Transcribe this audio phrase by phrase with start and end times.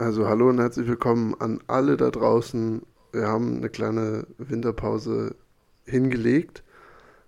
[0.00, 2.80] Also hallo und herzlich willkommen an alle da draußen.
[3.12, 5.34] Wir haben eine kleine Winterpause
[5.84, 6.62] hingelegt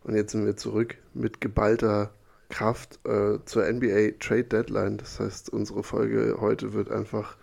[0.04, 2.14] und jetzt sind wir zurück mit geballter
[2.48, 4.96] Kraft äh, zur NBA Trade Deadline.
[4.96, 7.36] Das heißt, unsere Folge heute wird einfach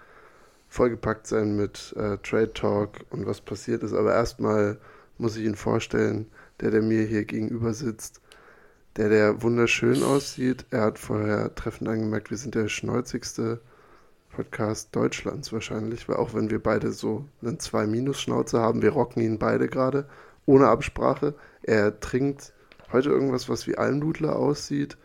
[0.68, 3.94] vollgepackt sein mit äh, Trade Talk und was passiert ist.
[3.94, 4.80] Aber erstmal
[5.20, 6.26] muss ich ihn vorstellen,
[6.60, 8.20] der, der mir hier gegenüber sitzt,
[8.98, 10.66] der, der wunderschön aussieht.
[10.72, 13.62] Er hat vorher treffend angemerkt, wir sind der schnäuzigste
[14.40, 19.38] Podcast Deutschlands wahrscheinlich, weil auch wenn wir beide so einen 2-Minus-Schnauze haben, wir rocken ihn
[19.38, 20.06] beide gerade,
[20.46, 21.34] ohne Absprache.
[21.62, 22.54] Er trinkt
[22.94, 24.96] heute irgendwas, was wie Almdudler aussieht.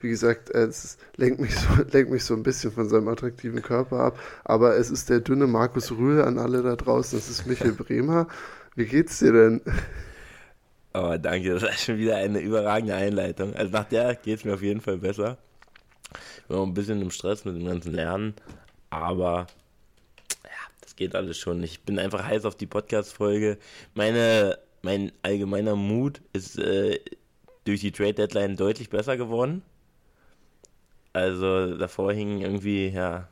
[0.00, 3.98] Wie gesagt, es lenkt mich, so, lenkt mich so ein bisschen von seinem attraktiven Körper
[4.00, 4.18] ab.
[4.44, 7.18] Aber es ist der dünne Markus Rühl an alle da draußen.
[7.18, 8.28] Es ist Michael Bremer.
[8.74, 9.62] Wie geht's dir denn?
[10.94, 11.54] Oh, danke.
[11.54, 13.54] Das ist schon wieder eine überragende Einleitung.
[13.56, 15.38] Also nach der geht's mir auf jeden Fall besser.
[16.36, 18.34] Ich bin auch ein bisschen im Stress mit dem ganzen Lernen.
[18.92, 19.46] Aber
[20.44, 20.50] ja,
[20.82, 21.62] das geht alles schon.
[21.62, 23.56] Ich bin einfach heiß auf die Podcast-Folge.
[23.94, 27.00] Meine, mein allgemeiner Mut ist äh,
[27.64, 29.62] durch die Trade Deadline deutlich besser geworden.
[31.14, 33.28] Also davor hing irgendwie, ja,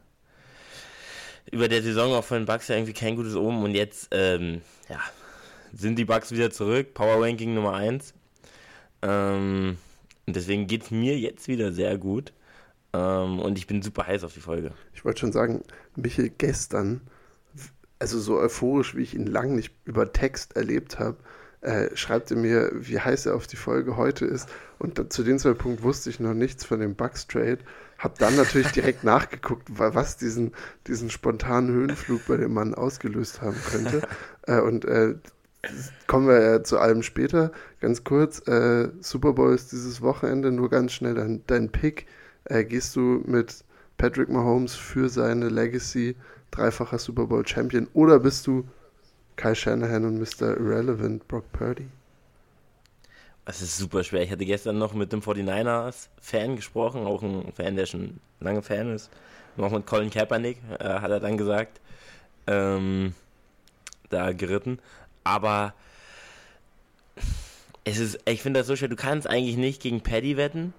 [1.51, 4.63] über der Saison auch von den Bucks ja irgendwie kein gutes Omen und jetzt, ähm,
[4.89, 5.01] ja,
[5.75, 6.95] sind die Bucks wieder zurück.
[6.95, 8.15] Power Ranking Nummer 1.
[9.03, 9.77] Ähm,
[10.27, 12.33] und deswegen geht es mir jetzt wieder sehr gut.
[12.93, 14.73] Ähm, und ich bin super heiß auf die Folge.
[14.95, 15.63] Ich wollte schon sagen,
[15.97, 17.01] Michael gestern,
[17.99, 21.19] also so euphorisch, wie ich ihn lang nicht über Text erlebt habe,
[21.61, 24.49] äh, schreibt er mir, wie heiß er auf die Folge heute ist.
[24.79, 27.59] Und da, zu dem Zeitpunkt wusste ich noch nichts von dem Bugs Trade.
[27.99, 30.53] Hab dann natürlich direkt nachgeguckt, was diesen,
[30.87, 34.03] diesen spontanen Höhenflug bei dem Mann ausgelöst haben könnte.
[34.47, 35.17] äh, und äh,
[36.07, 37.53] kommen wir ja zu allem später.
[37.81, 42.07] Ganz kurz, äh, Super Bowl ist dieses Wochenende, nur ganz schnell dein, dein Pick.
[42.51, 43.65] Äh, gehst du mit
[43.97, 46.17] Patrick Mahomes für seine Legacy
[46.51, 48.67] dreifacher Super Bowl Champion oder bist du
[49.37, 50.57] Kai Shanahan und Mr.
[50.57, 51.87] Irrelevant Brock Purdy?
[53.45, 54.23] Es ist super schwer.
[54.23, 58.93] Ich hatte gestern noch mit dem 49ers-Fan gesprochen, auch ein Fan, der schon lange Fan
[58.93, 59.11] ist.
[59.57, 61.81] Auch mit Colin Kaepernick, äh, hat er dann gesagt,
[62.49, 63.15] ähm,
[64.09, 64.81] da geritten.
[65.23, 65.75] Aber
[67.85, 68.89] es ist, ich finde das so schwer.
[68.89, 70.75] Du kannst eigentlich nicht gegen Paddy wetten,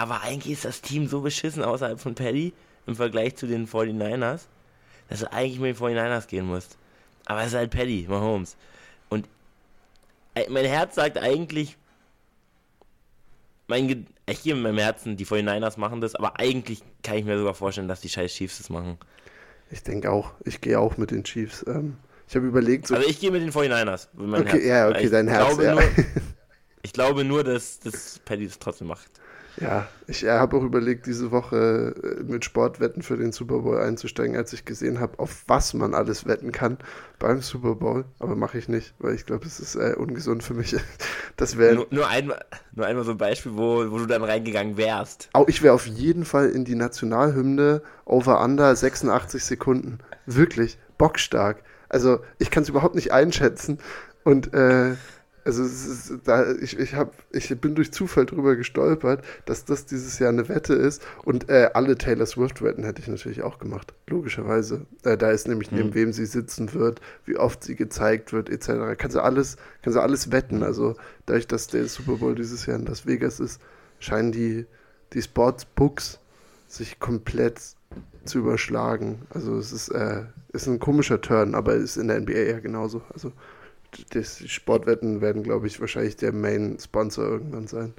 [0.00, 2.54] aber eigentlich ist das Team so beschissen außerhalb von Paddy
[2.86, 4.46] im Vergleich zu den 49ers,
[5.10, 6.78] dass du eigentlich mit den 49ers gehen musst.
[7.26, 8.56] Aber es ist halt Paddy, Mahomes.
[9.10, 9.28] Und
[10.34, 11.76] äh, mein Herz sagt eigentlich,
[13.68, 17.36] mein, ich gehe mit meinem Herzen, die 49ers machen das, aber eigentlich kann ich mir
[17.36, 18.96] sogar vorstellen, dass die scheiß Chiefs das machen.
[19.70, 21.62] Ich denke auch, ich gehe auch mit den Chiefs.
[21.68, 22.94] Ähm, ich habe überlegt, so.
[22.94, 24.08] Also ich gehe mit den 49ers.
[24.16, 24.64] okay, Herz.
[24.64, 25.46] ja, okay, ich dein Herz.
[25.46, 25.74] Glaube ja.
[25.74, 25.82] Nur,
[26.82, 29.20] ich glaube nur, dass, dass Paddy das trotzdem macht.
[29.58, 34.36] Ja, ich habe auch überlegt, diese Woche äh, mit Sportwetten für den Super Bowl einzusteigen,
[34.36, 36.78] als ich gesehen habe, auf was man alles wetten kann
[37.18, 38.04] beim Super Bowl.
[38.18, 40.76] Aber mache ich nicht, weil ich glaube, es ist äh, ungesund für mich.
[41.36, 42.44] Das wäre nur, nur, einmal,
[42.74, 45.30] nur einmal so ein Beispiel, wo, wo du dann reingegangen wärst.
[45.32, 50.00] Auch ich wäre auf jeden Fall in die Nationalhymne over under 86 Sekunden.
[50.26, 51.62] Wirklich bockstark.
[51.88, 53.78] Also ich kann es überhaupt nicht einschätzen
[54.22, 54.96] und äh,
[55.44, 60.18] also ist, da, ich, ich, hab, ich bin durch Zufall drüber gestolpert, dass das dieses
[60.18, 61.02] Jahr eine Wette ist.
[61.24, 64.86] Und äh, alle Taylor Swift-Wetten hätte ich natürlich auch gemacht, logischerweise.
[65.04, 65.94] Äh, da ist nämlich neben hm.
[65.94, 68.98] wem sie sitzen wird, wie oft sie gezeigt wird, etc.
[68.98, 70.62] Kannst du alles, kannst du alles wetten.
[70.62, 70.96] Also
[71.26, 73.60] dadurch, dass der Super Bowl dieses Jahr in Las Vegas ist,
[73.98, 74.66] scheinen die,
[75.12, 76.20] die Sportsbooks
[76.68, 77.60] sich komplett
[78.24, 79.22] zu überschlagen.
[79.30, 83.02] Also es ist, äh, ist ein komischer Turn, aber ist in der NBA ja genauso.
[83.12, 83.32] Also
[84.12, 87.94] die Sportwetten werden, glaube ich, wahrscheinlich der Main-Sponsor irgendwann sein.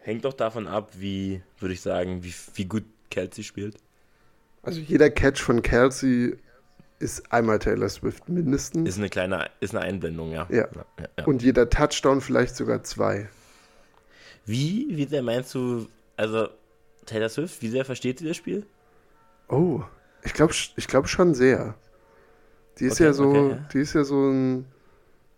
[0.00, 3.76] Hängt doch davon ab, wie, würde ich sagen, wie, wie gut Kelsey spielt.
[4.62, 6.36] Also jeder Catch von Kelsey
[6.98, 8.88] ist einmal Taylor Swift mindestens.
[8.88, 10.46] Ist eine kleine, ist eine Einblendung, ja.
[10.50, 10.68] Ja.
[10.74, 11.24] ja, ja.
[11.26, 13.28] Und jeder Touchdown vielleicht sogar zwei.
[14.46, 16.48] Wie, wie sehr meinst du, also
[17.06, 18.66] Taylor Swift, wie sehr versteht sie das Spiel?
[19.48, 19.82] Oh,
[20.24, 21.74] ich glaube ich glaub schon sehr.
[22.80, 23.68] Die ist okay, ja so, okay, ja.
[23.72, 24.64] die ist ja so ein,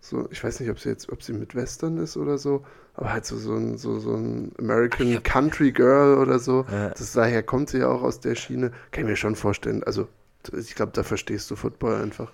[0.00, 2.64] so, ich weiß nicht, ob sie jetzt, ob sie mit Western ist oder so,
[2.94, 6.66] aber halt so, so ein, so, so ein American Ach, Country Girl oder so.
[6.70, 6.90] Ja.
[6.90, 8.72] Das, daher kommt sie ja auch aus der Schiene.
[8.90, 9.82] Kann ich mir schon vorstellen.
[9.84, 10.08] Also,
[10.56, 12.32] ich glaube, da verstehst du Football einfach.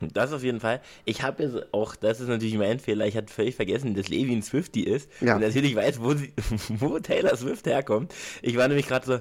[0.00, 0.80] Das auf jeden Fall.
[1.04, 4.34] Ich habe jetzt auch, das ist natürlich mein Fehler, ich hatte völlig vergessen, dass Levi
[4.34, 5.08] ein Swifty ist.
[5.20, 5.36] Ja.
[5.36, 6.32] Und natürlich weiß, wo, sie,
[6.68, 8.12] wo Taylor Swift herkommt.
[8.42, 9.20] Ich war nämlich gerade so,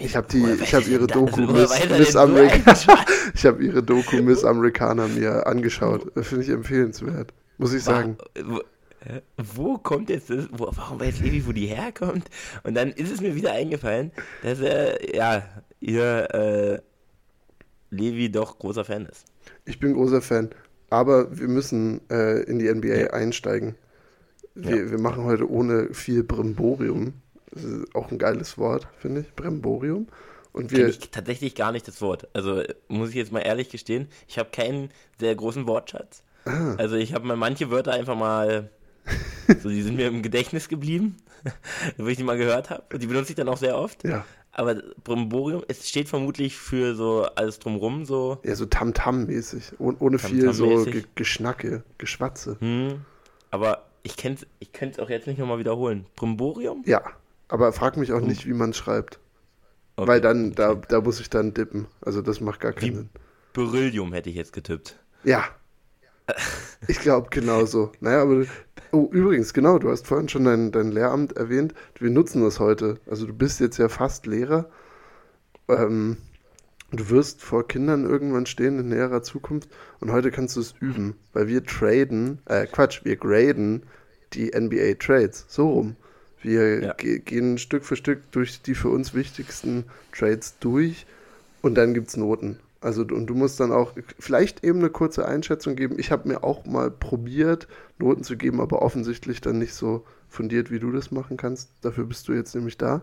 [0.00, 3.04] ich habe die, ich habe ihre Doku Miss, Miss Americana,
[3.34, 6.10] ich habe ihre Doku Miss Americana mir angeschaut.
[6.24, 8.16] Finde ich empfehlenswert, muss ich sagen.
[9.36, 12.28] wo kommt jetzt das, wo, warum weiß Levi, wo die herkommt?
[12.64, 14.12] Und dann ist es mir wieder eingefallen,
[14.42, 15.42] dass er, ja,
[15.80, 16.78] ihr äh,
[17.90, 19.26] Levi doch großer Fan ist.
[19.64, 20.50] Ich bin großer Fan,
[20.90, 23.06] aber wir müssen äh, in die NBA ja.
[23.10, 23.74] einsteigen.
[24.54, 24.90] Wir, ja.
[24.90, 27.14] wir machen heute ohne viel Brimborium.
[27.52, 29.34] Das ist auch ein geiles Wort, finde ich.
[29.34, 30.06] Brimborium.
[30.52, 30.88] Und wir.
[30.88, 32.28] ich tatsächlich gar nicht das Wort.
[32.32, 36.22] Also muss ich jetzt mal ehrlich gestehen, ich habe keinen sehr großen Wortschatz.
[36.44, 36.74] Ah.
[36.76, 38.70] Also ich habe mal manche Wörter einfach mal.
[39.62, 41.16] so, die sind mir im Gedächtnis geblieben,
[41.96, 42.82] wo ich die mal gehört habe.
[42.92, 44.04] Und die benutze ich dann auch sehr oft.
[44.04, 44.24] Ja.
[44.52, 48.38] Aber Brimborium, es steht vermutlich für so alles drumrum, so.
[48.44, 49.74] Ja, so Tamtam-mäßig.
[49.78, 52.56] Oh, ohne Tam viel so Ge Geschnacke, Geschwatze.
[52.60, 53.02] Hm.
[53.50, 54.16] Aber ich,
[54.58, 56.06] ich könnte es auch jetzt nicht nochmal wiederholen.
[56.16, 56.82] Brimborium?
[56.84, 57.02] Ja,
[57.50, 59.18] aber frag mich auch nicht, wie man schreibt.
[59.96, 60.08] Okay.
[60.08, 61.86] Weil dann, da, da muss ich dann dippen.
[62.00, 63.08] Also das macht gar keinen wie Sinn.
[63.52, 64.98] Beryllium hätte ich jetzt getippt.
[65.24, 65.44] Ja.
[66.86, 67.92] Ich glaube genauso.
[68.00, 68.44] Naja, aber.
[68.92, 71.74] Oh, übrigens, genau, du hast vorhin schon dein, dein Lehramt erwähnt.
[71.98, 72.98] Wir nutzen das heute.
[73.08, 74.70] Also du bist jetzt ja fast Lehrer.
[75.68, 76.16] Ähm,
[76.90, 79.68] du wirst vor Kindern irgendwann stehen in näherer Zukunft
[80.00, 83.84] und heute kannst du es üben, weil wir traden, äh, Quatsch, wir graden
[84.32, 85.44] die NBA Trades.
[85.48, 85.96] So rum.
[86.42, 86.92] Wir ja.
[86.94, 91.06] gehen Stück für Stück durch die für uns wichtigsten Trades durch
[91.62, 92.58] und dann gibt es Noten.
[92.80, 95.98] Also und du musst dann auch vielleicht eben eine kurze Einschätzung geben.
[95.98, 100.70] Ich habe mir auch mal probiert, Noten zu geben, aber offensichtlich dann nicht so fundiert,
[100.70, 101.68] wie du das machen kannst.
[101.82, 103.02] Dafür bist du jetzt nämlich da.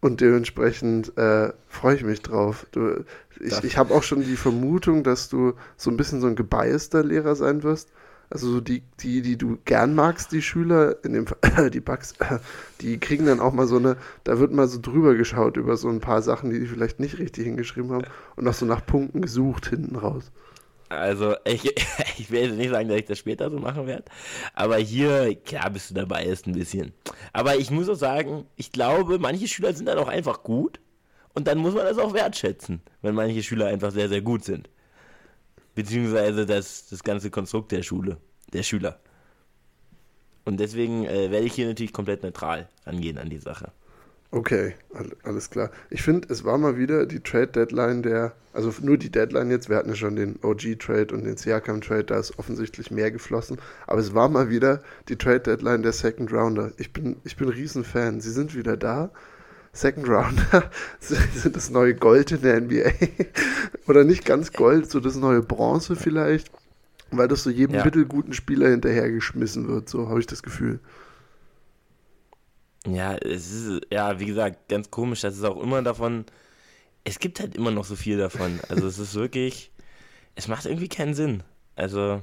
[0.00, 2.66] Und dementsprechend äh, freue ich mich drauf.
[2.70, 3.04] Du,
[3.40, 7.02] ich ich habe auch schon die Vermutung, dass du so ein bisschen so ein gebeister
[7.02, 7.88] Lehrer sein wirst.
[8.28, 12.14] Also so die, die, die du gern magst, die Schüler, in dem Fall, die Bugs,
[12.80, 15.88] die kriegen dann auch mal so eine, da wird mal so drüber geschaut über so
[15.88, 19.22] ein paar Sachen, die die vielleicht nicht richtig hingeschrieben haben und auch so nach Punkten
[19.22, 20.32] gesucht hinten raus.
[20.88, 21.64] Also ich,
[22.18, 24.04] ich will jetzt nicht sagen, dass ich das später so machen werde,
[24.54, 26.92] aber hier, klar bist du dabei, ist ein bisschen.
[27.32, 30.80] Aber ich muss auch sagen, ich glaube, manche Schüler sind dann auch einfach gut
[31.32, 34.68] und dann muss man das auch wertschätzen, wenn manche Schüler einfach sehr, sehr gut sind
[35.76, 38.16] beziehungsweise das, das ganze Konstrukt der Schule,
[38.52, 38.98] der Schüler.
[40.44, 43.70] Und deswegen äh, werde ich hier natürlich komplett neutral rangehen an die Sache.
[44.32, 44.74] Okay,
[45.22, 45.70] alles klar.
[45.88, 49.76] Ich finde, es war mal wieder die Trade-Deadline der, also nur die Deadline jetzt, wir
[49.76, 54.14] hatten ja schon den OG-Trade und den Siakam-Trade, da ist offensichtlich mehr geflossen, aber es
[54.14, 56.72] war mal wieder die Trade-Deadline der Second Rounder.
[56.76, 58.20] Ich bin, ich bin Riesenfan.
[58.20, 59.10] Sie sind wieder da
[59.76, 60.70] Second Rounder
[61.00, 62.92] sind das neue Gold in der NBA.
[63.86, 66.50] Oder nicht ganz Gold, so das neue Bronze vielleicht.
[67.10, 67.84] Weil das so jedem ja.
[67.84, 70.80] mittelguten Spieler hinterhergeschmissen wird, so habe ich das Gefühl.
[72.86, 76.24] Ja, es ist, ja, wie gesagt, ganz komisch, dass es auch immer davon,
[77.04, 78.60] es gibt halt immer noch so viel davon.
[78.68, 79.70] Also es ist wirklich,
[80.34, 81.42] es macht irgendwie keinen Sinn.
[81.76, 82.22] Also,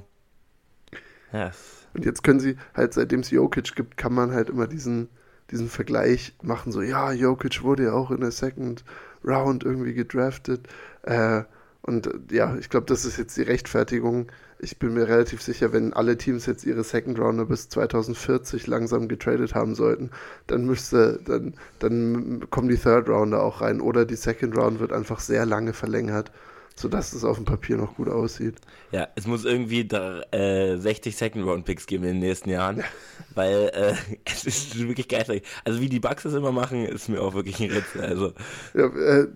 [1.32, 1.52] ja.
[1.94, 5.08] Und jetzt können sie halt, seitdem es Jokic gibt, kann man halt immer diesen,
[5.54, 8.84] diesen Vergleich machen, so, ja, Jokic wurde ja auch in der Second
[9.24, 10.66] Round irgendwie gedraftet.
[11.02, 11.44] Äh,
[11.82, 14.32] und ja, ich glaube, das ist jetzt die Rechtfertigung.
[14.58, 19.06] Ich bin mir relativ sicher, wenn alle Teams jetzt ihre Second Rounder bis 2040 langsam
[19.06, 20.10] getradet haben sollten,
[20.46, 23.80] dann müsste, dann, dann kommen die Third Rounder auch rein.
[23.80, 26.32] Oder die Second Round wird einfach sehr lange verlängert
[26.76, 28.56] sodass es auf dem Papier noch gut aussieht.
[28.90, 32.84] Ja, es muss irgendwie da, äh, 60 Second-Round-Picks geben in den nächsten Jahren, ja.
[33.34, 33.94] weil äh,
[34.24, 35.42] es ist wirklich geil.
[35.64, 38.00] Also wie die Bugs das immer machen, ist mir auch wirklich ein Ritzel.
[38.02, 38.32] Also.
[38.74, 39.28] Ja, äh,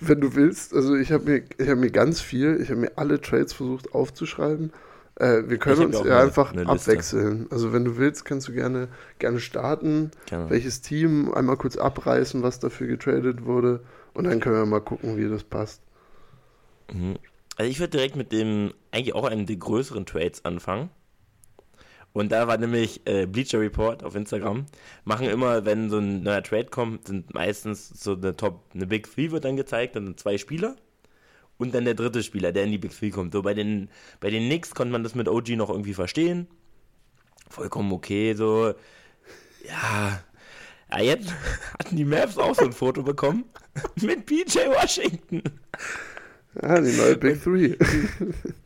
[0.00, 1.24] wenn du willst, also ich habe
[1.58, 4.72] mir, hab mir ganz viel, ich habe mir alle Trades versucht aufzuschreiben.
[5.16, 7.46] Äh, wir können uns ja einfach abwechseln.
[7.50, 10.50] Also wenn du willst, kannst du gerne, gerne starten, gerne.
[10.50, 13.80] welches Team, einmal kurz abreißen, was dafür getradet wurde
[14.14, 15.80] und dann können wir mal gucken, wie das passt.
[16.92, 17.16] Mhm.
[17.56, 20.90] Also ich würde direkt mit dem, eigentlich auch einem der größeren Trades anfangen.
[22.12, 24.64] Und da war nämlich äh, Bleacher Report auf Instagram.
[25.04, 29.12] Machen immer, wenn so ein neuer Trade kommt, sind meistens so eine Top, eine Big
[29.12, 30.76] Three wird dann gezeigt, dann sind zwei Spieler.
[31.58, 33.32] Und dann der dritte Spieler, der in die Big Three kommt.
[33.32, 33.90] So bei den,
[34.20, 36.46] bei den Knicks konnte man das mit OG noch irgendwie verstehen.
[37.50, 38.72] Vollkommen okay, so.
[39.66, 40.22] Ja.
[40.90, 41.34] Ja, jetzt
[41.78, 43.44] hatten die Mavs auch so ein Foto bekommen
[44.00, 45.42] mit PJ Washington.
[46.62, 47.76] Ja, die neue Big Three.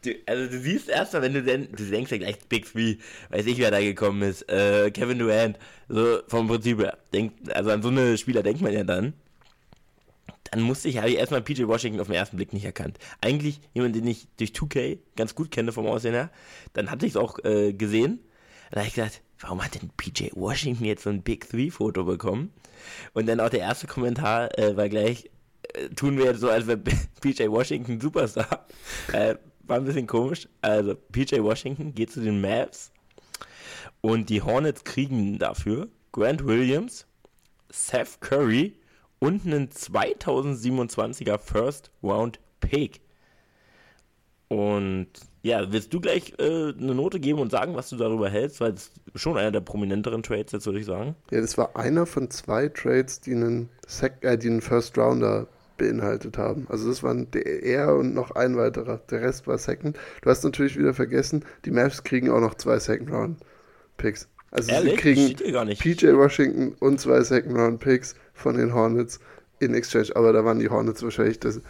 [0.02, 2.96] Du, also du siehst erstmal, wenn du denn, du denkst ja gleich Big Three,
[3.30, 7.70] weiß ich, wer da gekommen ist, äh, Kevin Durant, so vom Prinzip her, denk, also
[7.70, 9.12] an so eine Spieler denkt man ja dann.
[10.50, 12.98] Dann musste ich, habe ich erstmal PJ Washington auf den ersten Blick nicht erkannt.
[13.20, 16.30] Eigentlich jemand, den ich durch 2K ganz gut kenne vom Aussehen her.
[16.72, 18.20] Dann hatte ich es auch äh, gesehen.
[18.70, 22.04] Da habe ich gedacht, warum hat denn PJ Washington jetzt so ein Big Three Foto
[22.04, 22.52] bekommen?
[23.12, 25.30] Und dann auch der erste Kommentar äh, war gleich,
[25.96, 28.66] tun wir so, als wäre PJ Washington Superstar.
[29.12, 30.48] Äh, war ein bisschen komisch.
[30.62, 32.92] Also, PJ Washington geht zu den Mavs.
[34.00, 37.06] Und die Hornets kriegen dafür Grant Williams,
[37.70, 38.74] Seth Curry
[39.18, 43.00] und einen 2027er First Round Pick.
[44.48, 45.08] Und
[45.42, 48.60] ja, willst du gleich äh, eine Note geben und sagen, was du darüber hältst?
[48.60, 51.14] Weil es schon einer der prominenteren Trades jetzt, würde ich sagen.
[51.30, 55.46] Ja, das war einer von zwei Trades, die einen, Sec äh, die einen First Rounder
[55.78, 56.66] beinhaltet haben.
[56.68, 59.00] Also das waren der, er und noch ein weiterer.
[59.10, 59.96] Der Rest war Second.
[60.20, 63.38] Du hast natürlich wieder vergessen, die Mavs kriegen auch noch zwei Second Round
[63.96, 64.28] Picks.
[64.50, 65.00] Also Ehrlich?
[65.02, 65.74] sie kriegen.
[65.76, 69.20] PJ Washington und zwei Second Round Picks von den Hornets
[69.58, 70.08] in Exchange.
[70.14, 71.62] Aber da waren die Hornets wahrscheinlich das,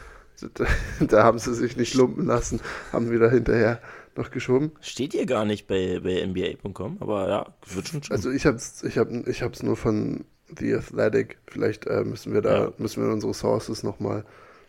[1.00, 2.60] da haben sie sich nicht lumpen lassen,
[2.92, 3.80] haben wieder hinterher
[4.16, 4.72] noch geschoben.
[4.80, 8.16] Steht hier gar nicht bei, bei NBA.com, aber ja, wird schon stimmen.
[8.16, 10.24] Also ich hab's, ich hab, ich hab's nur von
[10.58, 11.38] The Athletic.
[11.46, 12.72] Vielleicht äh, müssen wir da, ja.
[12.78, 14.24] müssen wir unsere Sources nochmal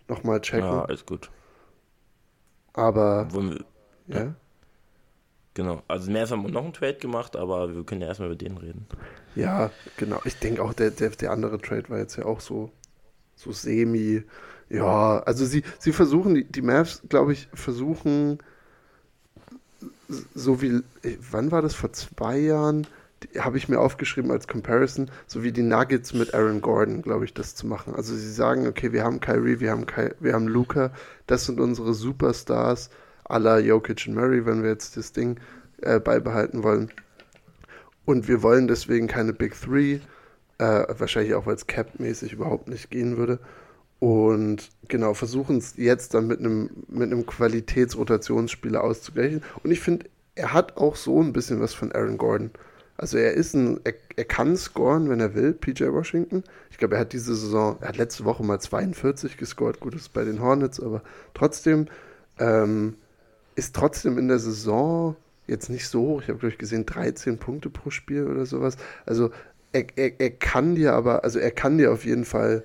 [0.08, 0.66] noch mal checken.
[0.66, 1.30] Ja, alles gut.
[2.74, 3.66] Aber wir,
[4.08, 4.24] ja.
[4.24, 4.36] ja.
[5.54, 8.38] Genau, also mehr haben wir noch einen Trade gemacht, aber wir können ja erstmal über
[8.38, 8.88] den reden.
[9.36, 10.22] Ja, genau.
[10.24, 12.72] Ich denke auch, der, der, der andere Trade war jetzt ja auch so,
[13.36, 14.24] so semi.
[14.72, 18.40] Ja, also sie, sie versuchen, die, die Mavs, glaube ich, versuchen,
[20.34, 20.82] so wie,
[21.30, 22.88] wann war das, vor zwei Jahren,
[23.38, 27.34] habe ich mir aufgeschrieben als Comparison, so wie die Nuggets mit Aaron Gordon, glaube ich,
[27.34, 27.96] das zu machen.
[27.96, 30.92] Also sie sagen, okay, wir haben Kyrie, wir haben, Ky wir haben Luca,
[31.28, 32.90] das sind unsere Superstars,
[33.26, 35.40] aller Jokic und Murray, wenn wir jetzt das Ding
[35.82, 36.92] äh, beibehalten wollen.
[38.06, 40.00] Und wir wollen deswegen keine Big Three,
[40.58, 43.40] äh, wahrscheinlich auch, weil es cap-mäßig überhaupt nicht gehen würde.
[44.02, 49.44] Und genau, versuchen es jetzt dann mit einem, mit einem Qualitätsrotationsspieler auszugleichen.
[49.64, 52.50] Und ich finde, er hat auch so ein bisschen was von Aaron Gordon.
[52.98, 56.44] Also er ist ein, er, er kann scoren, wenn er will, PJ Washington.
[56.72, 60.02] Ich glaube, er hat diese Saison, er hat letzte Woche mal 42 gescored, gut, das
[60.02, 61.04] ist bei den Hornets, aber
[61.36, 61.86] trotzdem
[62.40, 62.96] ähm,
[63.54, 65.16] ist trotzdem in der Saison
[65.46, 66.22] jetzt nicht so hoch.
[66.24, 68.78] Ich habe, glaube ich, gesehen, 13 Punkte pro Spiel oder sowas.
[69.06, 69.30] Also
[69.74, 72.64] er, er, er kann dir aber, also er kann dir auf jeden Fall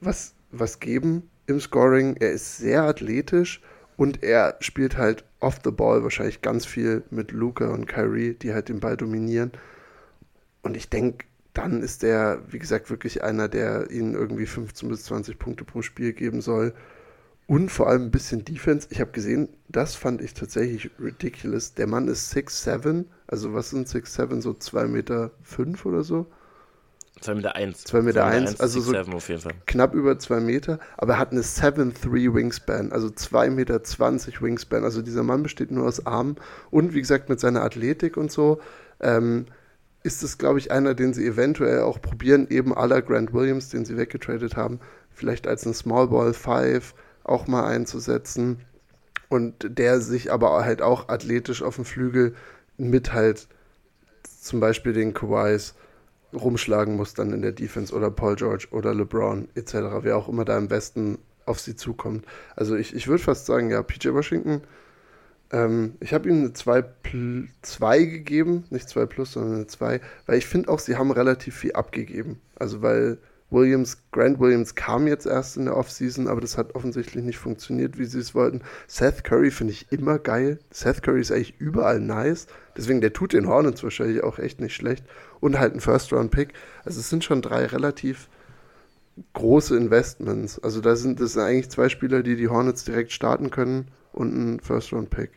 [0.00, 2.16] was was geben im Scoring.
[2.18, 3.60] Er ist sehr athletisch
[3.96, 8.52] und er spielt halt off the ball wahrscheinlich ganz viel mit Luca und Kyrie, die
[8.52, 9.52] halt den Ball dominieren.
[10.62, 15.04] Und ich denke, dann ist er, wie gesagt, wirklich einer, der ihnen irgendwie 15 bis
[15.04, 16.74] 20 Punkte pro Spiel geben soll.
[17.46, 18.88] Und vor allem ein bisschen Defense.
[18.90, 21.74] Ich habe gesehen, das fand ich tatsächlich ridiculous.
[21.74, 26.26] Der Mann ist 6'7, also was sind 6'7, so 2 Meter 5 oder so.
[27.20, 27.84] 2 Meter 1.
[27.84, 28.92] 2 Meter 1, also so
[29.66, 34.84] knapp über 2 Meter, aber er hat eine 7'3 Wingspan, also 2 Meter 20 Wingspan.
[34.84, 36.36] Also dieser Mann besteht nur aus Armen
[36.70, 38.60] und wie gesagt mit seiner Athletik und so
[39.00, 39.46] ähm,
[40.02, 43.84] ist es, glaube ich, einer, den sie eventuell auch probieren, eben aller Grant Williams, den
[43.84, 46.94] sie weggetradet haben, vielleicht als ein Small Ball 5
[47.24, 48.60] auch mal einzusetzen
[49.28, 52.34] und der sich aber halt auch athletisch auf dem Flügel
[52.76, 53.48] mit halt
[54.40, 55.74] zum Beispiel den Kawais
[56.32, 60.44] rumschlagen muss dann in der Defense oder Paul George oder LeBron etc., wer auch immer
[60.44, 62.26] da am besten auf sie zukommt.
[62.56, 64.62] Also ich, ich würde fast sagen, ja, PJ Washington,
[65.50, 70.46] ähm, ich habe ihm eine 2 gegeben, nicht 2 plus, sondern eine 2, weil ich
[70.46, 72.40] finde auch, sie haben relativ viel abgegeben.
[72.56, 73.18] Also weil
[73.50, 77.98] Williams, Grant Williams kam jetzt erst in der Offseason, aber das hat offensichtlich nicht funktioniert,
[77.98, 78.60] wie sie es wollten.
[78.86, 80.58] Seth Curry finde ich immer geil.
[80.70, 82.46] Seth Curry ist eigentlich überall nice.
[82.78, 85.04] Deswegen, der tut den Hornets wahrscheinlich auch echt nicht schlecht.
[85.40, 86.54] Und halt ein First-Round-Pick.
[86.84, 88.28] Also es sind schon drei relativ
[89.32, 90.60] große Investments.
[90.60, 94.32] Also da sind das sind eigentlich zwei Spieler, die die Hornets direkt starten können und
[94.32, 95.30] ein First-Round-Pick.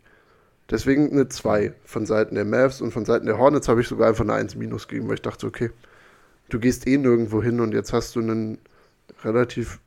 [0.69, 4.07] Deswegen eine 2 von Seiten der Mavs und von Seiten der Hornets habe ich sogar
[4.07, 5.71] einfach eine 1 minus gegeben, weil ich dachte, okay,
[6.49, 8.59] du gehst eh nirgendwo hin und jetzt hast du einen
[9.23, 9.79] relativ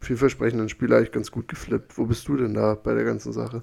[0.00, 1.96] vielversprechenden Spieler eigentlich ganz gut geflippt.
[1.96, 3.62] Wo bist du denn da bei der ganzen Sache?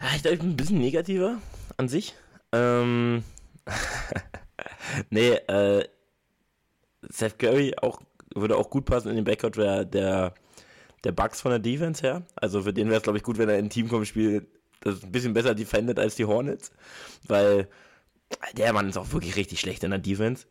[0.00, 1.38] Ja, ich glaube, ich bin ein bisschen negativer
[1.76, 2.14] an sich.
[2.52, 3.24] Ähm,
[5.10, 5.86] nee, äh,
[7.02, 8.00] Seth Curry auch,
[8.34, 10.34] würde auch gut passen in den Backcourt der, der,
[11.04, 12.22] der Bugs von der Defense her.
[12.36, 14.46] Also für den wäre es, glaube ich, gut, wenn er in ein Team kommt, spielt,
[14.80, 16.70] das ein bisschen besser defendet als die Hornets.
[17.26, 17.68] Weil
[18.56, 20.46] der Mann ist auch wirklich richtig schlecht in der Defense.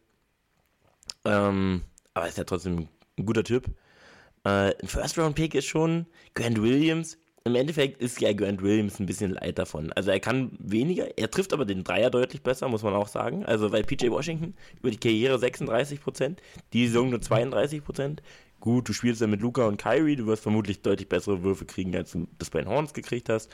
[1.25, 2.87] Ähm, aber ist ja trotzdem
[3.17, 3.67] ein guter Typ.
[4.43, 7.17] Äh, ein First-Round-Pick ist schon Grant Williams.
[7.45, 9.91] Im Endeffekt ist ja Grant Williams ein bisschen leid davon.
[9.91, 13.45] Also er kann weniger, er trifft aber den Dreier deutlich besser, muss man auch sagen.
[13.45, 16.37] Also weil PJ Washington über die Karriere 36%,
[16.71, 18.19] die Saison nur 32%.
[18.61, 21.93] Gut, du spielst ja mit Luca und Kyrie, du wirst vermutlich deutlich bessere Würfe kriegen,
[21.97, 23.51] als du das bei den Horns gekriegt hast.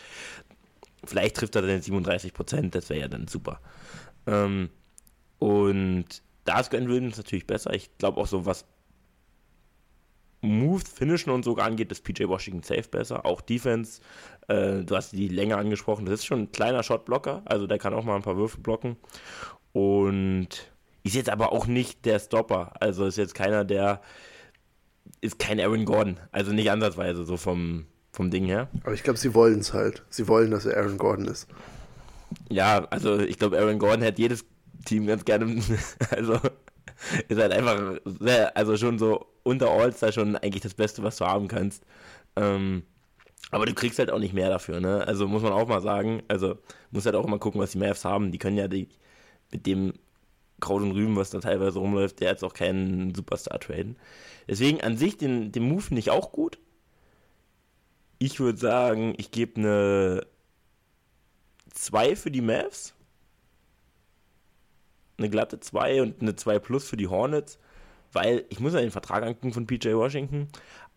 [1.04, 3.60] Vielleicht trifft er dann 37%, das wäre ja dann super.
[4.28, 4.70] Ähm,
[5.40, 6.06] und
[6.46, 7.74] da ist Glenn Williams natürlich besser.
[7.74, 8.66] Ich glaube auch so, was
[10.42, 13.26] Moves, Finishen und so angeht, ist PJ Washington safe besser.
[13.26, 14.02] Auch Defense,
[14.48, 17.94] äh, du hast die Länge angesprochen, das ist schon ein kleiner Shotblocker, also der kann
[17.94, 18.98] auch mal ein paar Würfe blocken.
[19.74, 20.50] Und
[21.04, 24.02] ist jetzt aber auch nicht der Stopper, also ist jetzt keiner, der
[25.22, 28.70] ist kein Aaron Gordon, also nicht ansatzweise so vom, vom Ding her.
[28.84, 30.04] Aber ich glaube, sie wollen es halt.
[30.10, 31.48] Sie wollen, dass er Aaron Gordon ist.
[32.50, 34.46] Ja, also ich glaube, Aaron Gordon hätte jedes
[34.86, 35.62] Team ganz gerne,
[36.12, 36.40] also
[37.28, 41.26] ist halt einfach sehr, also schon so unter All-Star schon eigentlich das Beste, was du
[41.26, 41.84] haben kannst.
[42.36, 42.84] Ähm,
[43.52, 45.08] aber du kriegst halt auch nicht mehr dafür, ne?
[45.08, 46.58] Also muss man auch mal sagen, also
[46.92, 48.32] muss halt auch immer gucken, was die Mavs haben.
[48.32, 48.90] Die können ja die,
[49.52, 49.94] mit dem
[50.60, 53.98] Kraut und Rüben, was da teilweise rumläuft, der jetzt auch keinen Superstar traden.
[54.48, 56.60] Deswegen an sich den, den Move finde ich auch gut.
[58.20, 60.28] Ich würde sagen, ich gebe eine
[61.74, 62.94] 2 für die Mavs
[65.20, 67.60] eine glatte 2 und eine 2 plus für die Hornets,
[68.12, 70.48] weil ich muss ja den Vertrag angucken von PJ Washington,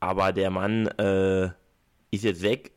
[0.00, 1.50] aber der Mann äh,
[2.11, 2.73] ist jetzt weg.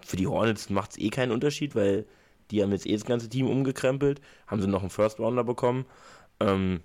[0.00, 2.06] Für die Hornets macht es eh keinen Unterschied, weil
[2.50, 5.86] die haben jetzt eh das ganze Team umgekrempelt, haben sie noch einen First Rounder bekommen.
[6.40, 6.80] Ähm,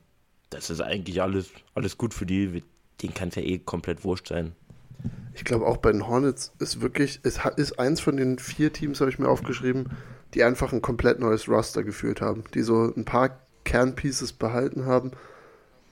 [0.49, 2.63] das ist eigentlich alles, alles gut für die.
[3.01, 4.55] Den kann es ja eh komplett wurscht sein.
[5.33, 8.99] Ich glaube auch bei den Hornets ist wirklich, es ist eins von den vier Teams,
[9.01, 9.89] habe ich mir aufgeschrieben,
[10.33, 15.11] die einfach ein komplett neues Roster geführt haben, die so ein paar Kernpieces behalten haben.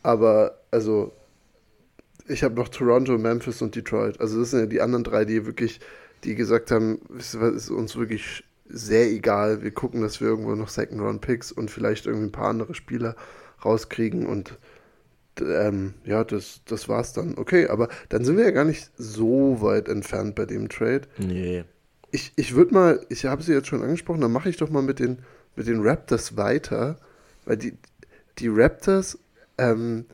[0.03, 1.13] Aber also,
[2.27, 4.19] ich habe noch Toronto, Memphis und Detroit.
[4.19, 5.79] Also das sind ja die anderen drei, die wirklich,
[6.23, 9.61] die gesagt haben, es ist uns wirklich sehr egal.
[9.61, 12.73] Wir gucken, dass wir irgendwo noch Second Round Picks und vielleicht irgendwie ein paar andere
[12.73, 13.15] Spieler
[13.63, 14.57] rauskriegen und
[15.41, 17.37] ähm, ja, das, das war's dann.
[17.37, 21.01] Okay, aber dann sind wir ja gar nicht so weit entfernt bei dem Trade.
[21.17, 21.65] Nee
[22.15, 24.81] ich, ich würde mal, ich habe sie jetzt schon angesprochen, dann mache ich doch mal
[24.81, 25.19] mit den,
[25.57, 26.97] mit den Raptors weiter,
[27.43, 27.77] weil die,
[28.39, 29.19] die Raptors,
[29.57, 30.05] ähm,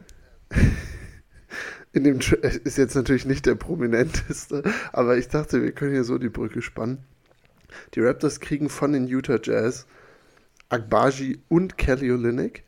[1.93, 6.17] in dem ist jetzt natürlich nicht der prominenteste, aber ich dachte, wir können hier so
[6.17, 7.05] die Brücke spannen.
[7.93, 9.86] Die Raptors kriegen von den Utah Jazz
[10.70, 12.63] Agbaji und Kelly Olynyk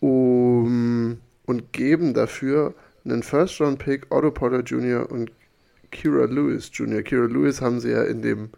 [0.00, 2.74] um, und geben dafür
[3.04, 5.10] einen First-Round-Pick, Otto Porter Jr.
[5.10, 5.32] und
[5.90, 7.02] Kira Lewis Jr.
[7.02, 8.50] Kira Lewis haben sie ja in dem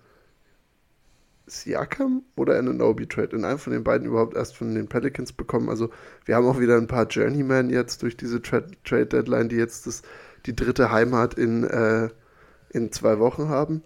[1.47, 5.33] Siakam oder in Anobi Trade, in einem von den beiden überhaupt erst von den Pelicans
[5.33, 5.69] bekommen.
[5.69, 5.91] Also
[6.25, 9.87] wir haben auch wieder ein paar Journeymen jetzt durch diese Trade, Trade Deadline, die jetzt
[9.87, 10.03] das,
[10.47, 12.09] die dritte Heimat in, äh,
[12.71, 13.83] in zwei Wochen haben.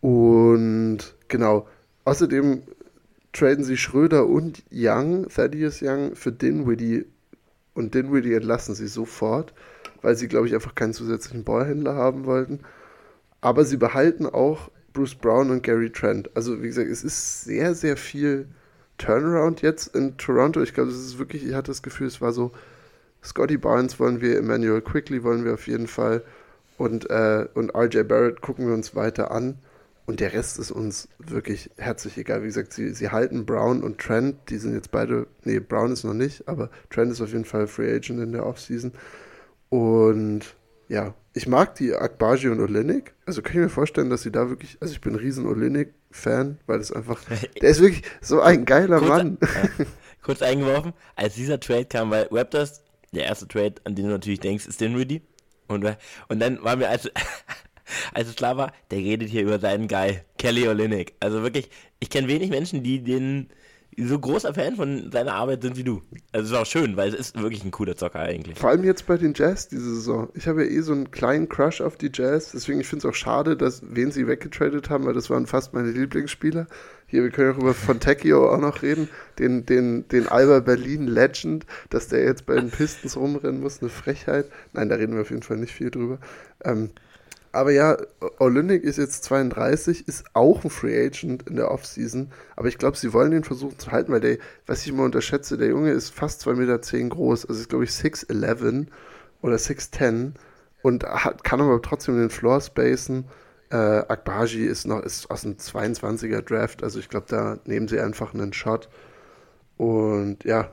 [0.00, 1.66] Und genau,
[2.04, 2.62] außerdem
[3.32, 7.06] traden sie Schröder und Young, Thaddeus Young, für Dinwiddie
[7.74, 9.54] und Dinwiddie entlassen sie sofort
[10.02, 12.60] weil sie, glaube ich, einfach keinen zusätzlichen Ballhändler haben wollten.
[13.40, 16.30] Aber sie behalten auch Bruce Brown und Gary Trent.
[16.36, 18.46] Also, wie gesagt, es ist sehr, sehr viel
[18.98, 20.60] Turnaround jetzt in Toronto.
[20.60, 22.52] Ich glaube, es ist wirklich, ich hatte das Gefühl, es war so,
[23.24, 26.22] Scotty Barnes wollen wir, Emmanuel Quickly wollen wir auf jeden Fall
[26.76, 29.58] und, äh, und RJ Barrett gucken wir uns weiter an.
[30.12, 32.42] Und der Rest ist uns wirklich herzlich egal.
[32.42, 36.04] Wie gesagt, sie, sie halten Brown und Trent, die sind jetzt beide, nee, Brown ist
[36.04, 38.92] noch nicht, aber Trent ist auf jeden Fall Free Agent in der Offseason.
[39.70, 40.54] Und
[40.88, 43.14] ja, ich mag die Akbaji und Olenek.
[43.24, 46.58] Also kann ich mir vorstellen, dass sie da wirklich, also ich bin ein riesen Olenek-Fan,
[46.66, 47.18] weil das einfach,
[47.62, 49.38] der ist wirklich so ein geiler kurz, Mann.
[49.40, 49.86] Ja,
[50.20, 54.40] kurz eingeworfen, als dieser Trade kam, weil Raptors, der erste Trade, an den du natürlich
[54.40, 55.22] denkst, ist Dinwiddie.
[55.68, 55.86] Und,
[56.28, 57.10] und dann war mir, als,
[58.12, 61.14] als es klar war, der redet hier über seinen Guy, Kelly Olenek.
[61.20, 63.48] Also wirklich, ich kenne wenig Menschen, die den
[63.98, 66.02] so großer Fan von seiner Arbeit sind wie du.
[66.32, 68.58] Also es ist auch schön, weil es ist wirklich ein cooler Zocker eigentlich.
[68.58, 70.30] Vor allem jetzt bei den Jazz diese Saison.
[70.34, 73.10] Ich habe ja eh so einen kleinen Crush auf die Jazz, deswegen ich finde es
[73.12, 76.66] auch schade, dass wen sie weggetradet haben, weil das waren fast meine Lieblingsspieler.
[77.06, 81.66] Hier, wir können auch über Fontecchio auch noch reden, den, den, den Alba Berlin Legend,
[81.90, 84.46] dass der jetzt bei den Pistons rumrennen muss, eine Frechheit.
[84.72, 86.18] Nein, da reden wir auf jeden Fall nicht viel drüber.
[86.64, 86.90] Ähm,
[87.52, 87.98] aber ja,
[88.38, 92.30] Olynyk ist jetzt 32, ist auch ein Free Agent in der Offseason.
[92.56, 95.58] Aber ich glaube, sie wollen den versuchen zu halten, weil der, was ich immer unterschätze,
[95.58, 97.46] der Junge ist fast 2,10 Meter groß.
[97.46, 98.86] Also ist, glaube ich, 6'11
[99.42, 100.32] oder 6'10
[100.82, 103.26] und hat, kann aber trotzdem den Floor spacen.
[103.70, 106.82] Äh, Akbaji ist noch ist aus dem 22er Draft.
[106.82, 108.88] Also ich glaube, da nehmen sie einfach einen Shot.
[109.76, 110.72] Und ja,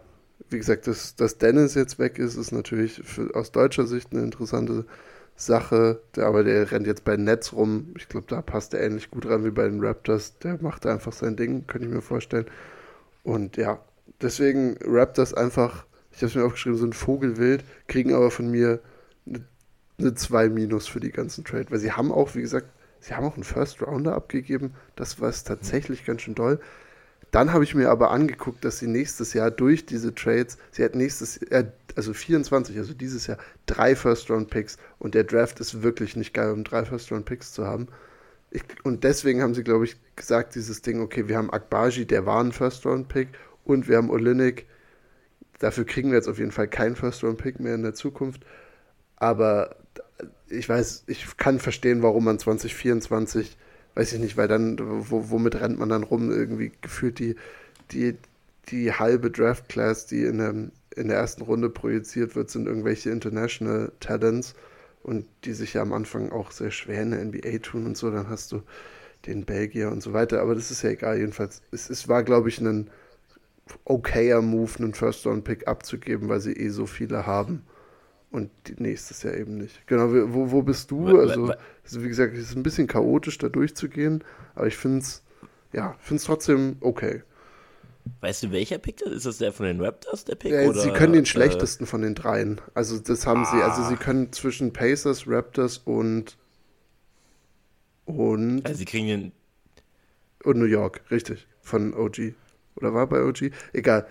[0.50, 4.24] wie gesagt, dass, dass Dennis jetzt weg ist, ist natürlich für, aus deutscher Sicht eine
[4.24, 4.86] interessante
[5.40, 7.94] Sache, aber der rennt jetzt bei Netz rum.
[7.98, 10.38] Ich glaube, da passt er ähnlich gut rein wie bei den Raptors.
[10.40, 12.46] Der macht einfach sein Ding, könnte ich mir vorstellen.
[13.24, 13.80] Und ja,
[14.22, 18.82] deswegen Raptors einfach, ich habe es mir aufgeschrieben, ein Vogelwild, kriegen aber von mir
[19.98, 22.68] eine 2 Minus für die ganzen Trade, weil sie haben auch, wie gesagt,
[23.00, 24.76] sie haben auch einen First Rounder abgegeben.
[24.98, 26.60] Das war es tatsächlich ganz schön doll.
[27.32, 30.96] Dann habe ich mir aber angeguckt, dass sie nächstes Jahr durch diese Trades, sie hat
[30.96, 31.66] nächstes Jahr,
[31.96, 33.38] also 24, also dieses Jahr,
[33.68, 37.88] drei First-Round-Picks und der Draft ist wirklich nicht geil, um drei First-Round-Picks zu haben.
[38.52, 42.26] Ich, und deswegen haben sie, glaube ich, gesagt, dieses Ding, okay, wir haben Akbaji, der
[42.26, 43.28] war ein First-Round-Pick
[43.64, 44.66] und wir haben Olinik.
[45.60, 48.44] Dafür kriegen wir jetzt auf jeden Fall keinen First-Round-Pick mehr in der Zukunft.
[49.18, 49.76] Aber
[50.48, 53.56] ich weiß, ich kann verstehen, warum man 2024
[53.96, 56.32] weiß ich nicht, weil dann, wo, womit rennt man dann rum?
[56.32, 57.36] Irgendwie gefühlt die,
[57.92, 58.18] die,
[58.70, 63.92] die halbe Draft-Class, die in, dem, in der ersten Runde projiziert wird, sind irgendwelche International
[64.00, 64.56] Talents
[65.04, 68.12] und die sich ja am Anfang auch sehr schwer in der NBA tun und so.
[68.12, 68.62] Dann hast du
[69.26, 71.18] den Belgier und so weiter, aber das ist ja egal.
[71.18, 72.90] Jedenfalls, es, es war, glaube ich, ein
[73.86, 77.64] okayer Move, einen First-Round-Pick abzugeben, weil sie eh so viele haben
[78.32, 79.88] und nächstes Jahr eben nicht.
[79.88, 81.20] Genau, wo, wo bist du?
[81.20, 84.24] Also, also, wie gesagt, es ist ein bisschen chaotisch, da durchzugehen,
[84.56, 85.24] aber ich finde es,
[85.74, 87.24] ja, finde es trotzdem okay.
[88.22, 89.16] Weißt du, welcher Pick das ist?
[89.18, 90.52] Ist das der von den Raptors, der Pick?
[90.52, 92.62] Ja, oder, sie können den äh, schlechtesten von den dreien.
[92.74, 93.52] Also, das haben ah.
[93.52, 96.38] sie, also sie können zwischen Pacers, Raptors und
[98.06, 98.66] und.
[98.66, 99.32] Also, sie kriegen den.
[100.44, 101.48] Und New York, richtig.
[101.62, 102.34] Von OG.
[102.76, 103.52] Oder war bei OG?
[103.74, 104.08] Egal.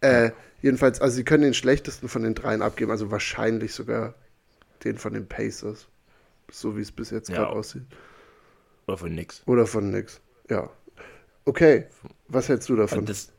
[0.00, 0.30] Äh,
[0.62, 4.14] jedenfalls, also sie können den schlechtesten von den dreien abgeben, also wahrscheinlich sogar
[4.84, 5.88] den von den Pacers.
[6.50, 7.36] So wie es bis jetzt ja.
[7.36, 7.84] gerade aussieht.
[8.86, 9.42] Oder von nix.
[9.46, 10.68] Oder von nix, ja.
[11.44, 11.86] Okay,
[12.28, 13.06] was hältst du davon?
[13.06, 13.30] Das,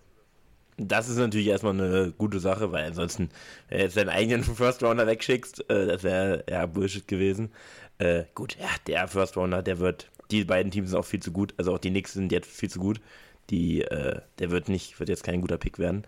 [0.78, 3.30] das ist natürlich erstmal eine gute Sache, weil ansonsten,
[3.70, 7.52] wenn du jetzt deinen eigenen First Rounder wegschickst, äh, das wäre ja Bullshit gewesen.
[7.98, 11.32] Äh, gut, ja, der First Rounder, der wird, die beiden Teams sind auch viel zu
[11.32, 13.02] gut, also auch die Knicks sind jetzt viel zu gut.
[13.50, 16.04] Die, äh, der wird nicht, wird jetzt kein guter Pick werden.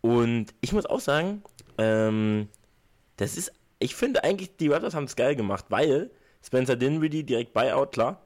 [0.00, 1.42] Und ich muss auch sagen,
[1.78, 2.48] ähm,
[3.16, 6.10] das ist, ich finde eigentlich, die Raptors haben es geil gemacht, weil
[6.44, 8.22] Spencer Dinwiddie direkt Buyout, klar.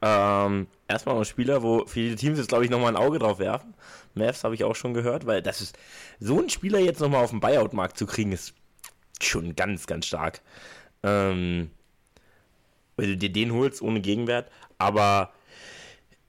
[0.00, 3.74] Ähm, erstmal ein Spieler, wo viele Teams jetzt, glaube ich, nochmal ein Auge drauf werfen.
[4.14, 5.78] Mavs habe ich auch schon gehört, weil das ist,
[6.20, 8.54] so einen Spieler jetzt nochmal auf dem Buyout-Markt zu kriegen, ist
[9.20, 10.40] schon ganz, ganz stark.
[11.02, 11.70] Ähm,
[12.96, 15.32] weil du dir den holst ohne Gegenwert, aber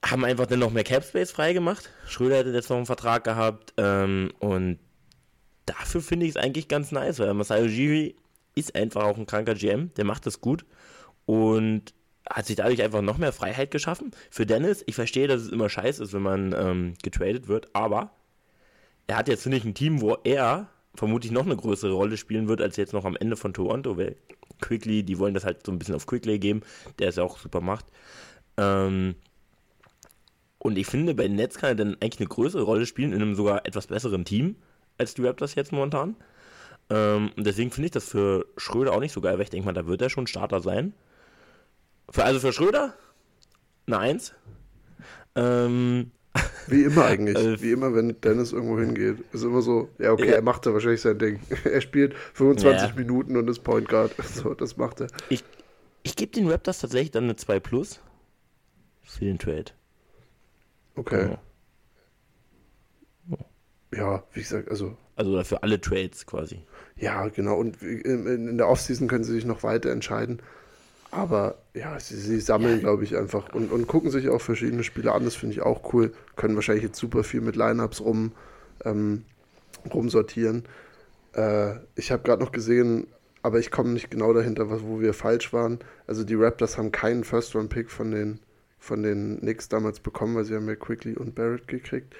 [0.04, 1.90] haben einfach dann noch mehr Cap Space freigemacht.
[2.06, 4.78] Schröder hätte jetzt noch einen Vertrag gehabt ähm, und
[5.66, 8.16] dafür finde ich es eigentlich ganz nice, weil Masai Ujiri
[8.54, 10.64] ist einfach auch ein kranker GM, der macht das gut
[11.26, 11.94] und
[12.28, 14.12] hat sich dadurch einfach noch mehr Freiheit geschaffen.
[14.30, 18.10] Für Dennis, ich verstehe, dass es immer scheiße ist, wenn man ähm, getradet wird, aber
[19.06, 22.48] er hat jetzt, finde ich, ein Team, wo er vermutlich noch eine größere Rolle spielen
[22.48, 24.16] wird, als jetzt noch am Ende von Toronto, weil
[24.60, 26.62] Quickly, die wollen das halt so ein bisschen auf Quickly geben,
[26.98, 27.86] der es auch super macht.
[28.56, 29.14] Ähm,
[30.62, 33.22] und ich finde, bei den Nets kann er dann eigentlich eine größere Rolle spielen in
[33.22, 34.56] einem sogar etwas besseren Team
[34.98, 36.16] als die Raptors jetzt momentan.
[36.90, 39.64] Ähm, und deswegen finde ich das für Schröder auch nicht so geil, weil ich denke
[39.64, 40.92] mal, da wird er schon Starter sein.
[42.10, 42.92] Für, also für Schröder
[43.86, 44.34] eine Eins.
[45.34, 46.10] Ähm,
[46.66, 47.36] wie immer eigentlich.
[47.40, 49.24] Äh, Wie immer, wenn Dennis irgendwo hingeht.
[49.32, 50.34] Ist immer so, ja, okay, ja.
[50.34, 51.40] er macht da wahrscheinlich sein Ding.
[51.64, 52.94] er spielt 25 ja.
[52.94, 54.12] Minuten und ist Point Guard.
[54.22, 55.06] So, das macht er.
[55.30, 55.42] Ich,
[56.02, 58.00] ich gebe den Raptors tatsächlich dann eine 2 Plus
[59.02, 59.72] für den Trade.
[60.96, 61.36] Okay.
[63.30, 63.38] Ja.
[63.94, 64.96] ja, wie gesagt, also.
[65.16, 66.62] Also für alle Trades quasi.
[66.96, 67.56] Ja, genau.
[67.56, 70.40] Und in der Offseason können sie sich noch weiter entscheiden.
[71.10, 72.80] Aber ja, sie, sie sammeln, ja.
[72.80, 75.24] glaube ich, einfach und, und gucken sich auch verschiedene Spiele an.
[75.24, 76.12] Das finde ich auch cool.
[76.36, 78.32] Können wahrscheinlich jetzt super viel mit Lineups rum,
[78.84, 79.24] ähm,
[79.92, 80.64] rumsortieren.
[81.34, 83.08] Äh, ich habe gerade noch gesehen,
[83.42, 85.80] aber ich komme nicht genau dahinter, was, wo wir falsch waren.
[86.06, 88.40] Also die Raptors haben keinen First-Round-Pick von den
[88.80, 92.14] von den Knicks damals bekommen, weil sie haben ja Quickly und Barrett gekriegt.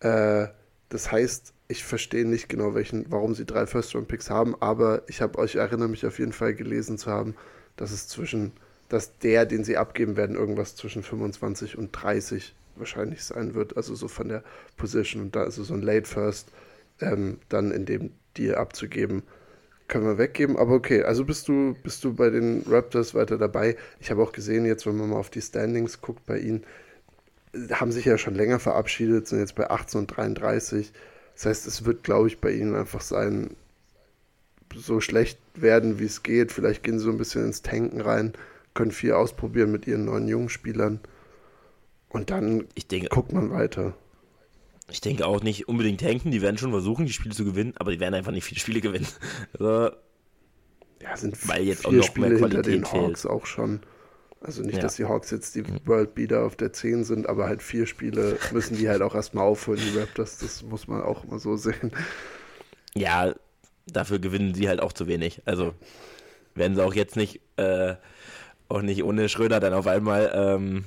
[0.00, 0.48] Äh,
[0.90, 5.38] das heißt, ich verstehe nicht genau, welchen, warum sie drei First-Round-Picks haben, aber ich habe
[5.38, 7.34] euch erinnere mich auf jeden Fall gelesen zu haben,
[7.76, 8.52] dass es zwischen,
[8.88, 13.76] dass der, den sie abgeben werden, irgendwas zwischen 25 und 30 wahrscheinlich sein wird.
[13.76, 14.44] Also so von der
[14.76, 16.52] Position und da, also so ein Late First,
[17.00, 19.22] ähm, dann in dem Deal abzugeben,
[19.94, 23.76] können wir weggeben, aber okay, also bist du, bist du bei den Raptors weiter dabei.
[24.00, 26.64] Ich habe auch gesehen, jetzt, wenn man mal auf die Standings guckt bei ihnen,
[27.70, 30.92] haben sich ja schon länger verabschiedet, sind jetzt bei 18 und 33.
[31.36, 33.50] Das heißt, es wird, glaube ich, bei ihnen einfach sein,
[34.74, 36.50] so schlecht werden, wie es geht.
[36.50, 38.32] Vielleicht gehen sie so ein bisschen ins Tanken rein,
[38.74, 40.98] können viel ausprobieren mit ihren neuen jungen Spielern.
[42.08, 43.94] Und dann denke, guckt man weiter.
[44.90, 47.90] Ich denke auch nicht unbedingt tanken, die werden schon versuchen, die Spiele zu gewinnen, aber
[47.90, 49.06] die werden einfach nicht viele Spiele gewinnen.
[49.58, 49.96] Also,
[51.02, 53.34] ja, sind weil jetzt auch noch Spiele mehr Qualität hinter den Hawks fehlt.
[53.34, 53.80] auch schon.
[54.40, 54.82] Also nicht, ja.
[54.82, 55.80] dass die Hawks jetzt die mhm.
[55.86, 59.44] World Beater auf der 10 sind, aber halt vier Spiele müssen die halt auch erstmal
[59.44, 60.38] aufholen, die Raptors.
[60.38, 61.92] Das muss man auch immer so sehen.
[62.94, 63.34] Ja,
[63.86, 65.42] dafür gewinnen sie halt auch zu wenig.
[65.46, 65.74] Also
[66.54, 67.94] werden sie auch jetzt nicht, äh,
[68.68, 70.84] auch nicht ohne Schröder dann auf einmal ähm,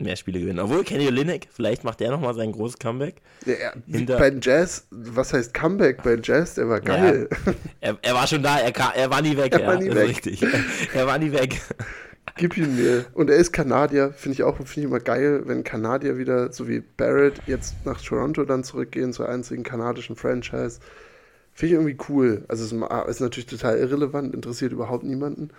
[0.00, 0.58] mehr Spiele gewinnen.
[0.58, 3.22] Obwohl Kenny Olynyk, vielleicht macht der nochmal sein großes Comeback.
[3.46, 6.54] Ja, ja, Hinter bei Jazz, was heißt Comeback bei Jazz?
[6.54, 7.28] Der war geil.
[7.46, 9.52] Ja, er, er, war schon da, er, kam, er war nie weg.
[9.52, 10.08] Er war nie weg.
[10.08, 10.44] Richtig.
[10.94, 11.60] er war nie weg.
[12.36, 13.04] Gib ihn mir.
[13.12, 16.68] Und er ist Kanadier, finde ich auch find ich immer geil, wenn Kanadier wieder, so
[16.68, 20.80] wie Barrett, jetzt nach Toronto dann zurückgehen, zur einzigen kanadischen Franchise.
[21.52, 22.44] Finde ich irgendwie cool.
[22.48, 25.50] Also es ist natürlich total irrelevant, interessiert überhaupt niemanden.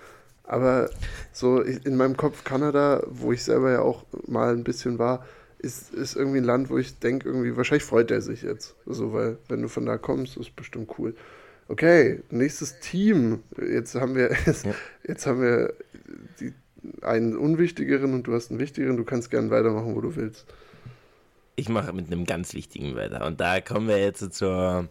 [0.51, 0.89] Aber
[1.31, 5.25] so in meinem Kopf Kanada, wo ich selber ja auch mal ein bisschen war,
[5.59, 8.75] ist, ist irgendwie ein Land, wo ich denke, irgendwie, wahrscheinlich freut er sich jetzt.
[8.85, 11.15] So, weil wenn du von da kommst, ist bestimmt cool.
[11.69, 13.43] Okay, nächstes Team.
[13.65, 14.75] Jetzt haben wir, jetzt, ja.
[15.07, 15.73] jetzt haben wir
[16.41, 16.51] die,
[17.01, 18.97] einen unwichtigeren und du hast einen wichtigeren.
[18.97, 20.45] Du kannst gerne weitermachen, wo du willst.
[21.55, 23.25] Ich mache mit einem ganz wichtigen weiter.
[23.25, 24.89] Und da kommen wir jetzt zur,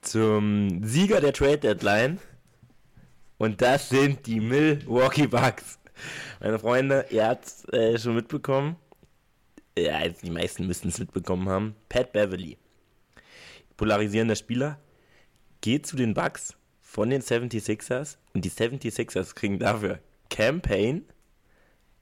[0.00, 2.18] zum Sieger der Trade Deadline.
[3.40, 5.78] Und das sind die Milwaukee Bucks.
[6.40, 8.76] Meine Freunde, ihr habt es äh, schon mitbekommen.
[9.78, 11.74] Ja, die meisten müssten es mitbekommen haben.
[11.88, 12.58] Pat Beverly,
[13.78, 14.78] polarisierender Spieler,
[15.62, 21.06] geht zu den Bucks von den 76ers und die 76ers kriegen dafür Campaign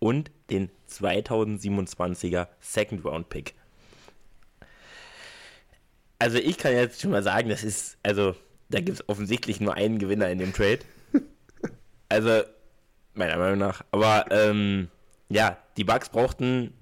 [0.00, 3.54] und den 2027er Second Round Pick.
[6.18, 8.34] Also ich kann jetzt schon mal sagen, das ist, also
[8.70, 10.80] da gibt es offensichtlich nur einen Gewinner in dem Trade.
[12.08, 12.42] Also,
[13.14, 13.84] meiner Meinung nach.
[13.90, 14.88] Aber ähm,
[15.28, 16.72] ja, die Bugs brauchten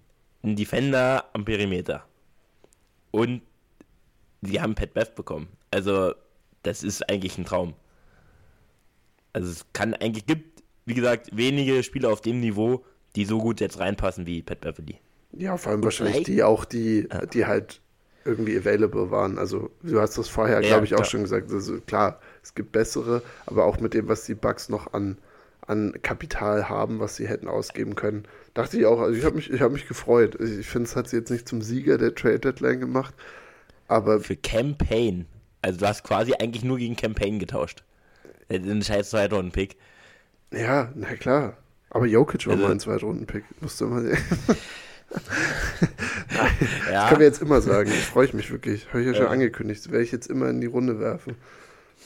[0.43, 2.05] einen Defender am Perimeter.
[3.11, 3.43] Und
[4.43, 5.49] sie haben Pat Beth bekommen.
[5.71, 6.15] Also,
[6.63, 7.75] das ist eigentlich ein Traum.
[9.33, 12.85] Also, es kann eigentlich, gibt, wie gesagt, wenige Spieler auf dem Niveau,
[13.17, 14.99] die so gut jetzt reinpassen wie Pat Beverly.
[15.33, 17.27] Ja, vor allem Und wahrscheinlich die auch, die, ja.
[17.27, 17.81] die halt
[18.27, 19.39] irgendwie available waren.
[19.39, 21.09] Also du hast das vorher, ja, glaube ich, auch klar.
[21.09, 21.51] schon gesagt.
[21.51, 25.19] Also klar, es gibt bessere, aber auch mit dem, was die Bugs noch an,
[25.67, 29.51] an Kapital haben, was sie hätten ausgeben können, dachte ich auch, also ich habe mich,
[29.61, 30.41] hab mich gefreut.
[30.41, 33.15] Ich finde, es hat sie jetzt nicht zum Sieger der Trade Deadline gemacht,
[33.89, 34.21] aber...
[34.21, 35.27] Für Campaign.
[35.61, 37.83] Also du hast quasi eigentlich nur gegen Campaign getauscht.
[38.49, 39.77] Den scheiß Zweitrunden-Pick.
[40.53, 41.57] Ja, na klar.
[41.91, 43.43] Aber Jokic war also, mal ein Zweitrunden-Pick.
[43.61, 44.19] Musst du mal sehen.
[46.93, 46.93] ja.
[46.93, 47.91] Das können wir jetzt immer sagen.
[47.91, 48.87] Ich freue mich wirklich.
[48.91, 49.85] Habe ich ja schon angekündigt.
[49.85, 51.35] Das werde ich jetzt immer in die Runde werfen.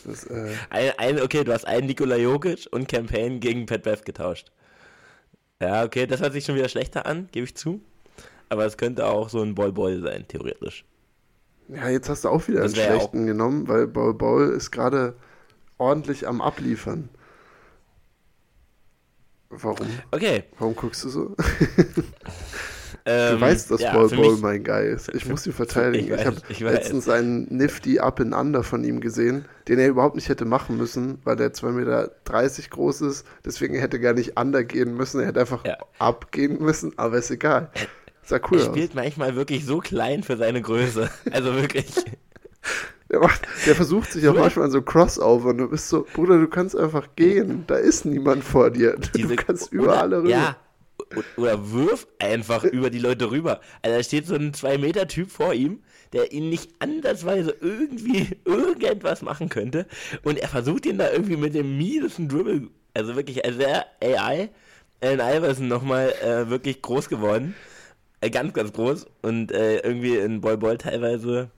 [0.04, 4.04] Das, äh ein, ein, okay, du hast einen Nikola Jokic und Campaign gegen Pat Bev
[4.04, 4.50] getauscht.
[5.60, 7.80] Ja, okay, das hört sich schon wieder schlechter an, gebe ich zu.
[8.48, 10.84] Aber es könnte auch so ein Ball-Ball sein, theoretisch.
[11.68, 15.14] Ja, jetzt hast du auch wieder einen schlechten genommen, weil Ball-Ball ist gerade
[15.78, 17.08] ordentlich am Abliefern.
[19.50, 19.88] Warum?
[20.10, 20.44] Okay.
[20.58, 21.36] Warum guckst du so?
[23.04, 25.14] Ähm, du weißt, dass ja, Ball Ball mein Guy ist.
[25.14, 26.12] Ich muss ihn verteidigen.
[26.14, 30.16] Ich, ich habe letztens einen Nifty Up and Under von ihm gesehen, den er überhaupt
[30.16, 32.10] nicht hätte machen müssen, weil der 2,30 Meter
[32.70, 33.26] groß ist.
[33.44, 35.20] Deswegen hätte er gar nicht Under gehen müssen.
[35.20, 35.76] Er hätte einfach ja.
[35.98, 37.70] abgehen müssen, aber ist egal.
[38.22, 38.94] Sah cool er spielt aus.
[38.94, 41.10] manchmal wirklich so klein für seine Größe.
[41.32, 41.86] Also wirklich.
[43.10, 46.38] Der, macht, der versucht sich auch manchmal an so Crossover und du bist so, Bruder,
[46.38, 47.64] du kannst einfach gehen.
[47.66, 48.96] Da ist niemand vor dir.
[48.96, 50.28] Du Diese, kannst überall rüber.
[50.28, 50.56] Ja,
[51.36, 53.60] oder wirf einfach über die Leute rüber.
[53.82, 59.48] Also da steht so ein 2-Meter-Typ vor ihm, der ihn nicht andersweise irgendwie irgendetwas machen
[59.48, 59.86] könnte.
[60.22, 64.50] Und er versucht ihn da irgendwie mit dem miesesten Dribble, also wirklich, als wäre AI,
[65.00, 67.54] Allen Iverson nochmal äh, wirklich groß geworden.
[68.20, 69.06] Äh, ganz, ganz groß.
[69.22, 71.50] Und äh, irgendwie in Boy Boy teilweise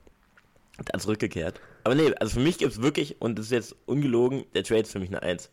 [0.84, 1.60] dann zurückgekehrt.
[1.84, 4.82] Aber nee, also für mich gibt es wirklich, und das ist jetzt ungelogen, der Trade
[4.82, 5.50] ist für mich eine Eins.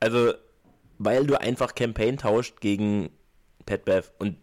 [0.00, 0.34] Also
[0.98, 3.10] weil du einfach Campaign tauscht gegen
[3.66, 4.10] Pat Bev.
[4.18, 4.36] Und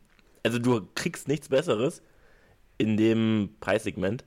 [0.44, 2.02] also du kriegst nichts Besseres
[2.78, 4.26] in dem Preissegment,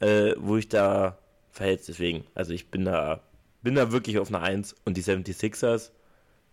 [0.00, 1.18] äh, wo ich da
[1.50, 1.88] verhältst.
[1.88, 3.22] Deswegen, also ich bin da,
[3.62, 5.90] bin da wirklich auf eine 1 und die 76ers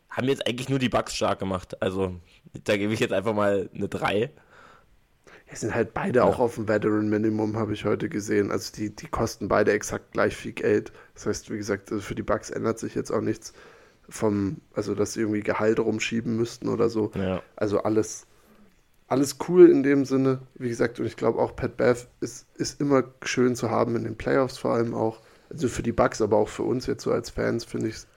[0.09, 1.81] haben jetzt eigentlich nur die Bugs stark gemacht.
[1.81, 2.15] Also
[2.63, 4.31] da gebe ich jetzt einfach mal eine 3.
[5.49, 6.25] Es sind halt beide ja.
[6.25, 8.51] auch auf dem Veteran Minimum, habe ich heute gesehen.
[8.51, 10.91] Also die, die kosten beide exakt gleich viel Geld.
[11.13, 13.53] Das heißt, wie gesagt, also für die Bugs ändert sich jetzt auch nichts
[14.09, 17.11] vom, also dass sie irgendwie Gehalt rumschieben müssten oder so.
[17.15, 17.41] Ja.
[17.55, 18.25] Also alles,
[19.07, 20.39] alles cool in dem Sinne.
[20.55, 24.03] Wie gesagt, und ich glaube auch Pat Bev ist, ist immer schön zu haben in
[24.03, 25.21] den Playoffs vor allem auch.
[25.49, 28.07] Also für die Bucks, aber auch für uns jetzt so als Fans finde ich es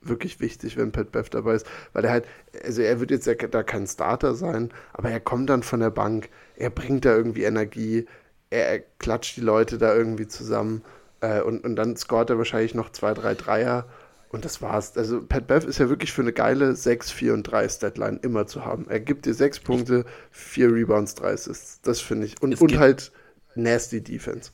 [0.00, 2.24] wirklich wichtig, wenn Pat Bev dabei ist, weil er halt,
[2.64, 5.90] also er wird jetzt ja da kein Starter sein, aber er kommt dann von der
[5.90, 8.06] Bank, er bringt da irgendwie Energie,
[8.50, 10.82] er, er klatscht die Leute da irgendwie zusammen
[11.20, 13.86] äh, und, und dann scoret er wahrscheinlich noch zwei, drei Dreier
[14.30, 14.96] und das war's.
[14.96, 18.46] Also Pat Bev ist ja wirklich für eine geile 6, 4 und 3 Statline immer
[18.46, 18.86] zu haben.
[18.88, 21.80] Er gibt dir 6 Punkte, 4 Rebounds, 3 Assists.
[21.82, 22.40] Das finde ich.
[22.42, 23.10] Und, und halt
[23.54, 24.50] nasty Defense.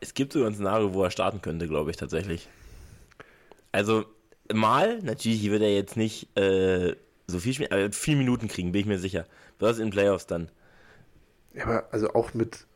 [0.00, 2.48] Es gibt sogar ein Szenario, wo er starten könnte, glaube ich, tatsächlich.
[3.70, 4.04] Also,
[4.52, 8.80] mal, natürlich wird er jetzt nicht äh, so viel, Spiel, äh, viel Minuten kriegen, bin
[8.80, 9.26] ich mir sicher.
[9.58, 10.50] Was in den Playoffs dann?
[11.54, 12.66] Ja, aber also auch mit,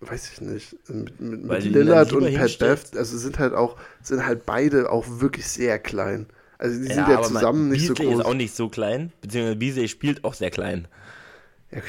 [0.00, 4.26] weiß ich nicht, mit, mit, mit Lillard und Pat Bev, also sind halt auch, sind
[4.26, 6.26] halt beide auch wirklich sehr klein.
[6.58, 8.20] Also die ja, sind ja zusammen nicht Beasley so groß.
[8.20, 10.88] ist auch nicht so klein, beziehungsweise Beasley spielt auch sehr klein.
[11.70, 11.82] Okay.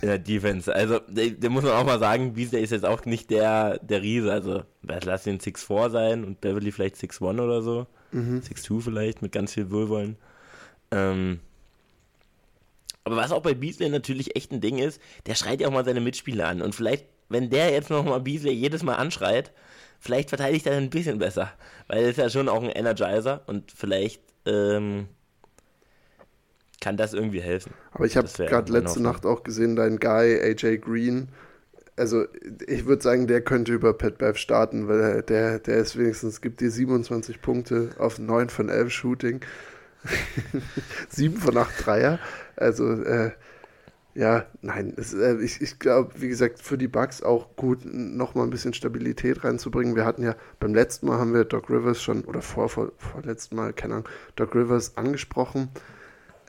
[0.00, 0.74] In der Defense.
[0.74, 4.32] Also, der, muss man auch mal sagen, Beasley ist jetzt auch nicht der, der Riese.
[4.32, 7.86] Also, lass ihn 6'4 sein und Beverly vielleicht 6'1 oder so.
[8.12, 8.40] Mhm.
[8.40, 10.16] 6'2 vielleicht, mit ganz viel Wohlwollen.
[10.90, 11.40] Ähm,
[13.04, 15.84] aber was auch bei Beasley natürlich echt ein Ding ist, der schreit ja auch mal
[15.84, 16.62] seine Mitspieler an.
[16.62, 19.52] Und vielleicht, wenn der jetzt nochmal Beasley jedes Mal anschreit,
[19.98, 21.50] vielleicht verteidigt er ein bisschen besser.
[21.88, 25.08] Weil er ist ja schon auch ein Energizer und vielleicht ähm,
[26.80, 27.72] kann das irgendwie helfen.
[27.92, 31.28] Aber ich habe gerade letzte Nacht auch gesehen, dein Guy, AJ Green.
[31.96, 32.24] Also
[32.66, 36.60] ich würde sagen, der könnte über Pat Bev starten, weil der, der ist wenigstens, gibt
[36.60, 39.40] dir 27 Punkte auf 9 von 11 Shooting.
[41.10, 42.18] 7 von 8 Dreier.
[42.56, 43.32] Also äh,
[44.14, 48.44] ja, nein, es, äh, ich, ich glaube, wie gesagt, für die Bugs auch gut, nochmal
[48.44, 49.94] ein bisschen Stabilität reinzubringen.
[49.94, 53.56] Wir hatten ja beim letzten Mal haben wir Doc Rivers schon, oder vor, vor, vorletzten
[53.56, 55.68] Mal, keine Ahnung, Doc Rivers angesprochen.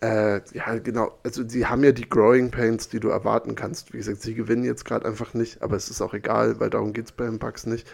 [0.01, 1.17] Äh, ja, genau.
[1.23, 3.93] Also, sie haben ja die Growing Pains, die du erwarten kannst.
[3.93, 6.93] Wie gesagt, sie gewinnen jetzt gerade einfach nicht, aber es ist auch egal, weil darum
[6.93, 7.87] geht es bei den Bugs nicht.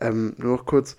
[0.00, 0.96] Ähm, nur noch kurz,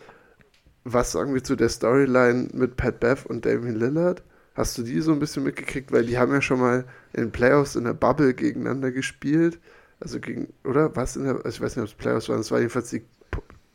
[0.83, 4.23] was sagen wir zu der Storyline mit Pat Bev und Damien Lillard?
[4.55, 5.91] Hast du die so ein bisschen mitgekriegt?
[5.93, 9.59] Weil die haben ja schon mal in den Playoffs in der Bubble gegeneinander gespielt.
[9.99, 10.95] Also gegen, oder?
[10.95, 12.39] Was in der, also ich weiß nicht, ob es Playoffs waren.
[12.39, 13.03] Es war jedenfalls die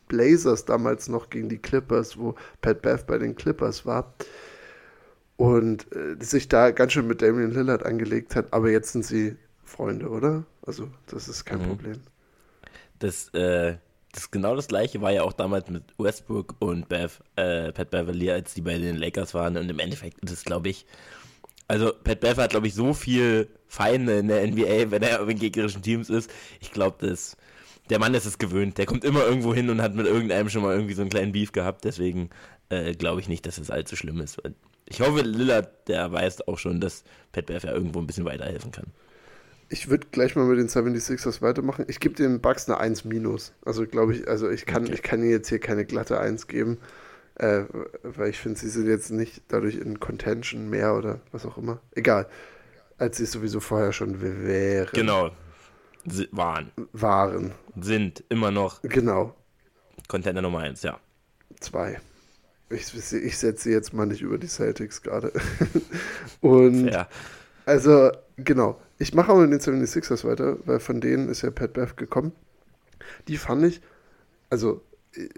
[0.07, 4.13] Blazers damals noch gegen die Clippers, wo Pat Bev bei den Clippers war
[5.37, 9.35] und äh, sich da ganz schön mit Damian Lillard angelegt hat, aber jetzt sind sie
[9.63, 10.45] Freunde, oder?
[10.65, 11.67] Also, das ist kein mhm.
[11.67, 12.01] Problem.
[12.99, 13.75] Das, äh,
[14.13, 18.31] das genau das gleiche war ja auch damals mit Westbrook und Bev, äh, Pat Beverly,
[18.31, 19.57] als die bei den Lakers waren.
[19.57, 20.85] Und im Endeffekt ist es, glaube ich,
[21.67, 25.39] also Pat Bev hat, glaube ich, so viel Feinde in der NBA, wenn er in
[25.39, 26.29] gegnerischen Teams ist.
[26.59, 27.37] Ich glaube, dass
[27.89, 28.77] der Mann ist es gewöhnt.
[28.77, 31.31] Der kommt immer irgendwo hin und hat mit irgendeinem schon mal irgendwie so einen kleinen
[31.31, 31.83] Beef gehabt.
[31.83, 32.29] Deswegen
[32.69, 34.39] äh, glaube ich nicht, dass es allzu schlimm ist
[34.87, 38.71] ich hoffe, Lillard, der weiß auch schon, dass Pat Bev ja irgendwo ein bisschen weiterhelfen
[38.71, 38.85] kann.
[39.67, 41.85] Ich würde gleich mal mit den 76ers weitermachen.
[41.87, 43.53] Ich gebe den Bugs eine 1 minus.
[43.65, 44.93] Also glaube ich, also ich kann, okay.
[44.93, 46.77] ich kann ihnen jetzt hier keine glatte 1 geben,
[47.35, 47.63] äh,
[48.03, 51.81] weil ich finde, sie sind jetzt nicht dadurch in Contention mehr oder was auch immer.
[51.91, 52.27] Egal.
[52.97, 54.89] Als sie sowieso vorher schon wären.
[54.93, 55.31] Genau.
[56.05, 56.71] Sie waren.
[56.93, 57.53] Waren.
[57.79, 58.81] Sind immer noch.
[58.83, 59.35] Genau.
[60.07, 60.99] Contender Nummer 1, ja.
[61.59, 61.99] Zwei.
[62.69, 65.33] Ich, ich setze jetzt mal nicht über die Celtics gerade.
[66.41, 67.07] Und ja.
[67.65, 68.79] also, genau.
[68.97, 72.31] Ich mache aber mit den 76ers weiter, weil von denen ist ja Pat Bev gekommen.
[73.27, 73.81] Die fand ich,
[74.49, 74.81] also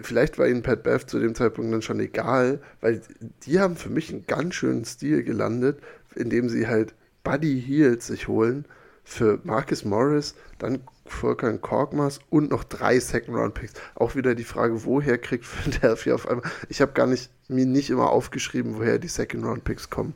[0.02, 3.02] vielleicht war ihnen Pat Bev zu dem Zeitpunkt dann schon egal, weil
[3.44, 5.80] die haben für mich einen ganz schönen Stil gelandet,
[6.16, 8.66] indem sie halt Buddy Heels sich holen
[9.04, 13.74] für Marcus Morris, dann Volkan Korkmaz und noch drei Second-Round-Picks.
[13.96, 16.50] Auch wieder die Frage, woher kriegt Philadelphia auf einmal.
[16.70, 20.14] Ich habe gar nicht, mir nicht immer aufgeschrieben, woher die Second-Round-Picks kommen.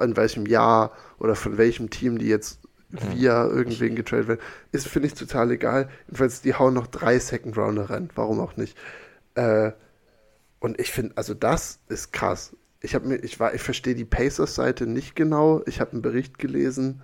[0.00, 2.60] In welchem Jahr oder von welchem Team die jetzt
[2.92, 4.40] via irgendwen getradet werden.
[4.70, 5.88] Ist, finde ich, total egal.
[6.06, 8.10] Jedenfalls, die hauen noch drei Second-Rounder rein.
[8.14, 8.76] Warum auch nicht?
[9.34, 9.72] Äh,
[10.60, 12.56] und ich finde, also das ist krass.
[12.80, 15.62] Ich habe mir, ich war, ich verstehe die Pacers-Seite nicht genau.
[15.66, 17.02] Ich habe einen Bericht gelesen,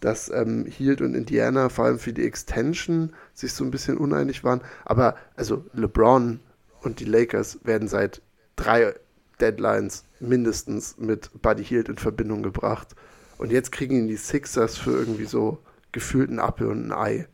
[0.00, 4.44] dass ähm, Hield und Indiana vor allem für die Extension sich so ein bisschen uneinig
[4.44, 4.62] waren.
[4.84, 6.40] Aber also LeBron
[6.82, 8.22] und die Lakers werden seit
[8.56, 8.94] drei
[9.40, 12.94] Deadlines mindestens mit Buddy Hield in Verbindung gebracht.
[13.38, 15.58] Und jetzt kriegen ihn die Sixers für irgendwie so
[15.92, 17.26] gefühlten Apfel und ein Ei.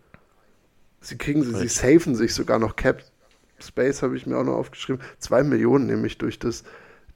[1.00, 3.02] Sie kriegen sie, sie safen sich sogar noch Cap
[3.58, 5.00] Space, habe ich mir auch noch aufgeschrieben.
[5.18, 6.64] Zwei Millionen nämlich durch das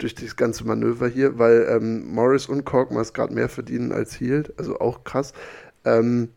[0.00, 4.58] durch das ganze Manöver hier, weil ähm, Morris und Korkmaz gerade mehr verdienen als Hield,
[4.58, 5.32] also auch krass.
[5.84, 6.30] Ähm,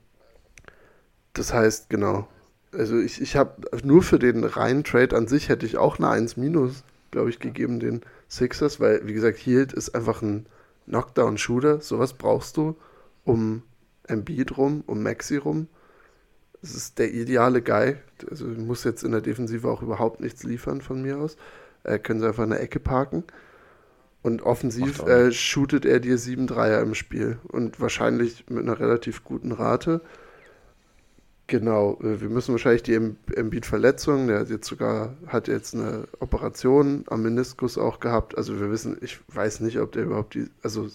[1.33, 2.27] das heißt, genau.
[2.71, 6.09] Also ich, ich habe nur für den reinen Trade an sich hätte ich auch eine
[6.09, 10.47] 1 minus, glaube ich, gegeben den Sixers, weil, wie gesagt, Hield ist einfach ein
[10.87, 11.81] Knockdown-Shooter.
[11.81, 12.75] Sowas brauchst du
[13.25, 13.61] um
[14.07, 15.67] Embiid rum, um Maxi rum.
[16.63, 17.97] Das ist der ideale Guy.
[18.32, 21.36] Also muss jetzt in der Defensive auch überhaupt nichts liefern von mir aus.
[21.84, 23.26] Äh, können sie einfach in der Ecke parken.
[24.21, 29.26] Und offensiv äh, shootet er dir sieben Dreier im Spiel und wahrscheinlich mit einer relativ
[29.26, 29.99] guten Rate.
[31.47, 37.04] Genau, äh, wir müssen wahrscheinlich die Embiid-Verletzung, der hat jetzt sogar, hat jetzt eine Operation
[37.08, 38.37] am Meniskus auch gehabt.
[38.37, 40.87] Also wir wissen, ich weiß nicht, ob der überhaupt die, also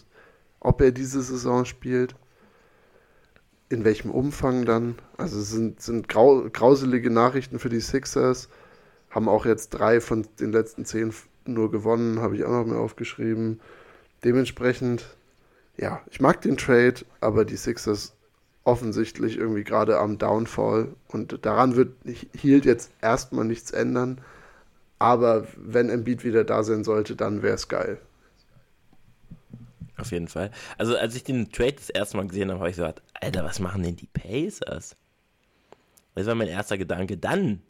[0.61, 2.15] ob er diese Saison spielt,
[3.69, 4.97] in welchem Umfang dann.
[5.17, 8.49] Also sind, sind grau, grauselige Nachrichten für die Sixers,
[9.11, 11.13] haben auch jetzt drei von den letzten zehn
[11.45, 13.61] nur gewonnen, habe ich auch noch mehr aufgeschrieben.
[14.25, 15.17] Dementsprechend,
[15.77, 18.15] ja, ich mag den Trade, aber die Sixers
[18.65, 21.95] offensichtlich irgendwie gerade am Downfall und daran wird
[22.35, 24.21] Hield jetzt erstmal nichts ändern.
[24.99, 27.99] Aber wenn Embiid wieder da sein sollte, dann wäre es geil.
[29.99, 30.51] Auf jeden Fall.
[30.79, 33.59] Also als ich den Trade das erste Mal gesehen habe, habe ich gesagt, Alter, was
[33.59, 34.97] machen denn die Pacers?
[36.15, 37.17] Das war mein erster Gedanke.
[37.17, 37.63] Dann,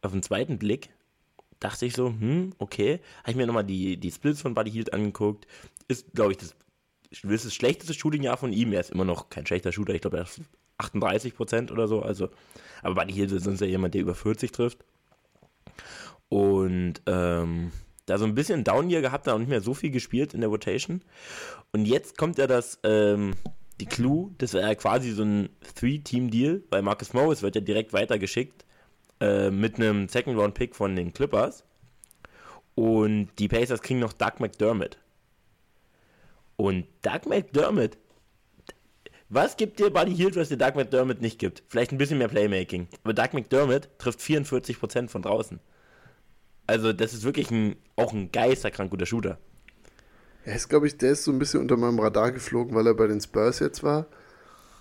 [0.00, 0.90] auf den zweiten Blick,
[1.60, 3.00] dachte ich so, hm, okay.
[3.20, 5.46] Habe ich mir nochmal die, die Splits von Buddy Hield angeguckt.
[5.88, 6.54] Ist, glaube ich, das,
[7.22, 8.72] das schlechteste Shooting-Jahr von ihm.
[8.72, 9.94] Er ist immer noch kein schlechter Shooter.
[9.94, 10.40] Ich glaube, er ist
[10.78, 12.00] 38 Prozent oder so.
[12.00, 12.30] Also,
[12.82, 14.84] aber Buddy Hield ist sonst ja jemand, der über 40 trifft.
[16.30, 17.72] Und ähm,
[18.06, 20.40] da so ein bisschen Down hier gehabt, da auch nicht mehr so viel gespielt in
[20.40, 21.02] der Rotation.
[21.72, 23.34] Und jetzt kommt ja das, ähm,
[23.80, 27.92] die Clue, das wäre ja quasi so ein Three-Team-Deal, weil Marcus Morris wird ja direkt
[27.92, 28.64] weitergeschickt
[29.20, 31.64] äh, mit einem Second-Round-Pick von den Clippers.
[32.74, 34.98] Und die Pacers kriegen noch Doug McDermott.
[36.56, 37.98] Und Doug McDermott,
[39.28, 41.62] was gibt dir Buddy Hield, was dir Doug McDermott nicht gibt?
[41.68, 42.88] Vielleicht ein bisschen mehr Playmaking.
[43.04, 45.60] Aber Doug McDermott trifft 44% von draußen.
[46.66, 49.38] Also, das ist wirklich ein, auch ein geisterkrank guter Shooter.
[50.44, 52.94] Er ist, glaube ich, der ist so ein bisschen unter meinem Radar geflogen, weil er
[52.94, 54.06] bei den Spurs jetzt war.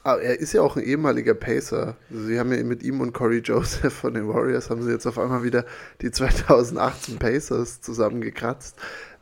[0.04, 1.96] Aber er ist ja auch ein ehemaliger Pacer.
[2.10, 5.06] Also sie haben ja mit ihm und Corey Joseph von den Warriors haben sie jetzt
[5.06, 5.66] auf einmal wieder
[6.02, 8.78] die 2018 Pacers zusammengekratzt.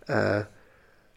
[0.07, 0.43] Äh,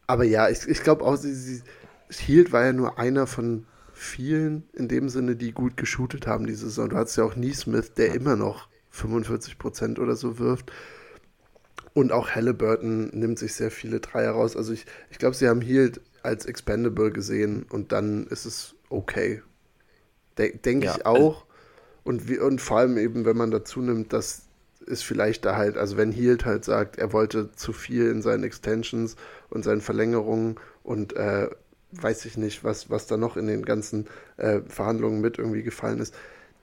[0.09, 1.62] aber ja, ich, ich glaube auch, sie, sie,
[2.11, 6.66] Hield war ja nur einer von vielen in dem Sinne, die gut geshootet haben diese
[6.66, 6.88] Saison.
[6.88, 10.72] Du hattest ja auch Neesmith, der immer noch 45% oder so wirft.
[11.95, 14.57] Und auch Halliburton nimmt sich sehr viele Dreier raus.
[14.57, 19.43] Also ich, ich glaube, sie haben Hield als expendable gesehen und dann ist es okay.
[20.38, 21.45] De Denke ja, ich auch.
[22.05, 24.43] Und, wie, und vor allem eben, wenn man dazu nimmt, dass
[24.86, 28.45] es vielleicht da halt, also wenn Hield halt sagt, er wollte zu viel in seinen
[28.45, 29.16] Extensions
[29.51, 31.49] und seinen Verlängerungen und äh,
[31.93, 34.07] weiß ich nicht, was, was da noch in den ganzen
[34.38, 36.14] äh, Verhandlungen mit irgendwie gefallen ist,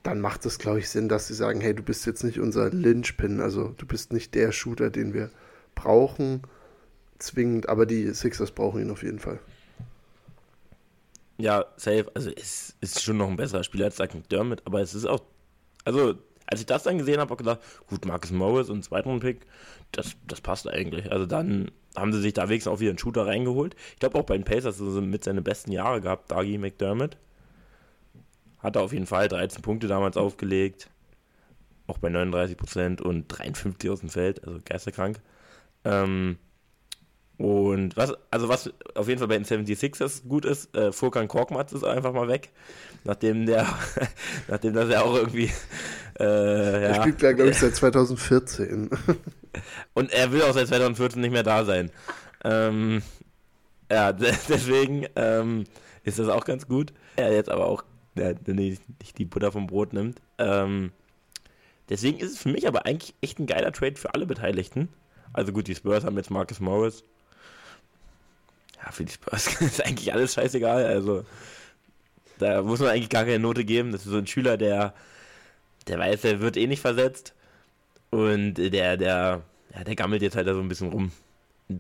[0.04, 2.70] dann macht es, glaube ich, Sinn, dass sie sagen, hey, du bist jetzt nicht unser
[2.70, 5.30] Lynchpin, also du bist nicht der Shooter, den wir
[5.76, 6.41] brauchen,
[7.18, 9.39] zwingend, aber die Sixers brauchen ihn auf jeden Fall.
[11.38, 12.12] Ja, safe.
[12.14, 15.22] Also es ist schon noch ein besserer Spieler als Zach McDermott, aber es ist auch,
[15.86, 16.16] also
[16.47, 19.45] als ich das dann gesehen habe, habe ich gedacht, gut, Marcus Morris und Zweitrunden-Pick,
[19.91, 21.12] das, das passt eigentlich.
[21.12, 23.76] Also dann haben sie sich da wenigstens auch wieder einen Shooter reingeholt.
[23.93, 27.18] Ich glaube auch bei den Pacers sind sie mit seine besten Jahre gehabt, Dagi McDermott.
[28.60, 30.89] Hat er auf jeden Fall 13 Punkte damals aufgelegt.
[31.88, 35.20] Auch bei 39% und 53 aus dem Feld, also geisterkrank.
[35.86, 36.38] Ähm,
[37.39, 41.72] und was, also was auf jeden Fall bei den 76ers gut ist, äh, Furkan Korkmaz
[41.72, 42.49] ist einfach mal weg.
[43.05, 43.66] Nachdem der,
[44.49, 45.49] nachdem das ja auch irgendwie.
[46.20, 48.89] Äh, er ja, spielt, glaube ich, seit 2014.
[49.93, 51.91] und er will auch seit 2014 nicht mehr da sein.
[52.43, 53.01] Ähm,
[53.89, 54.12] ja,
[54.49, 55.64] deswegen ähm,
[56.03, 56.91] ist das auch ganz gut.
[57.16, 57.84] Er jetzt aber auch
[58.20, 58.82] der, der nicht
[59.17, 60.22] die Butter vom Brot nimmt.
[60.38, 60.91] Ähm,
[61.89, 64.89] deswegen ist es für mich aber eigentlich echt ein geiler Trade für alle Beteiligten.
[65.34, 67.03] Also gut, die Spurs haben jetzt Marcus Morris.
[68.84, 70.86] Ja, für die Spurs ist eigentlich alles scheißegal.
[70.86, 71.26] Also
[72.39, 73.91] da muss man eigentlich gar keine Note geben.
[73.91, 74.93] Das ist so ein Schüler, der,
[75.88, 77.34] der weiß, er wird eh nicht versetzt.
[78.11, 79.43] Und der, der,
[79.76, 81.11] ja, der gammelt jetzt halt da so ein bisschen rum.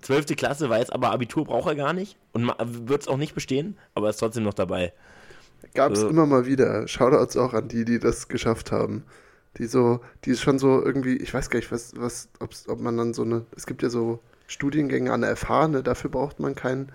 [0.01, 3.75] Zwölfte Klasse weiß aber, Abitur braucht er gar nicht und wird es auch nicht bestehen,
[3.95, 4.93] aber ist trotzdem noch dabei.
[5.73, 6.07] Gab es äh.
[6.07, 6.87] immer mal wieder.
[6.87, 9.03] Shoutouts auch an die, die das geschafft haben.
[9.57, 12.97] Die so, die ist schon so irgendwie, ich weiß gar nicht, was, was, ob man
[12.97, 16.55] dann so eine, es gibt ja so Studiengänge an der FH, ne, dafür braucht man
[16.55, 16.91] kein,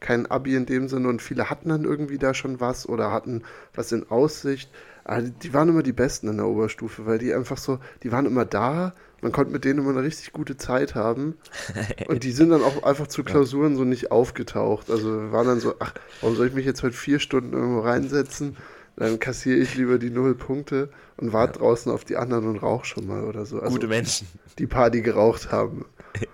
[0.00, 3.42] kein Abi in dem Sinne und viele hatten dann irgendwie da schon was oder hatten
[3.74, 4.70] was in Aussicht.
[5.04, 8.10] Aber ah, die waren immer die Besten in der Oberstufe, weil die einfach so, die
[8.10, 8.94] waren immer da,
[9.24, 11.38] man konnte mit denen immer eine richtig gute Zeit haben.
[12.08, 14.90] Und die sind dann auch einfach zu Klausuren so nicht aufgetaucht.
[14.90, 17.80] Also wir waren dann so, ach, warum soll ich mich jetzt heute vier Stunden irgendwo
[17.80, 18.56] reinsetzen?
[18.96, 21.60] Dann kassiere ich lieber die null Punkte und warte ja.
[21.60, 23.58] draußen auf die anderen und rauche schon mal oder so.
[23.58, 24.28] Also Gute Menschen.
[24.58, 25.86] Die paar, die geraucht haben.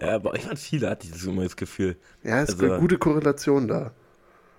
[0.00, 1.96] Ja, aber ich fand viele, hatte ich das immer das Gefühl.
[2.22, 3.90] Ja, es ist also, eine gute Korrelation da.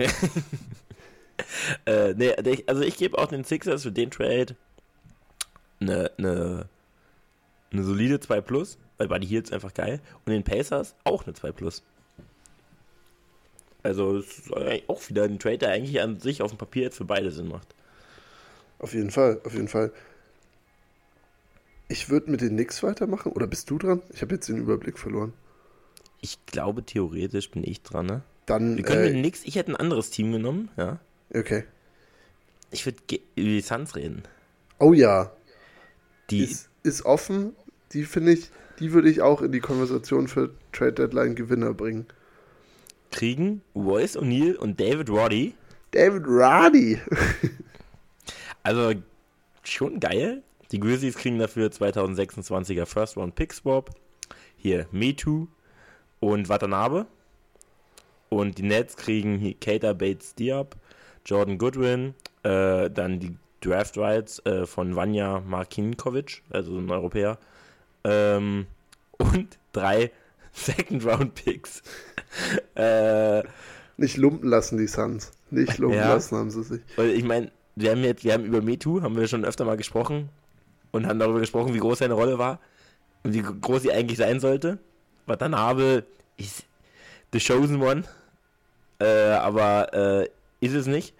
[1.86, 2.34] äh, nee,
[2.67, 4.57] also ich gebe auch den Sixers für den Trade
[5.80, 6.67] eine, eine,
[7.72, 9.99] eine solide 2 Plus, weil Buddy Heels einfach geil.
[10.26, 11.84] Und den Pacers auch eine 2 Plus.
[13.84, 14.51] Also es ist
[14.88, 17.47] auch wieder ein Trade, der eigentlich an sich auf dem Papier jetzt für beide Sinn
[17.47, 17.74] macht.
[18.80, 19.91] Auf jeden Fall, auf jeden Fall.
[21.88, 23.32] Ich würde mit den Knicks weitermachen.
[23.32, 24.01] Oder bist du dran?
[24.13, 25.34] Ich habe jetzt den Überblick verloren.
[26.20, 28.24] Ich glaube, theoretisch bin ich dran, ne?
[28.45, 28.78] Dann.
[28.78, 30.99] Wir können äh, mit den Knicks, ich hätte ein anderes Team genommen, ja.
[31.34, 31.63] Okay.
[32.72, 34.24] Ich würde über die Suns reden.
[34.80, 35.32] Oh ja.
[36.30, 37.55] Die ist, ist offen.
[37.93, 42.07] Die finde ich, die würde ich auch in die Konversation für Trade Deadline Gewinner bringen.
[43.11, 45.53] kriegen Royce O'Neal und David Roddy.
[45.91, 46.99] David Roddy.
[48.63, 48.93] also
[49.63, 50.43] schon geil.
[50.71, 53.91] Die Grizzlies kriegen dafür 2026er First Round Pick Swap.
[54.57, 55.47] Hier Metu
[56.19, 57.05] und Watanabe.
[58.29, 60.75] Und die Nets kriegen hier Kater Bates Diop,
[61.25, 62.13] Jordan Goodwin,
[62.43, 67.38] äh, dann die Draft Rights äh, von Vanya Markinkovic, also ein Europäer,
[68.03, 68.68] ähm,
[69.18, 70.12] und drei
[70.53, 71.82] Second Round Picks.
[72.76, 73.43] äh,
[73.97, 75.32] Nicht lumpen lassen, die Suns.
[75.49, 76.82] Nicht lumpen ja, lassen haben sie sich.
[76.97, 80.30] Ich meine, wir haben jetzt, wir haben über Metu, haben wir schon öfter mal gesprochen
[80.91, 82.60] und haben darüber gesprochen, wie groß seine Rolle war
[83.24, 84.80] und wie groß sie eigentlich sein sollte.
[85.26, 86.03] Watanabe
[86.38, 86.64] ist
[87.34, 88.03] the chosen one,
[88.99, 90.30] äh, aber äh,
[90.60, 91.14] ist es nicht.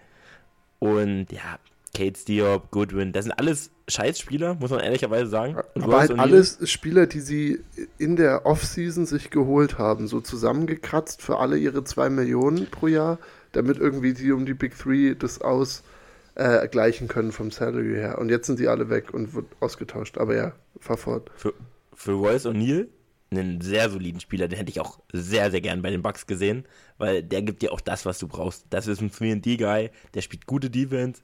[0.78, 1.58] Und ja,
[1.94, 5.56] Kate Diop, Goodwin, das sind alles Scheißspieler, muss man ehrlicherweise sagen.
[5.74, 7.60] Und Aber halt alles Spieler, die sie
[7.98, 13.18] in der Offseason sich geholt haben, so zusammengekratzt für alle ihre zwei Millionen pro Jahr,
[13.52, 18.18] damit irgendwie die um die Big Three das ausgleichen äh, können vom Salary her.
[18.18, 20.18] Und jetzt sind die alle weg und wird ausgetauscht.
[20.18, 21.30] Aber ja, fahr fort.
[21.36, 21.54] Für,
[21.94, 22.88] für Royce O'Neill
[23.30, 26.64] einen sehr soliden Spieler, den hätte ich auch sehr, sehr gern bei den Bucks gesehen,
[26.96, 28.66] weil der gibt dir auch das, was du brauchst.
[28.70, 31.22] Das ist ein 3D-Guy, der spielt gute Defense,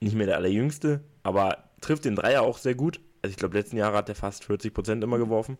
[0.00, 3.00] nicht mehr der allerjüngste, aber trifft den Dreier auch sehr gut.
[3.22, 5.58] Also ich glaube, letzten Jahre hat er fast 40% immer geworfen.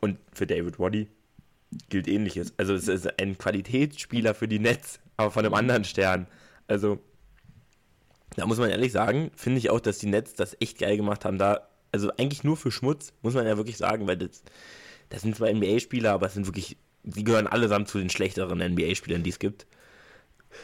[0.00, 1.08] Und für David Waddy
[1.88, 2.54] gilt ähnliches.
[2.56, 6.26] Also es ist ein Qualitätsspieler für die Nets, aber von einem anderen Stern.
[6.66, 7.00] Also
[8.36, 11.24] da muss man ehrlich sagen, finde ich auch, dass die Nets das echt geil gemacht
[11.24, 11.38] haben.
[11.38, 14.42] Da, also eigentlich nur für Schmutz, muss man ja wirklich sagen, weil das,
[15.08, 19.22] das sind zwar NBA-Spieler, aber es sind wirklich, die gehören allesamt zu den schlechteren NBA-Spielern,
[19.22, 19.66] die es gibt.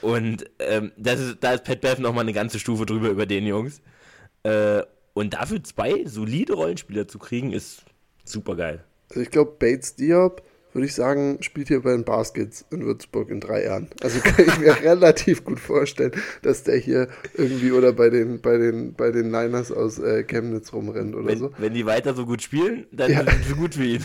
[0.03, 3.47] Und ähm, das ist, da ist Pat Bev nochmal eine ganze Stufe drüber über den
[3.47, 3.81] Jungs.
[4.43, 4.83] Äh,
[5.15, 7.85] und dafür zwei solide Rollenspieler zu kriegen, ist
[8.25, 8.85] super geil.
[9.11, 13.31] Also ich glaube, Bates Diop, würde ich sagen, spielt hier bei den Baskets in Würzburg
[13.31, 13.89] in drei Jahren.
[14.03, 16.13] Also kann ich mir relativ gut vorstellen,
[16.43, 20.73] dass der hier irgendwie oder bei den, bei den, bei den Niners aus äh, Chemnitz
[20.73, 21.53] rumrennt oder wenn, so.
[21.59, 23.25] Wenn die weiter so gut spielen, dann ja.
[23.25, 24.05] sind sie gut für ihn.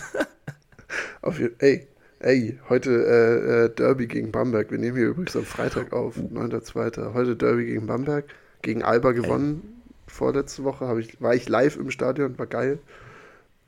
[1.21, 1.87] Auf jeden Ey,
[2.21, 4.71] Ey, heute äh, äh, Derby gegen Bamberg.
[4.71, 7.13] Wir nehmen hier übrigens am Freitag auf, 9.2.
[7.13, 8.25] Heute Derby gegen Bamberg.
[8.61, 9.61] Gegen Alba gewonnen.
[9.63, 9.93] Ey.
[10.07, 12.79] Vorletzte Woche ich, war ich live im Stadion, war geil.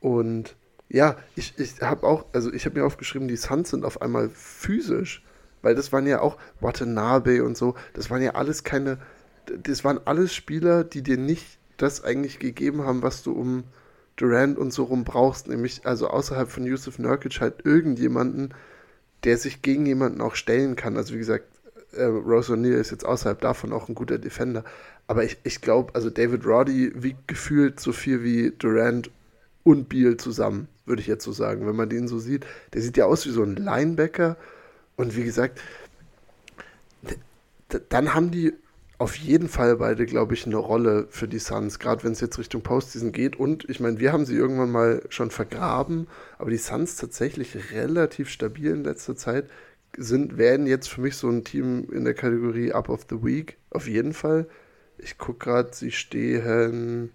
[0.01, 0.57] Und
[0.89, 4.29] ja, ich, ich habe auch, also ich habe mir aufgeschrieben, die Suns sind auf einmal
[4.29, 5.23] physisch.
[5.61, 7.75] Weil das waren ja auch Watanabe und so.
[7.93, 8.97] Das waren ja alles keine,
[9.63, 13.63] das waren alles Spieler, die dir nicht das eigentlich gegeben haben, was du um
[14.16, 18.53] Durant und so rum brauchst, nämlich also außerhalb von Yusuf Nurkic halt irgendjemanden,
[19.24, 20.97] der sich gegen jemanden auch stellen kann.
[20.97, 21.45] Also wie gesagt,
[21.93, 24.64] äh, Rose O'Neill ist jetzt außerhalb davon auch ein guter Defender.
[25.07, 29.09] Aber ich, ich glaube, also David Roddy wiegt gefühlt so viel wie Durant
[29.64, 32.45] und Beal zusammen, würde ich jetzt so sagen, wenn man den so sieht.
[32.74, 34.38] Der sieht ja aus wie so ein Linebacker.
[34.95, 35.59] Und wie gesagt,
[37.89, 38.53] dann haben die
[39.01, 42.37] auf jeden Fall beide, glaube ich, eine Rolle für die Suns, gerade wenn es jetzt
[42.37, 43.35] Richtung Postseason geht.
[43.35, 48.29] Und ich meine, wir haben sie irgendwann mal schon vergraben, aber die Suns tatsächlich relativ
[48.29, 49.49] stabil in letzter Zeit
[49.97, 53.57] sind, werden jetzt für mich so ein Team in der Kategorie Up of the Week,
[53.71, 54.47] auf jeden Fall.
[54.99, 57.11] Ich gucke gerade, sie stehen,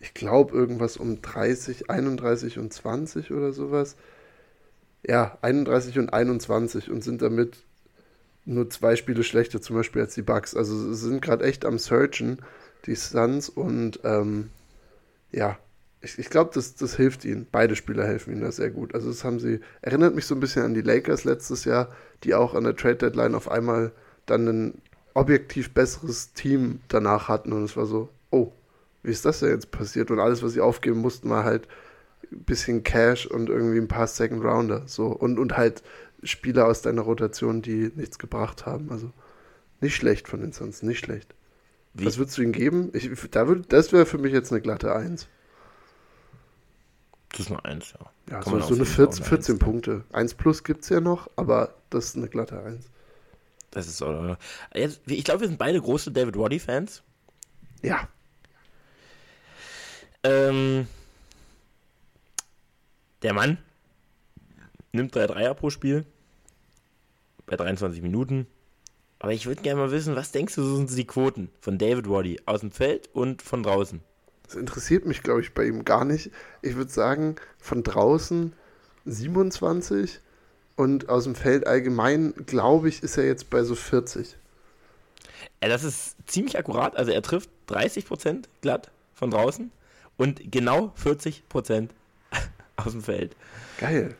[0.00, 3.94] ich glaube, irgendwas um 30, 31 und 20 oder sowas.
[5.06, 7.58] Ja, 31 und 21 und sind damit
[8.46, 10.54] nur zwei Spiele schlechter zum Beispiel als die Bucks.
[10.54, 12.38] Also sie sind gerade echt am Searchen,
[12.86, 13.48] die Suns.
[13.48, 14.50] Und ähm,
[15.32, 15.58] ja,
[16.00, 17.46] ich, ich glaube, das, das hilft ihnen.
[17.50, 18.94] Beide Spieler helfen ihnen da sehr gut.
[18.94, 21.92] Also das haben sie, erinnert mich so ein bisschen an die Lakers letztes Jahr,
[22.24, 23.92] die auch an der Trade Deadline auf einmal
[24.26, 24.82] dann ein
[25.14, 27.52] objektiv besseres Team danach hatten.
[27.52, 28.52] Und es war so, oh,
[29.02, 30.10] wie ist das denn jetzt passiert?
[30.10, 31.66] Und alles, was sie aufgeben mussten, war halt
[32.30, 34.82] ein bisschen Cash und irgendwie ein paar Second Rounder.
[34.86, 35.06] So.
[35.06, 35.82] Und, und halt
[36.22, 38.90] Spieler aus deiner Rotation, die nichts gebracht haben.
[38.90, 39.12] Also
[39.80, 41.34] nicht schlecht von den Suns, nicht schlecht.
[41.94, 42.04] Wie?
[42.04, 42.90] Was würdest du ihnen geben?
[42.92, 45.28] Ich, da würd, das wäre für mich jetzt eine glatte 1.
[47.30, 48.10] Das ist eine 1, ja.
[48.30, 50.04] Ja, so, so eine 14, 14 Punkte.
[50.12, 52.86] 1 plus gibt es ja noch, aber das ist eine glatte 1.
[53.70, 54.36] Das ist so.
[54.74, 57.02] ich glaube, wir sind beide große David Roddy-Fans.
[57.82, 58.08] Ja.
[60.22, 60.86] Ähm,
[63.22, 63.58] der Mann
[64.96, 66.04] nimmt drei Dreier pro Spiel
[67.46, 68.46] bei 23 Minuten.
[69.18, 72.06] Aber ich würde gerne mal wissen, was denkst du, so sind die Quoten von David
[72.06, 74.00] Roddy aus dem Feld und von draußen?
[74.42, 76.30] Das interessiert mich, glaube ich, bei ihm gar nicht.
[76.62, 78.52] Ich würde sagen, von draußen
[79.06, 80.20] 27
[80.76, 84.36] und aus dem Feld allgemein, glaube ich, ist er jetzt bei so 40.
[85.62, 86.96] Ja, das ist ziemlich akkurat.
[86.96, 89.72] Also er trifft 30% glatt von draußen
[90.16, 91.88] und genau 40%
[92.76, 93.34] aus dem Feld.
[93.78, 94.14] Geil.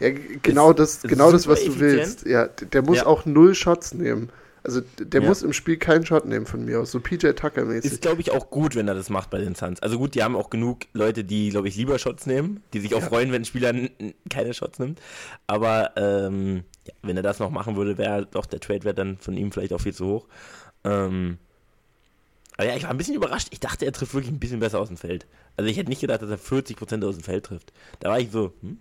[0.00, 0.10] Ja,
[0.42, 2.26] genau das, genau das, was du willst.
[2.26, 3.06] Ja, der muss ja.
[3.06, 4.30] auch null Shots nehmen.
[4.64, 5.28] Also der ja.
[5.28, 7.90] muss im Spiel keinen Shot nehmen von mir aus, so PJ Tucker-mäßig.
[7.90, 9.80] Ist, glaube ich, auch gut, wenn er das macht bei den Suns.
[9.80, 12.94] Also gut, die haben auch genug Leute, die, glaube ich, lieber Shots nehmen, die sich
[12.94, 13.06] auch ja.
[13.06, 13.72] freuen, wenn ein Spieler
[14.28, 15.00] keine Shots nimmt.
[15.46, 19.36] Aber ähm, ja, wenn er das noch machen würde, wäre doch der Trade-Wert dann von
[19.36, 20.26] ihm vielleicht auch viel zu hoch.
[20.84, 21.38] Ähm,
[22.58, 23.48] aber ja, ich war ein bisschen überrascht.
[23.52, 25.26] Ich dachte, er trifft wirklich ein bisschen besser aus dem Feld.
[25.56, 27.72] Also ich hätte nicht gedacht, dass er 40% aus dem Feld trifft.
[28.00, 28.78] Da war ich so, hm?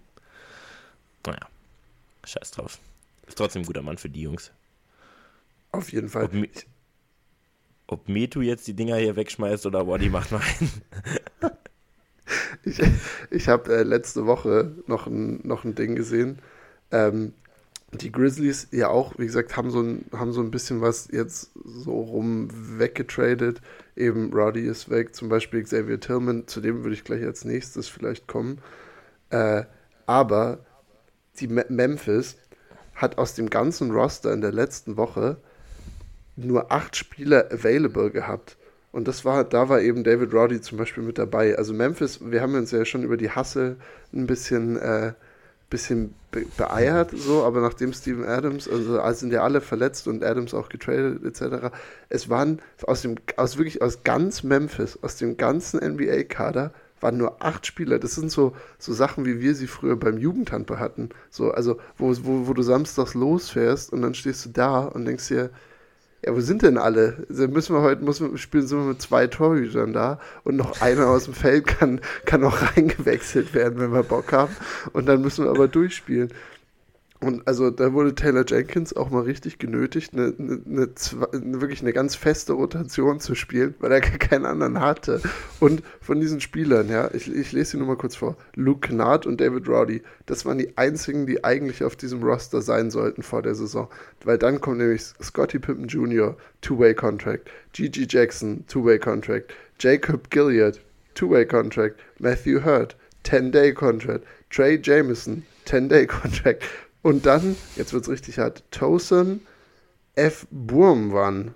[1.27, 1.49] Naja,
[2.23, 2.79] scheiß drauf.
[3.27, 4.51] Ist trotzdem ein guter Mann für die Jungs.
[5.73, 6.25] Auf jeden Fall.
[6.25, 6.33] Ob,
[7.87, 10.71] ob Metu jetzt die Dinger hier wegschmeißt oder Waddy macht mal einen.
[12.63, 12.81] ich
[13.29, 16.39] ich habe äh, letzte Woche noch ein, noch ein Ding gesehen.
[16.91, 17.33] Ähm,
[17.91, 21.51] die Grizzlies ja auch, wie gesagt, haben so ein, haben so ein bisschen was jetzt
[21.65, 22.47] so rum
[22.79, 23.61] weggetradet.
[23.97, 27.89] Eben Rowdy ist weg, zum Beispiel Xavier Tillman, zu dem würde ich gleich als nächstes
[27.89, 28.59] vielleicht kommen.
[29.29, 29.63] Äh,
[30.05, 30.59] aber
[31.39, 32.35] die Me Memphis
[32.95, 35.37] hat aus dem ganzen Roster in der letzten Woche
[36.35, 38.57] nur acht Spieler available gehabt.
[38.91, 41.57] Und das war, da war eben David Roddy zum Beispiel mit dabei.
[41.57, 43.75] Also Memphis, wir haben uns ja schon über die Hasse
[44.13, 45.13] ein bisschen, äh,
[45.69, 50.23] bisschen be beeiert, so, aber nachdem Steven Adams, also, also sind ja alle verletzt und
[50.23, 51.71] Adams auch getradet, etc.
[52.09, 56.71] Es waren aus dem, aus wirklich aus ganz Memphis, aus dem ganzen NBA-Kader,
[57.01, 57.99] waren nur acht Spieler.
[57.99, 61.09] Das sind so, so Sachen, wie wir sie früher beim Jugendhandball hatten.
[61.29, 65.27] So, also, wo, wo, wo du samstags losfährst und dann stehst du da und denkst
[65.27, 65.49] dir,
[66.25, 67.25] ja, wo sind denn alle?
[67.29, 70.81] Also müssen wir heute müssen wir, spielen sind wir mit zwei Torhütern da und noch
[70.81, 74.55] einer aus dem Feld kann, kann auch reingewechselt werden, wenn wir Bock haben.
[74.93, 76.29] Und dann müssen wir aber durchspielen.
[77.19, 81.91] Und also da wurde Taylor Jenkins auch mal richtig genötigt, eine, eine, eine, wirklich eine
[81.91, 85.21] ganz feste Rotation zu spielen, weil er keinen anderen hatte.
[85.59, 88.37] Und von diesen Spielern, ja, ich, ich lese sie nur mal kurz vor.
[88.53, 92.91] Luke Knatt und David Roddy, das waren die einzigen, die eigentlich auf diesem Roster sein
[92.91, 93.89] sollten vor der Saison.
[94.23, 100.79] Weil dann kommt nämlich Scotty Pippen Jr., Two-Way-Contract, Gigi Jackson, Two-Way-Contract, Jacob Gilliard,
[101.15, 106.63] Two-Way-Contract, Matthew Hurt, 10-Day-Contract, Trey Jameson, 10-Day-Contract,
[107.01, 109.41] und dann, jetzt wird es richtig hart, Tosen
[110.15, 110.47] F.
[110.51, 111.53] Burmwan.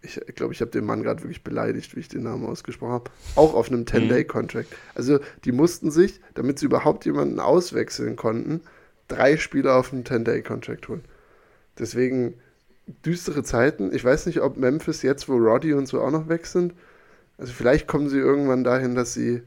[0.00, 3.10] Ich glaube, ich habe den Mann gerade wirklich beleidigt, wie ich den Namen ausgesprochen habe.
[3.34, 4.70] Auch auf einem 10-Day-Contract.
[4.70, 4.76] Mhm.
[4.94, 8.60] Also, die mussten sich, damit sie überhaupt jemanden auswechseln konnten,
[9.08, 11.04] drei Spieler auf einem 10-Day-Contract holen.
[11.78, 12.34] Deswegen
[13.04, 13.92] düstere Zeiten.
[13.92, 16.74] Ich weiß nicht, ob Memphis jetzt, wo Roddy und so auch noch weg sind,
[17.36, 19.42] also vielleicht kommen sie irgendwann dahin, dass sie,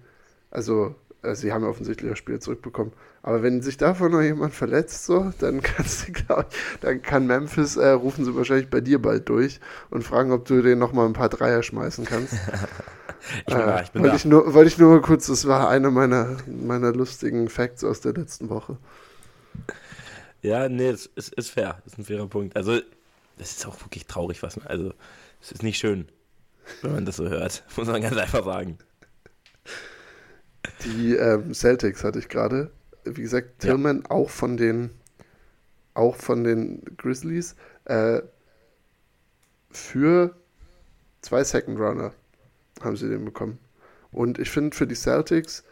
[0.50, 2.94] also, also sie haben ja offensichtlich das Spiel zurückbekommen,
[3.24, 7.28] aber wenn sich davon noch jemand verletzt, so, dann kannst du, glaub ich, dann kann
[7.28, 9.60] Memphis, äh, rufen sie wahrscheinlich bei dir bald durch
[9.90, 12.34] und fragen, ob du den nochmal ein paar Dreier schmeißen kannst.
[13.38, 14.18] ich bin äh, da, ich bin wollte da.
[14.18, 18.02] Ich nur, wollte ich nur mal kurz, das war einer meiner, meiner lustigen Facts aus
[18.02, 18.78] der letzten Woche.
[20.42, 21.82] Ja, nee, es ist, ist fair.
[21.84, 22.56] Das ist ein fairer Punkt.
[22.56, 22.80] Also,
[23.38, 24.94] das ist auch wirklich traurig, was man, also,
[25.40, 26.08] es ist nicht schön,
[26.82, 27.64] wenn man das so hört.
[27.78, 28.80] Muss man ganz einfach sagen.
[30.86, 32.72] Die ähm, Celtics hatte ich gerade
[33.04, 34.12] wie gesagt, Tillman ja.
[34.12, 34.92] auch von den
[35.94, 37.56] auch von den Grizzlies
[37.86, 38.22] äh,
[39.70, 40.36] für
[41.22, 42.14] zwei Second Runner
[42.82, 43.60] haben sie den bekommen.
[44.12, 45.64] Und ich finde für die Celtics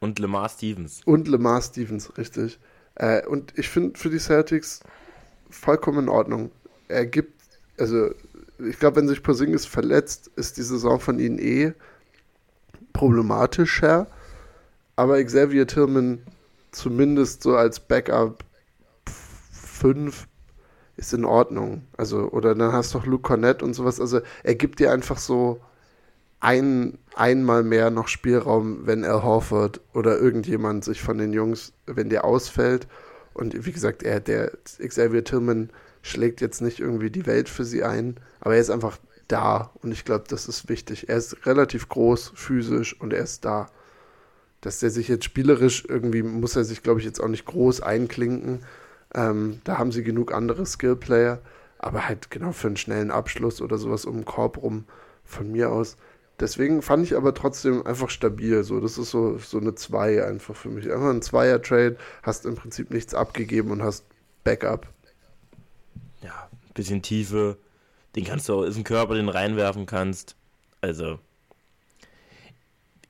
[0.00, 1.00] und Lamar Stevens.
[1.04, 2.58] Und Lamar Stevens, richtig.
[2.94, 4.80] Äh, und ich finde für die Celtics
[5.50, 6.50] vollkommen in Ordnung.
[6.88, 7.42] Er gibt,
[7.78, 8.10] also
[8.58, 11.72] ich glaube, wenn sich Porzingis verletzt, ist die Saison von ihnen eh
[12.92, 14.06] problematischer.
[14.96, 16.22] Aber Xavier Tillman
[16.70, 18.44] zumindest so als Backup
[19.52, 20.26] 5
[20.96, 21.82] ist in Ordnung.
[21.96, 24.00] Also, oder dann hast du noch Luke Cornett und sowas.
[24.00, 25.60] Also, er gibt dir einfach so
[26.40, 32.10] ein, einmal mehr noch Spielraum, wenn Al Horford oder irgendjemand sich von den Jungs, wenn
[32.10, 32.86] der ausfällt.
[33.32, 35.70] Und wie gesagt, er, der Xavier Tillman
[36.02, 39.90] schlägt jetzt nicht irgendwie die Welt für sie ein, aber er ist einfach da und
[39.90, 41.08] ich glaube, das ist wichtig.
[41.08, 43.68] Er ist relativ groß, physisch und er ist da
[44.64, 47.82] dass der sich jetzt spielerisch irgendwie, muss er sich, glaube ich, jetzt auch nicht groß
[47.82, 48.60] einklinken.
[49.14, 51.38] Ähm, da haben sie genug andere Skillplayer,
[51.78, 54.86] aber halt genau für einen schnellen Abschluss oder sowas um den Korb rum
[55.22, 55.98] von mir aus.
[56.40, 58.64] Deswegen fand ich aber trotzdem einfach stabil.
[58.64, 60.90] So, das ist so, so eine 2 einfach für mich.
[60.90, 64.06] Einfach ein Zweier-Trade, hast im Prinzip nichts abgegeben und hast
[64.44, 64.88] Backup.
[66.22, 67.58] Ja, bisschen Tiefe.
[68.16, 70.36] Den kannst du auch, ist ein Körper, den reinwerfen kannst.
[70.80, 71.18] Also,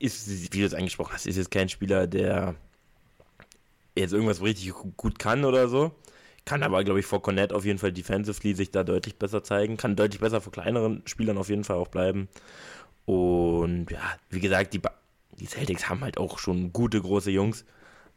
[0.05, 2.55] ist, wie du es angesprochen hast, ist jetzt kein Spieler, der
[3.97, 5.93] jetzt irgendwas richtig gut kann oder so.
[6.45, 9.79] Kann aber, glaube ich, vor Cornet auf jeden Fall defensively sich da deutlich besser zeigen.
[9.79, 12.29] Kann deutlich besser vor kleineren Spielern auf jeden Fall auch bleiben.
[13.07, 14.81] Und ja, wie gesagt, die,
[15.39, 17.65] die Celtics haben halt auch schon gute, große Jungs.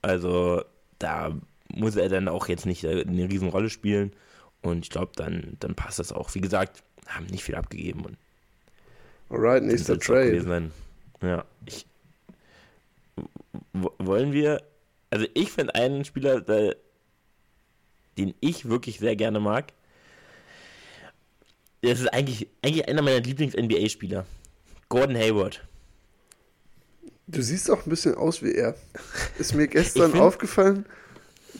[0.01, 0.63] Also
[0.99, 1.38] da
[1.73, 4.11] muss er dann auch jetzt nicht eine Riesenrolle spielen.
[4.61, 6.35] Und ich glaube, dann, dann passt das auch.
[6.35, 8.03] Wie gesagt, haben nicht viel abgegeben.
[8.03, 8.17] Und
[9.29, 10.69] Alright, nächster Trade.
[11.22, 11.86] Ja, ich,
[13.74, 14.61] wollen wir,
[15.09, 16.76] also ich finde einen Spieler, der,
[18.18, 19.74] den ich wirklich sehr gerne mag.
[21.82, 24.26] Das ist eigentlich, eigentlich einer meiner Lieblings-NBA-Spieler.
[24.89, 25.68] Gordon Hayward.
[27.28, 28.76] Du siehst auch ein bisschen aus wie er.
[29.38, 30.86] Ist mir gestern find, aufgefallen.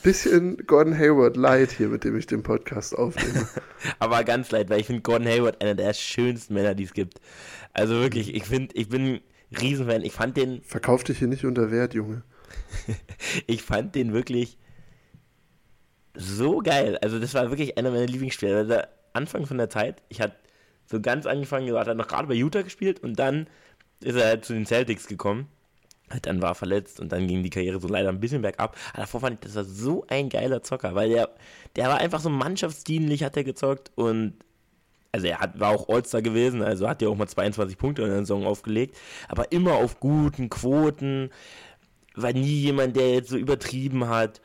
[0.02, 3.48] Bisschen Gordon Hayward leid hier, mit dem ich den Podcast aufnehme.
[4.00, 7.20] Aber ganz leid, weil ich finde Gordon Hayward einer der schönsten Männer, die es gibt.
[7.74, 9.22] Also wirklich, ich finde, ich bin
[9.52, 10.04] Riesenfan.
[10.04, 10.62] Ich fand den.
[10.64, 12.24] Verkauf dich hier nicht unter Wert, Junge.
[13.48, 14.58] ich fand den wirklich
[16.14, 16.98] so geil.
[17.02, 18.58] Also, das war wirklich einer meiner Lieblingsspieler.
[18.58, 18.78] Also,
[19.14, 20.36] Anfang von der Zeit, ich hatte
[20.86, 23.48] so ganz angefangen, hat er noch gerade bei Utah gespielt und dann
[24.02, 25.48] ist er halt zu den Celtics gekommen.
[26.22, 28.78] Dann war er verletzt und dann ging die Karriere so leider ein bisschen bergab.
[28.94, 31.30] Aber davor fand ich, das war so ein geiler Zocker, weil der,
[31.76, 34.36] der war einfach so mannschaftsdienlich, hat er gezockt und
[35.18, 38.10] also er hat, war auch All-Star gewesen, also hat ja auch mal 22 Punkte in
[38.10, 38.96] der Saison aufgelegt,
[39.28, 41.32] aber immer auf guten Quoten,
[42.16, 44.42] war nie jemand, der jetzt so übertrieben hat.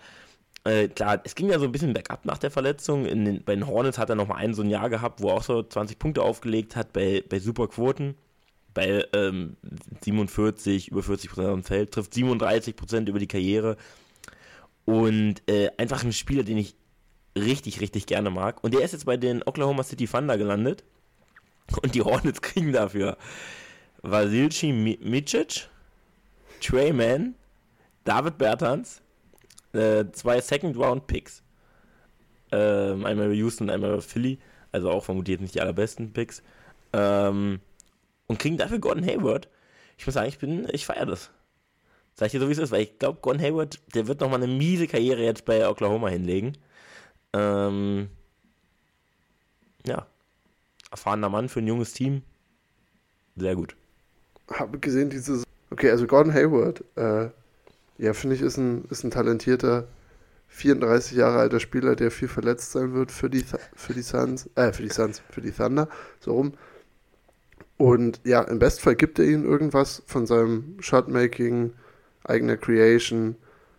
[0.64, 3.04] Äh, klar, es ging ja so ein bisschen bergab nach der Verletzung.
[3.04, 5.34] Den, bei den Hornets hat er noch mal ein so ein Jahr gehabt, wo er
[5.34, 8.14] auch so 20 Punkte aufgelegt hat bei, bei super Quoten.
[8.74, 9.56] Bei ähm,
[10.02, 13.76] 47, über 40 Prozent am Feld, trifft 37 Prozent über die Karriere.
[14.86, 16.74] Und äh, einfach ein Spieler, den ich
[17.36, 18.62] richtig, richtig gerne mag.
[18.62, 20.84] Und der ist jetzt bei den Oklahoma City Thunder gelandet.
[21.82, 23.16] Und die Hornets kriegen dafür
[24.02, 25.68] Vasilci Micic,
[26.60, 27.34] Trey Mann,
[28.04, 29.00] David Bertans,
[29.72, 31.42] äh, zwei Second-Round-Picks.
[32.50, 34.38] Ähm, einmal Houston, einmal Philly.
[34.72, 36.42] Also auch vermutlich nicht die allerbesten Picks.
[36.92, 37.60] Ähm,
[38.26, 39.48] und kriegen dafür Gordon Hayward.
[39.98, 41.30] Ich muss sagen, ich bin, ich feiere das.
[42.14, 44.42] Sag ich dir so, wie es ist, weil ich glaube, Gordon Hayward, der wird nochmal
[44.42, 46.58] eine miese Karriere jetzt bei Oklahoma hinlegen.
[47.32, 48.08] Ähm,
[49.86, 50.06] ja.
[50.90, 52.22] Erfahrener Mann für ein junges Team.
[53.36, 53.74] Sehr gut.
[54.48, 55.44] Habe gesehen, dieses.
[55.70, 57.30] Okay, also Gordon Hayward, äh,
[57.96, 59.88] ja, finde ich, ist ein, ist ein talentierter
[60.48, 64.72] 34 Jahre alter Spieler, der viel verletzt sein wird für die, für die Suns, äh,
[64.72, 65.88] für die Suns, für die Thunder,
[66.20, 66.52] so rum.
[67.78, 71.72] Und ja, im Bestfall gibt er ihnen irgendwas von seinem Shotmaking,
[72.24, 73.36] eigener Creation,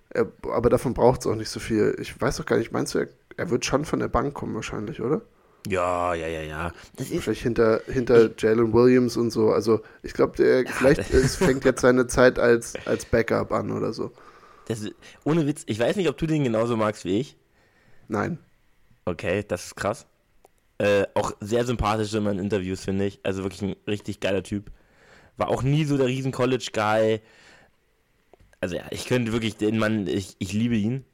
[0.10, 1.95] er, aber davon braucht es auch nicht so viel.
[1.99, 3.08] Ich weiß auch gar nicht, meinst du, er
[3.38, 5.22] er wird schon von der Bank kommen wahrscheinlich, oder?
[5.68, 6.72] Ja, ja, ja, ja.
[6.98, 9.52] Das ist Vielleicht hinter, hinter Jalen Williams und so.
[9.52, 13.72] Also ich glaube, der ja, vielleicht ist, fängt jetzt seine Zeit als, als Backup an
[13.72, 14.12] oder so.
[14.68, 14.86] Das,
[15.24, 17.38] ohne Witz, ich weiß nicht, ob du den genauso magst wie ich.
[18.08, 18.40] Nein.
[19.06, 20.06] Okay, das ist krass.
[20.80, 23.20] Äh, auch sehr sympathisch in meinen Interviews, finde ich.
[23.24, 24.72] Also wirklich ein richtig geiler Typ.
[25.38, 27.22] War auch nie so der riesen College-Guy.
[28.60, 31.06] Also ja, ich könnte wirklich den Mann, ich, ich liebe ihn.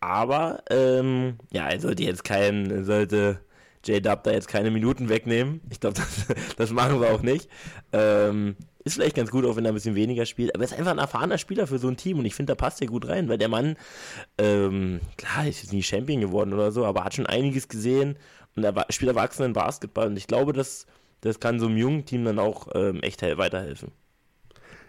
[0.00, 3.40] Aber, ähm, ja, er sollte jetzt kein, sollte
[3.84, 5.60] J-Dub da jetzt keine Minuten wegnehmen.
[5.70, 5.96] Ich glaube,
[6.28, 7.48] das, das machen wir auch nicht.
[7.92, 10.54] Ähm, ist vielleicht ganz gut, auch wenn er ein bisschen weniger spielt.
[10.54, 12.54] Aber er ist einfach ein erfahrener Spieler für so ein Team und ich finde, da
[12.54, 13.76] passt er gut rein, weil der Mann,
[14.38, 18.16] ähm, klar, ist jetzt nie Champion geworden oder so, aber hat schon einiges gesehen
[18.56, 20.86] und er spielt erwachsenen Basketball und ich glaube, das,
[21.20, 23.92] das kann so einem jungen Team dann auch ähm, echt weiterhelfen.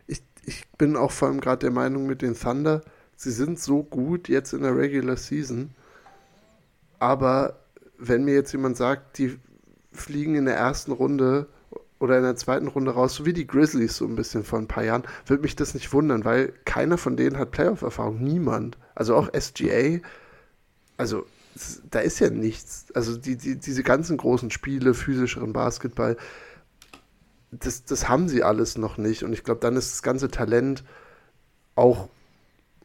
[0.07, 2.81] Ich, ich bin auch vor allem gerade der Meinung mit den Thunder,
[3.19, 5.71] sie sind so gut jetzt in der Regular Season,
[6.99, 7.59] aber
[7.97, 9.37] wenn mir jetzt jemand sagt, die
[9.91, 11.47] fliegen in der ersten Runde
[11.99, 14.69] oder in der zweiten Runde raus, so wie die Grizzlies so ein bisschen vor ein
[14.69, 18.23] paar Jahren, würde mich das nicht wundern, weil keiner von denen hat Playoff-Erfahrung.
[18.23, 18.77] Niemand.
[18.95, 19.99] Also auch SGA.
[20.95, 21.25] Also
[21.91, 22.85] da ist ja nichts.
[22.93, 26.15] Also die, die, diese ganzen großen Spiele, physischeren Basketball,
[27.51, 29.23] das, das haben sie alles noch nicht.
[29.23, 30.85] Und ich glaube, dann ist das ganze Talent
[31.75, 32.07] auch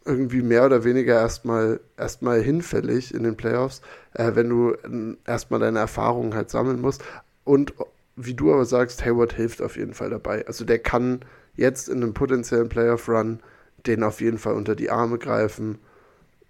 [0.05, 3.81] irgendwie mehr oder weniger erstmal erstmal hinfällig in den Playoffs,
[4.13, 7.03] äh, wenn du äh, erstmal deine Erfahrungen halt sammeln musst.
[7.45, 7.75] Und
[8.17, 10.47] wie du aber sagst, Hayward hilft auf jeden Fall dabei.
[10.47, 11.21] Also der kann
[11.57, 13.41] jetzt in einem potenziellen Playoff-Run
[13.87, 15.79] den auf jeden Fall unter die Arme greifen,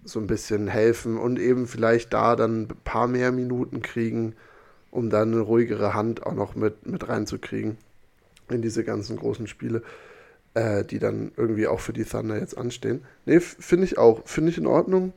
[0.05, 4.35] so ein bisschen helfen und eben vielleicht da dann ein paar mehr Minuten kriegen,
[4.91, 7.77] um dann eine ruhigere Hand auch noch mit, mit reinzukriegen
[8.51, 9.83] in diese ganzen großen Spiele
[10.55, 13.05] äh, die dann irgendwie auch für die Thunder jetzt anstehen.
[13.27, 14.27] Nee, finde ich auch.
[14.27, 15.13] Finde ich in Ordnung.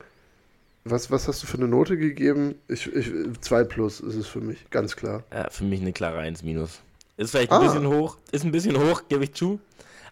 [0.83, 2.55] Was, was hast du für eine Note gegeben?
[2.67, 3.11] Ich, ich,
[3.41, 5.23] 2 plus ist es für mich, ganz klar.
[5.33, 6.81] Ja, für mich eine klare 1 minus.
[7.17, 7.65] Ist vielleicht ein ah.
[7.65, 9.59] bisschen hoch, ist ein bisschen hoch, gebe ich zu.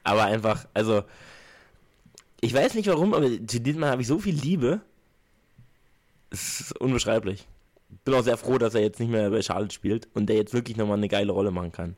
[0.03, 1.03] Aber einfach, also,
[2.41, 4.81] ich weiß nicht warum, aber zu diesem Mal habe ich so viel Liebe.
[6.29, 7.47] Es ist unbeschreiblich.
[8.03, 10.53] Bin auch sehr froh, dass er jetzt nicht mehr bei Charlotte spielt und der jetzt
[10.53, 11.95] wirklich nochmal eine geile Rolle machen kann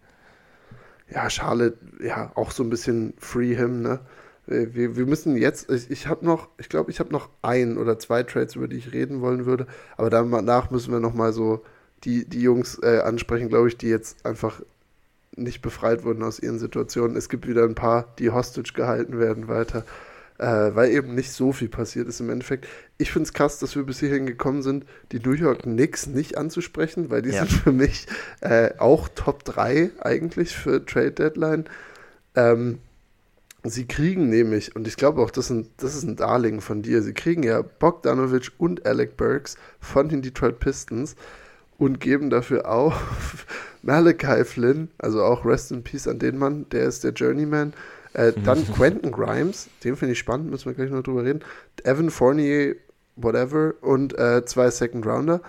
[1.10, 3.99] ja, Charlotte, ja, auch so ein bisschen Free Him, ne?
[4.45, 7.99] Wir, wir müssen jetzt, ich, ich habe noch, ich glaube, ich habe noch ein oder
[7.99, 11.64] zwei Trades, über die ich reden wollen würde, aber danach müssen wir nochmal so
[12.05, 14.62] die, die Jungs äh, ansprechen, glaube ich, die jetzt einfach
[15.36, 17.18] nicht befreit wurden aus ihren Situationen.
[17.18, 19.84] Es gibt wieder ein paar, die hostage gehalten werden weiter,
[20.40, 22.68] äh, weil eben nicht so viel passiert ist im Endeffekt.
[22.98, 26.38] Ich finde es krass, dass wir bis hierhin gekommen sind, die New York Knicks nicht
[26.38, 27.46] anzusprechen, weil die ja.
[27.46, 28.08] sind für mich
[28.42, 31.66] äh, auch Top 3 eigentlich für Trade Deadline.
[32.36, 32.80] Ähm,
[33.70, 37.02] Sie kriegen nämlich, und ich glaube auch, das, sind, das ist ein Darling von dir,
[37.02, 41.16] sie kriegen ja Bogdanovic und Alec Burks von den Detroit Pistons
[41.78, 42.96] und geben dafür auch
[43.82, 47.74] Malachi Flynn, also auch Rest in Peace an den Mann, der ist der Journeyman.
[48.18, 51.41] Äh, dann Quentin Grimes, den finde ich spannend, müssen wir gleich noch drüber reden.
[51.84, 52.76] Evan Fournier,
[53.15, 55.39] whatever, und äh, zwei Second Rounder.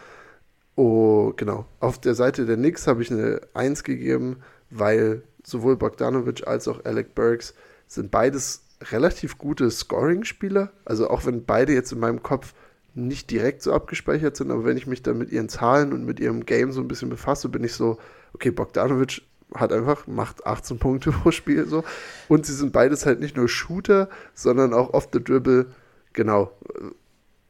[0.76, 1.64] Oh, genau.
[1.80, 6.84] Auf der Seite der Knicks habe ich eine 1 gegeben, weil sowohl Bogdanovic als auch
[6.84, 7.54] Alec Burks
[7.86, 10.70] sind beides relativ gute Scoring-Spieler.
[10.84, 12.52] Also auch wenn beide jetzt in meinem Kopf
[12.94, 16.20] nicht direkt so abgespeichert sind, aber wenn ich mich dann mit ihren Zahlen und mit
[16.20, 17.98] ihrem Game so ein bisschen befasse, bin ich so,
[18.34, 19.22] okay, Bogdanovic
[19.54, 21.84] hat einfach, macht 18 Punkte pro Spiel so.
[22.28, 25.66] Und sie sind beides halt nicht nur Shooter, sondern auch off the dribble.
[26.12, 26.52] Genau.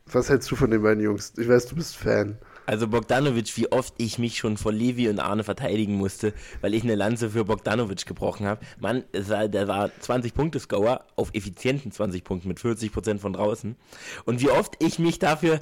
[0.07, 1.33] Was hältst du von den beiden Jungs?
[1.37, 2.39] Ich weiß, du bist Fan.
[2.69, 6.83] Also Bogdanovic, wie oft ich mich schon vor Levi und Arne verteidigen musste, weil ich
[6.83, 8.61] eine Lanze für Bogdanovic gebrochen habe.
[8.79, 13.75] Mann, der war 20-Punkte-Scorer auf effizienten 20 Punkten mit 40% von draußen.
[14.27, 15.61] Und wie oft ich mich dafür,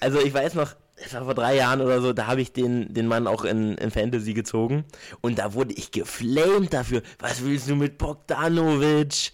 [0.00, 2.92] also ich weiß noch, das war vor drei Jahren oder so, da habe ich den,
[2.92, 4.84] den Mann auch in, in Fantasy gezogen
[5.20, 7.02] und da wurde ich geflamed dafür.
[7.20, 9.30] Was willst du mit Bogdanovic?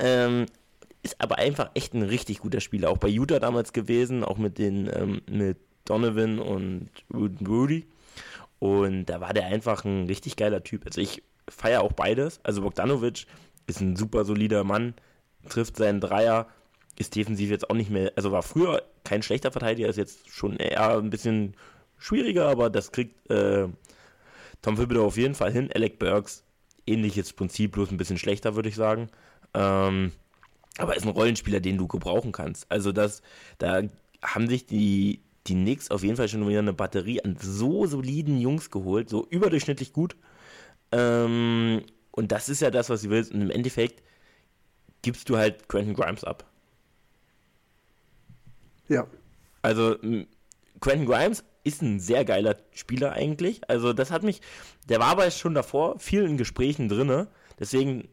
[0.00, 0.46] Ähm,
[1.04, 2.90] ist aber einfach echt ein richtig guter Spieler.
[2.90, 7.86] Auch bei Utah damals gewesen, auch mit den ähm, mit Donovan und Rudy.
[8.58, 10.86] Und da war der einfach ein richtig geiler Typ.
[10.86, 12.40] Also ich feiere auch beides.
[12.42, 13.26] Also Bogdanovic
[13.66, 14.94] ist ein super solider Mann,
[15.48, 16.48] trifft seinen Dreier,
[16.98, 20.56] ist defensiv jetzt auch nicht mehr, also war früher kein schlechter Verteidiger, ist jetzt schon
[20.56, 21.54] eher ein bisschen
[21.98, 23.68] schwieriger, aber das kriegt äh,
[24.62, 25.70] Tom Thibodeau auf jeden Fall hin.
[25.74, 26.44] Alec Burks,
[26.86, 29.08] ähnliches Prinzip, bloß ein bisschen schlechter, würde ich sagen.
[29.54, 30.12] Ähm,
[30.78, 32.70] aber ist ein Rollenspieler, den du gebrauchen kannst.
[32.70, 33.22] Also das,
[33.58, 33.82] da
[34.22, 38.40] haben sich die, die Knicks auf jeden Fall schon wieder eine Batterie an so soliden
[38.40, 40.16] Jungs geholt, so überdurchschnittlich gut.
[40.92, 43.32] Ähm, und das ist ja das, was sie willst.
[43.32, 44.02] Und im Endeffekt
[45.02, 46.44] gibst du halt Quentin Grimes ab.
[48.88, 49.06] Ja.
[49.62, 49.96] Also,
[50.80, 53.68] Quentin Grimes ist ein sehr geiler Spieler eigentlich.
[53.68, 54.40] Also, das hat mich,
[54.88, 57.26] der war aber schon davor viel in Gesprächen drin.
[57.58, 58.08] Deswegen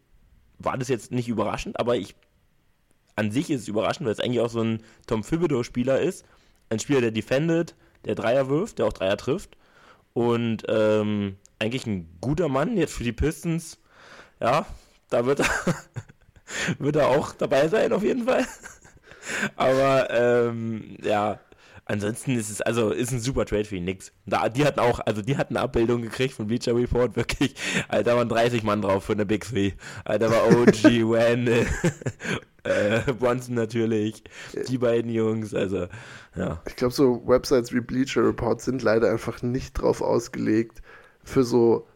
[0.60, 2.16] war das jetzt nicht überraschend, aber ich,
[3.16, 6.26] an sich ist es überraschend, weil es eigentlich auch so ein Tom Thibodeau-Spieler ist
[6.74, 9.58] ein Spieler, der defendet, der Dreier wirft, der auch Dreier trifft.
[10.14, 13.80] Und ähm, eigentlich ein guter Mann jetzt für die Pistons.
[14.40, 14.66] Ja,
[15.10, 15.50] da wird er,
[16.80, 18.46] wird er auch dabei sein, auf jeden Fall.
[19.56, 21.40] Aber ähm, ja,
[21.86, 24.12] ansonsten ist es also ist ein super Trade für die Knicks.
[24.26, 27.56] Da, die hatten auch, also die hatten eine Abbildung gekriegt von Bleacher Report, wirklich.
[27.88, 29.72] Alter, da waren 30 Mann drauf für eine Big Three.
[30.06, 31.68] Alter, war OG, Wendell,
[32.64, 34.24] äh, Bronson natürlich,
[34.68, 35.88] die beiden Jungs, also
[36.36, 36.62] ja.
[36.68, 40.82] Ich glaube, so Websites wie Bleacher Report sind leider einfach nicht drauf ausgelegt
[41.24, 41.88] für so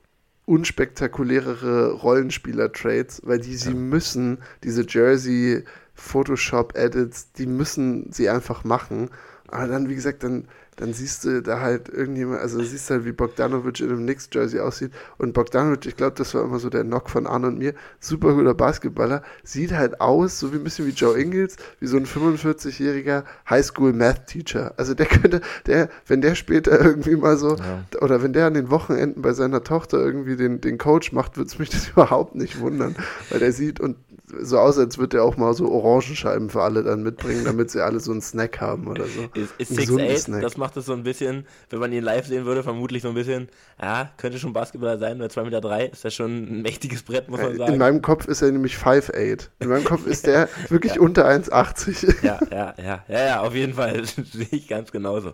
[0.45, 3.75] unspektakulärere Rollenspieler-Trades, weil die sie ja.
[3.75, 5.63] müssen, diese Jersey
[5.93, 9.09] Photoshop-Edits, die müssen sie einfach machen.
[9.49, 10.47] Aber dann, wie gesagt, dann
[10.77, 14.59] dann siehst du da halt irgendjemand, also siehst du halt, wie Bogdanovic in einem Knicks-Jersey
[14.59, 14.91] aussieht.
[15.17, 18.33] Und Bogdanovic, ich glaube, das war immer so der Knock von Arne und mir, super
[18.35, 22.05] guter Basketballer, sieht halt aus, so wie ein bisschen wie Joe Ingles, wie so ein
[22.05, 24.75] 45-jähriger Highschool-Math-Teacher.
[24.77, 27.83] Also der könnte, der, wenn der später irgendwie mal so, ja.
[27.99, 31.47] oder wenn der an den Wochenenden bei seiner Tochter irgendwie den, den Coach macht, würde
[31.47, 32.95] es mich das überhaupt nicht wundern,
[33.31, 33.97] weil der sieht und
[34.29, 37.81] so aus, als würde er auch mal so Orangenscheiben für alle dann mitbringen, damit sie
[37.81, 39.23] alle so einen Snack haben oder so.
[39.33, 42.61] Ist, ist 6'8, das macht es so ein bisschen, wenn man ihn live sehen würde,
[42.61, 43.47] vermutlich so ein bisschen,
[43.81, 47.29] ja, könnte schon Basketballer sein, weil 2,3 Meter drei ist ja schon ein mächtiges Brett,
[47.29, 47.73] muss man sagen.
[47.73, 49.47] In meinem Kopf ist er nämlich 5'8.
[49.59, 51.01] In meinem Kopf ist der wirklich ja.
[51.01, 52.25] unter 1,80.
[52.25, 55.33] Ja, ja, ja, ja, ja, auf jeden Fall, sehe ich ganz genauso.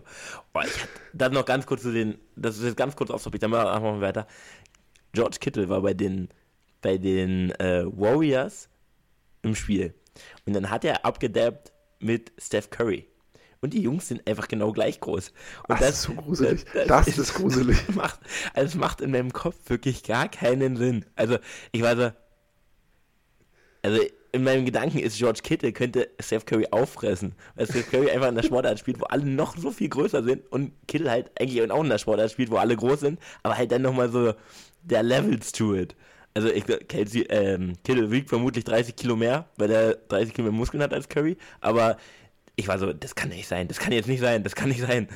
[0.52, 3.24] Boah, ich hatte dann noch ganz kurz zu den, das ist jetzt ganz kurz auf
[3.24, 4.28] Topic, dann machen wir weiter.
[5.12, 6.28] George Kittle war bei den,
[6.80, 8.68] bei den äh, Warriors
[9.44, 9.94] im Spiel.
[10.46, 13.06] Und dann hat er abgedappt mit Steph Curry.
[13.60, 15.28] Und die Jungs sind einfach genau gleich groß.
[15.68, 16.64] Und Ach, das ist so gruselig.
[16.74, 17.88] Das, das, das ist, gruselig.
[17.94, 18.20] Macht,
[18.52, 21.06] also es macht in meinem Kopf wirklich gar keinen Sinn.
[21.16, 21.38] Also,
[21.72, 22.10] ich weiß so,
[23.82, 28.28] also in meinem Gedanken ist George Kittle könnte Steph Curry auffressen, weil Steph Curry einfach
[28.28, 31.70] in der Sportart spielt, wo alle noch so viel größer sind und Kittle halt eigentlich
[31.70, 34.34] auch in der Sportart spielt, wo alle groß sind, aber halt dann nochmal so,
[34.82, 35.94] der Levels to it.
[36.34, 40.58] Also ich, Kelsey, ähm, Kittle wiegt vermutlich 30 Kilo mehr, weil er 30 Kilo mehr
[40.58, 41.36] Muskeln hat als Curry.
[41.60, 41.96] Aber
[42.56, 44.80] ich war so, das kann nicht sein, das kann jetzt nicht sein, das kann nicht
[44.80, 45.08] sein.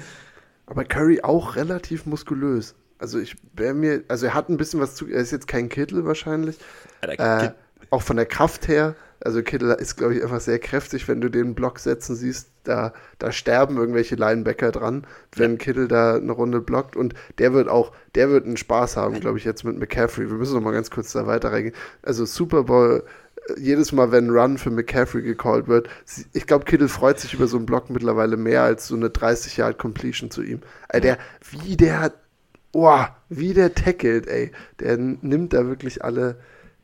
[0.66, 2.74] Aber Curry auch relativ muskulös.
[2.98, 5.68] Also ich wäre mir, also er hat ein bisschen was zu, er ist jetzt kein
[5.68, 6.58] Kittel wahrscheinlich.
[7.00, 7.50] Äh,
[7.90, 8.94] auch von der Kraft her.
[9.28, 12.94] Also Kittel ist, glaube ich, einfach sehr kräftig, wenn du den Block setzen siehst, da,
[13.18, 15.06] da sterben irgendwelche Linebacker dran,
[15.36, 15.56] wenn ja.
[15.58, 19.36] Kittel da eine Runde blockt und der wird auch, der wird einen Spaß haben, glaube
[19.36, 20.30] ich, jetzt mit McCaffrey.
[20.30, 21.74] Wir müssen noch mal ganz kurz da weiter reingehen.
[22.00, 23.04] Also Super Bowl,
[23.50, 25.90] äh, jedes Mal, wenn Run für McCaffrey gecallt wird,
[26.32, 29.58] ich glaube, Kittel freut sich über so einen Block mittlerweile mehr als so eine 30
[29.58, 30.60] Yard Completion zu ihm.
[30.88, 31.18] Also der,
[31.50, 32.14] wie der,
[32.72, 34.52] oh, wie der tackelt, ey.
[34.80, 36.36] Der nimmt da wirklich alle,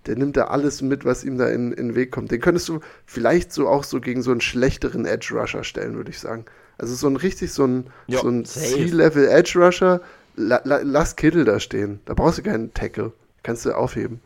[0.07, 2.31] der nimmt da alles mit, was ihm da in, in den Weg kommt.
[2.31, 6.11] Den könntest du vielleicht so auch so gegen so einen schlechteren Edge Rusher stellen, würde
[6.11, 6.45] ich sagen.
[6.79, 10.01] Also so ein richtig so ein, so ein C-Level Edge Rusher,
[10.37, 12.01] la, la, lass Kittel da stehen.
[12.05, 13.13] Da brauchst du keinen Tackle.
[13.43, 14.21] Kannst du aufheben.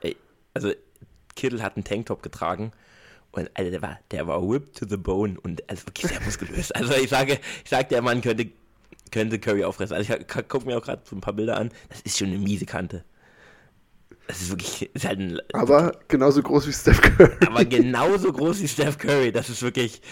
[0.00, 0.16] Ey,
[0.54, 0.72] also
[1.34, 2.72] Kittel hat einen Tanktop getragen
[3.32, 6.70] und also der war, der war whipped to the bone und also wirklich sehr muskulös.
[6.74, 8.50] Also ich sage, ich sage, der Mann könnte,
[9.10, 9.96] könnte Curry auffressen.
[9.96, 11.70] Also ich gucke mir auch gerade so ein paar Bilder an.
[11.88, 13.04] Das ist schon eine miese Kante.
[14.26, 14.94] Das ist wirklich.
[14.94, 17.32] Ist halt ein, aber genauso groß wie Steph Curry.
[17.46, 19.32] Aber genauso groß wie Steph Curry.
[19.32, 20.02] Das ist wirklich.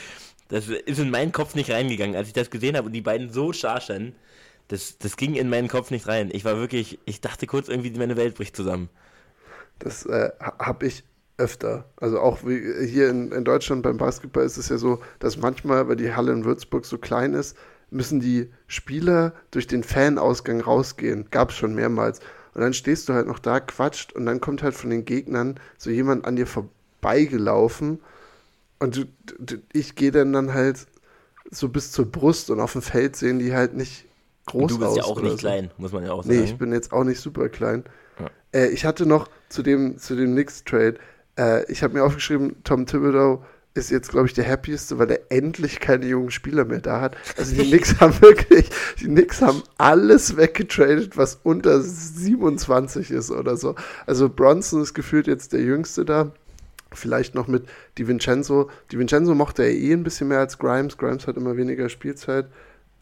[0.48, 2.16] Das ist in meinen Kopf nicht reingegangen.
[2.16, 4.16] Als ich das gesehen habe und die beiden so scharschen,
[4.68, 6.30] das, das ging in meinen Kopf nicht rein.
[6.32, 6.98] Ich war wirklich.
[7.04, 8.88] Ich dachte kurz irgendwie, meine Welt bricht zusammen.
[9.78, 11.04] Das äh, habe ich
[11.38, 11.86] öfter.
[11.96, 15.88] Also auch wie hier in, in Deutschland beim Basketball ist es ja so, dass manchmal,
[15.88, 17.56] weil die Halle in Würzburg so klein ist,
[17.90, 21.26] müssen die Spieler durch den Fanausgang rausgehen.
[21.30, 22.20] Gab es schon mehrmals.
[22.54, 25.60] Und dann stehst du halt noch da, quatscht und dann kommt halt von den Gegnern
[25.78, 28.00] so jemand an dir vorbeigelaufen
[28.80, 29.04] und du,
[29.38, 30.86] du, ich gehe dann dann halt
[31.50, 34.06] so bis zur Brust und auf dem Feld sehen die halt nicht
[34.46, 34.78] groß aus.
[34.78, 35.36] Du bist ja auch nicht so.
[35.38, 36.36] klein, muss man ja auch sagen.
[36.36, 37.84] Nee, ich bin jetzt auch nicht super klein.
[38.18, 38.30] Ja.
[38.52, 40.96] Äh, ich hatte noch zu dem, zu dem Knicks-Trade,
[41.38, 43.44] äh, ich habe mir aufgeschrieben, Tom Thibodeau
[43.74, 47.16] ist jetzt, glaube ich, der happieste, weil er endlich keine jungen Spieler mehr da hat.
[47.36, 48.68] Also die Knicks haben wirklich,
[48.98, 53.76] die Knicks haben alles weggetradet, was unter 27 ist oder so.
[54.06, 56.32] Also Bronson ist gefühlt jetzt der Jüngste da.
[56.92, 57.68] Vielleicht noch mit
[57.98, 58.68] Di Vincenzo.
[58.90, 60.98] Di Vincenzo mochte er eh ein bisschen mehr als Grimes.
[60.98, 62.46] Grimes hat immer weniger Spielzeit,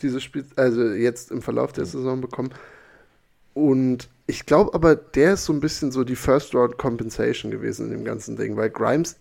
[0.02, 2.50] diese Spiel also jetzt im Verlauf der Saison bekommen.
[3.54, 7.86] Und ich glaube aber, der ist so ein bisschen so die First Round Compensation gewesen
[7.86, 9.16] in dem ganzen Ding, weil Grimes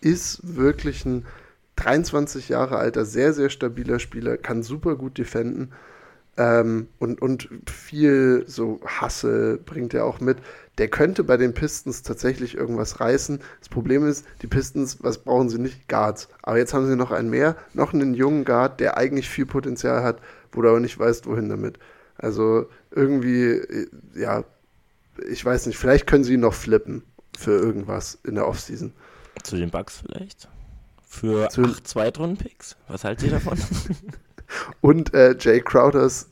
[0.00, 1.26] ist wirklich ein
[1.76, 5.72] 23 Jahre alter, sehr, sehr stabiler Spieler, kann super gut defenden
[6.38, 10.38] ähm, und, und viel so Hassel bringt er auch mit.
[10.78, 13.40] Der könnte bei den Pistons tatsächlich irgendwas reißen.
[13.60, 15.88] Das Problem ist, die Pistons, was brauchen sie nicht?
[15.88, 16.28] Guards.
[16.42, 20.02] Aber jetzt haben sie noch einen mehr, noch einen jungen Guard, der eigentlich viel Potenzial
[20.02, 20.20] hat,
[20.52, 21.78] wo du aber nicht weißt, wohin damit.
[22.18, 24.44] Also irgendwie, äh, ja,
[25.28, 27.02] ich weiß nicht, vielleicht können sie ihn noch flippen
[27.36, 28.92] für irgendwas in der Offseason.
[29.42, 30.48] Zu den Bugs vielleicht?
[31.08, 32.76] Für Zu acht Zweitrunden-Picks?
[32.88, 33.58] Was haltet ihr davon?
[34.80, 36.28] Und äh, Jay Crowders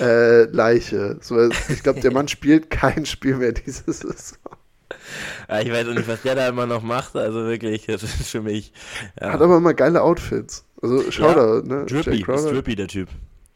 [0.00, 1.18] äh, Leiche.
[1.20, 4.38] So, ich glaube, der Mann spielt kein Spiel mehr dieses Saison.
[5.48, 7.16] Ja, ich weiß auch nicht, was der da immer noch macht.
[7.16, 8.72] Also wirklich, das ist für mich.
[9.20, 9.32] Ja.
[9.32, 10.64] Hat aber immer geile Outfits.
[10.82, 11.86] Also schau ja, da, ne?
[11.86, 13.08] Drippy, ist Drippy der Typ.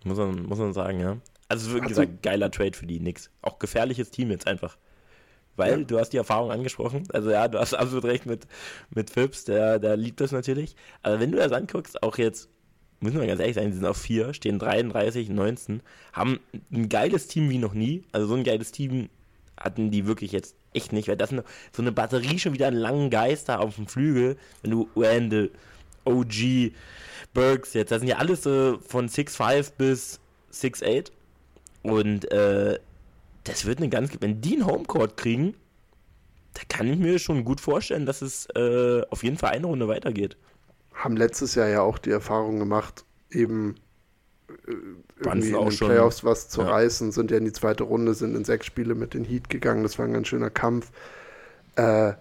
[0.05, 1.17] Muss man, muss man sagen, ja.
[1.49, 3.31] Also wie gesagt, geiler Trade für die Knicks.
[3.43, 4.77] Auch gefährliches Team jetzt einfach
[5.59, 5.85] weil ja.
[5.85, 7.05] du hast die Erfahrung angesprochen.
[7.13, 8.47] Also ja, du hast absolut recht mit,
[8.91, 10.77] mit Phipps, der, der liebt das natürlich.
[11.03, 12.49] Aber wenn du das anguckst, auch jetzt,
[13.01, 15.83] müssen wir ganz ehrlich sein, die sind auf vier, stehen 33, 19,
[16.13, 16.41] haben
[16.73, 18.05] ein geiles Team wie noch nie.
[18.13, 19.09] Also so ein geiles Team
[19.59, 21.43] hatten die wirklich jetzt echt nicht, weil das ist
[21.73, 25.51] so eine Batterie schon wieder an langen Geister auf dem Flügel, wenn du Randall,
[26.05, 26.73] OG,
[27.35, 30.21] Burks jetzt, das sind ja alles so von 6'5 bis
[30.53, 31.11] 6'8
[31.83, 32.79] und äh,
[33.49, 35.55] das wird eine ganz, wenn die einen Homecourt kriegen,
[36.55, 39.89] da kann ich mir schon gut vorstellen, dass es äh, auf jeden Fall eine Runde
[39.89, 40.37] weitergeht.
[40.93, 43.77] Haben letztes Jahr ja auch die Erfahrung gemacht, eben
[44.49, 44.73] äh,
[45.25, 46.69] irgendwie in den schon, Playoffs was zu ja.
[46.69, 49.83] reißen, sind ja in die zweite Runde, sind in sechs Spiele mit den Heat gegangen,
[49.83, 50.91] das war ein ganz schöner Kampf.
[51.77, 52.15] Äh,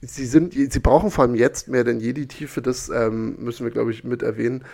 [0.00, 3.64] sie sind, sie brauchen vor allem jetzt mehr denn je die Tiefe, das ähm, müssen
[3.64, 4.64] wir, glaube ich, mit erwähnen,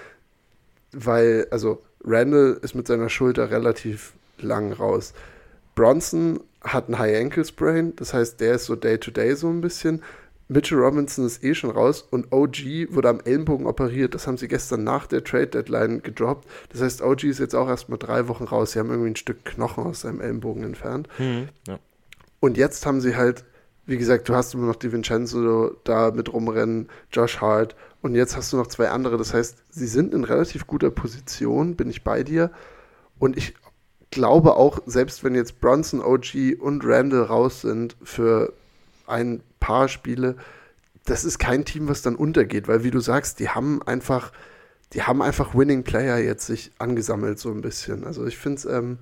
[0.92, 5.14] weil, also Randall ist mit seiner Schulter relativ lang raus.
[5.74, 9.60] Bronson hat ein High Ankle Sprain, das heißt, der ist so Day-to-Day -Day so ein
[9.60, 10.02] bisschen.
[10.48, 14.14] Mitchell Robinson ist eh schon raus und OG wurde am Ellenbogen operiert.
[14.14, 16.46] Das haben sie gestern nach der Trade Deadline gedroppt.
[16.70, 18.72] Das heißt, OG ist jetzt auch erstmal drei Wochen raus.
[18.72, 21.08] Sie haben irgendwie ein Stück Knochen aus seinem Ellenbogen entfernt.
[21.18, 21.78] Mhm, ja.
[22.40, 23.44] Und jetzt haben sie halt,
[23.86, 28.36] wie gesagt, du hast immer noch die Vincenzo da mit rumrennen, Josh Hart und jetzt
[28.36, 29.16] hast du noch zwei andere.
[29.16, 32.50] Das heißt, sie sind in relativ guter Position, bin ich bei dir.
[33.18, 33.54] Und ich
[34.14, 38.52] glaube auch, selbst wenn jetzt Bronson, OG und Randall raus sind für
[39.06, 40.36] ein paar Spiele,
[41.04, 44.32] das ist kein Team, was dann untergeht, weil wie du sagst, die haben einfach,
[44.92, 48.04] die haben einfach Winning Player jetzt sich angesammelt so ein bisschen.
[48.04, 48.98] Also ich finde es, ähm,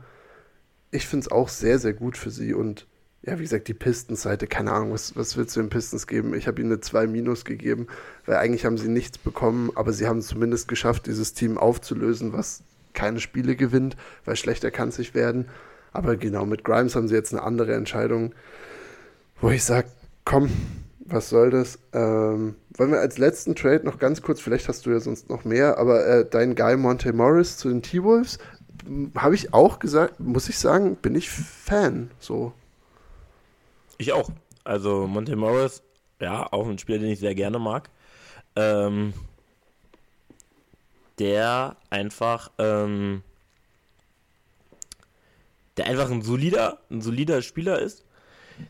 [0.91, 2.87] ich finde es auch sehr, sehr gut für sie und
[3.25, 6.35] ja, wie gesagt, die Pistons-Seite, keine Ahnung, was, was willst du den Pistons geben?
[6.35, 7.87] Ich habe ihnen eine 2 Minus gegeben,
[8.27, 12.33] weil eigentlich haben sie nichts bekommen, aber sie haben es zumindest geschafft, dieses Team aufzulösen,
[12.33, 12.65] was
[12.95, 15.49] keine Spiele gewinnt, weil schlechter kann es nicht werden.
[15.93, 18.35] Aber genau, mit Grimes haben sie jetzt eine andere Entscheidung,
[19.41, 19.89] wo ich sage,
[20.25, 20.51] komm,
[21.05, 21.79] was soll das?
[21.93, 25.45] Ähm, wollen wir als letzten Trade noch ganz kurz, vielleicht hast du ja sonst noch
[25.45, 28.39] mehr, aber äh, dein Guy Monte Morris zu den T-Wolves,
[29.17, 32.53] habe ich auch gesagt, muss ich sagen, bin ich Fan, so.
[33.99, 34.31] Ich auch.
[34.65, 35.83] Also Monte Morris,
[36.21, 37.91] ja, auch ein Spieler, den ich sehr gerne mag.
[38.57, 39.13] Ähm,
[41.19, 43.23] der einfach, ähm,
[45.77, 48.05] der einfach ein solider, ein solider Spieler ist,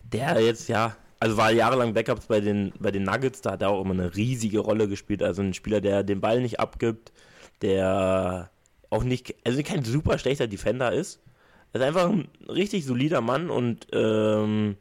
[0.05, 3.70] der jetzt ja, also war jahrelang Backups bei den, bei den Nuggets, da hat er
[3.70, 5.22] auch immer eine riesige Rolle gespielt.
[5.22, 7.12] Also ein Spieler, der den Ball nicht abgibt,
[7.62, 8.51] der
[8.90, 11.20] auch nicht, also kein super schlechter Defender ist.
[11.72, 14.76] Er ist einfach ein richtig solider Mann und ähm,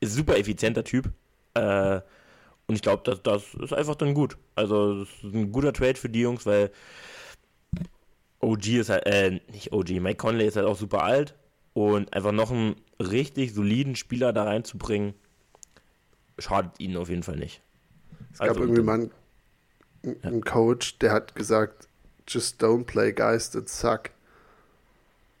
[0.00, 1.10] ist super effizienter Typ.
[1.54, 2.00] Äh,
[2.68, 4.36] und ich glaube, das, das ist einfach dann gut.
[4.54, 6.70] Also, das ist ein guter Trade für die Jungs, weil
[8.40, 11.34] OG ist halt, äh, nicht OG, Mike Conley ist halt auch super alt.
[11.74, 15.14] Und einfach noch einen richtig soliden Spieler da reinzubringen,
[16.38, 17.60] schadet ihnen auf jeden Fall nicht.
[18.32, 19.10] Es gab also, irgendwie mal einen,
[20.22, 20.40] einen ja.
[20.40, 21.88] Coach, der hat gesagt,
[22.26, 24.10] just don't play guys that suck.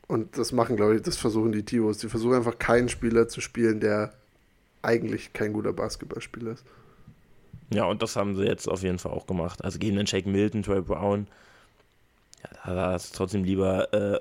[0.08, 1.98] Und das machen, glaube ich, das versuchen die Tivos.
[1.98, 4.12] Die versuchen einfach keinen Spieler zu spielen, der
[4.82, 6.64] eigentlich kein guter Basketballspieler ist.
[7.70, 9.64] Ja, und das haben sie jetzt auf jeden Fall auch gemacht.
[9.64, 11.26] Also gegen den Shake Milton, Troy Brown.
[12.42, 14.20] Ja, da du trotzdem lieber äh,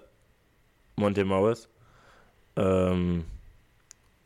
[0.95, 1.67] Monte Morris.
[2.55, 3.25] Ähm,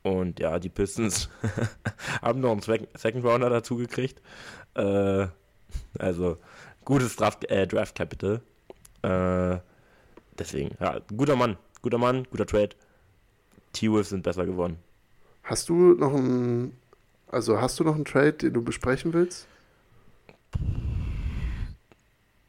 [0.03, 1.29] und ja, die Pistons
[2.21, 4.21] haben noch einen Second Rounder dazu gekriegt.
[4.75, 5.27] Äh,
[5.97, 6.37] also
[6.85, 8.41] gutes Draft, äh, Draft Capital.
[9.01, 9.57] Äh,
[10.37, 12.69] deswegen, ja, guter Mann, guter Mann, guter Trade.
[13.73, 14.77] T-Wolves sind besser geworden.
[15.43, 16.78] Hast du noch einen,
[17.29, 19.47] also hast du noch einen Trade, den du besprechen willst?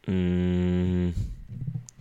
[0.07, 1.11] Mm,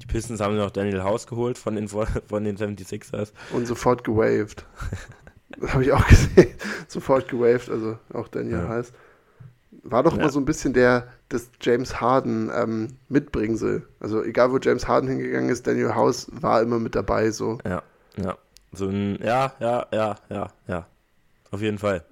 [0.01, 3.33] die Pistons haben noch Daniel House geholt von den, von den 76ers.
[3.51, 4.65] Und sofort gewaved.
[5.59, 6.55] das habe ich auch gesehen.
[6.87, 8.69] sofort gewaved, also auch Daniel ja.
[8.69, 8.93] House.
[9.83, 10.23] War doch ja.
[10.23, 13.87] mal so ein bisschen der, das James Harden ähm, Mitbringsel.
[13.99, 17.59] Also egal, wo James Harden hingegangen ist, Daniel House war immer mit dabei, so.
[17.65, 17.83] Ja,
[18.17, 18.37] ja.
[18.71, 20.87] So ein, ja, ja, ja, ja, ja.
[21.51, 22.03] Auf jeden Fall.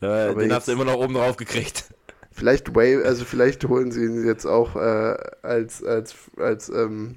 [0.00, 1.84] Äh, den hast du immer noch oben drauf gekriegt.
[2.32, 7.14] Vielleicht Way, also vielleicht holen sie ihn jetzt auch äh, als, als, als ähm,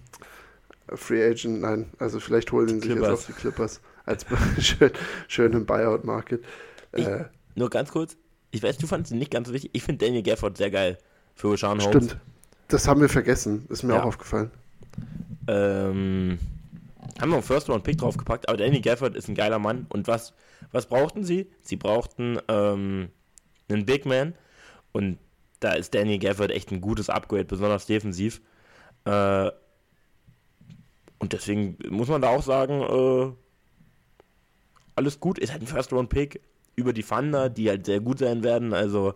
[0.93, 4.27] Free Agent, nein, also vielleicht holen sie sich jetzt auch die Clippers als
[4.59, 4.91] schön,
[5.27, 6.43] schön im Buyout-Market.
[6.91, 7.23] Äh,
[7.55, 8.15] nur ganz kurz,
[8.51, 9.71] ich weiß, du fandest ihn nicht ganz so wichtig.
[9.73, 10.99] Ich finde Daniel Gafford sehr geil
[11.33, 12.05] für Sean Holmes.
[12.05, 12.17] Stimmt.
[12.67, 13.65] Das haben wir vergessen.
[13.69, 14.01] Ist mir ja.
[14.01, 14.51] auch aufgefallen.
[15.47, 16.37] Ähm,
[17.19, 19.85] haben wir einen First Round Pick draufgepackt, aber Danny Gafford ist ein geiler Mann.
[19.89, 20.33] Und was,
[20.71, 21.49] was brauchten sie?
[21.61, 23.09] Sie brauchten ähm,
[23.69, 24.35] einen Big Man.
[24.91, 25.19] Und
[25.59, 28.41] da ist Danny Gafford echt ein gutes Upgrade, besonders defensiv.
[29.05, 29.51] Äh,
[31.19, 33.33] und deswegen muss man da auch sagen, äh,
[34.95, 35.39] alles gut.
[35.39, 36.41] Ist halt ein First Round Pick
[36.75, 38.73] über die Thunder, die halt sehr gut sein werden.
[38.73, 39.13] Also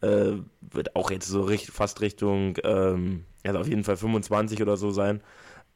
[0.00, 4.76] äh, wird auch jetzt so richt fast Richtung, ähm, also auf jeden Fall 25 oder
[4.76, 5.20] so sein.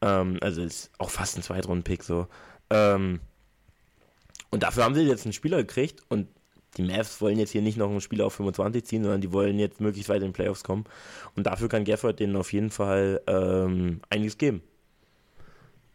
[0.01, 2.27] Ähm, also ist auch fast ein Zweitrunden-Pick so.
[2.69, 3.19] Ähm,
[4.55, 6.29] und dafür haben sie jetzt einen Spieler gekriegt und
[6.77, 9.59] die Mavs wollen jetzt hier nicht noch einen Spieler auf 25 ziehen, sondern die wollen
[9.59, 10.85] jetzt möglichst weit in den Playoffs kommen.
[11.35, 14.61] Und dafür kann Gafford denen auf jeden Fall ähm, einiges geben.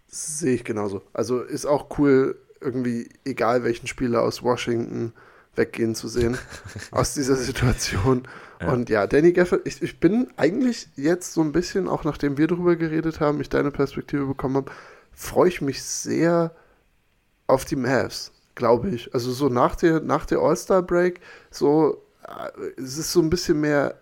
[0.09, 1.01] Sehe ich genauso.
[1.15, 5.15] Also ist auch cool, irgendwie, egal welchen Spieler aus Washington
[5.57, 6.37] weggehen zu sehen,
[6.91, 8.29] aus dieser Situation.
[8.61, 8.73] Ja.
[8.75, 12.47] Und ja, Danny Gafford, ich, ich bin eigentlich jetzt so ein bisschen, auch nachdem wir
[12.47, 14.73] darüber geredet haben, ich deine Perspektive bekommen habe,
[15.13, 16.55] freue ich mich sehr
[17.47, 19.13] auf die Mavs, glaube ich.
[19.15, 21.21] Also so nach der, nach der All-Star-Break,
[21.51, 23.95] so, äh, es ist so ein bisschen mehr,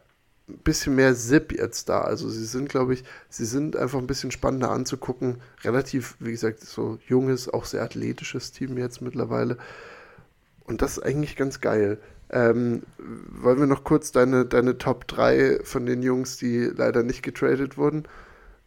[0.65, 2.01] bisschen mehr Zip jetzt da.
[2.01, 5.41] Also sie sind, glaube ich, sie sind einfach ein bisschen spannender anzugucken.
[5.63, 9.59] Relativ, wie gesagt, so junges, auch sehr athletisches Team jetzt mittlerweile.
[10.65, 11.99] Und das ist eigentlich ganz geil.
[12.31, 17.23] Ähm, wollen wir noch kurz deine, deine Top 3 von den Jungs, die leider nicht
[17.23, 18.05] getradet wurden?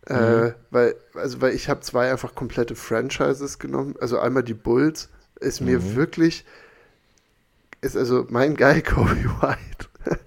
[0.07, 0.45] Äh, mhm.
[0.47, 3.95] Äh, weil, also, weil ich habe zwei einfach komplette Franchises genommen.
[3.99, 5.09] Also einmal die Bulls
[5.41, 5.95] ist mir mhm.
[5.95, 6.45] wirklich,
[7.81, 9.87] ist also mein Guy Kobe White.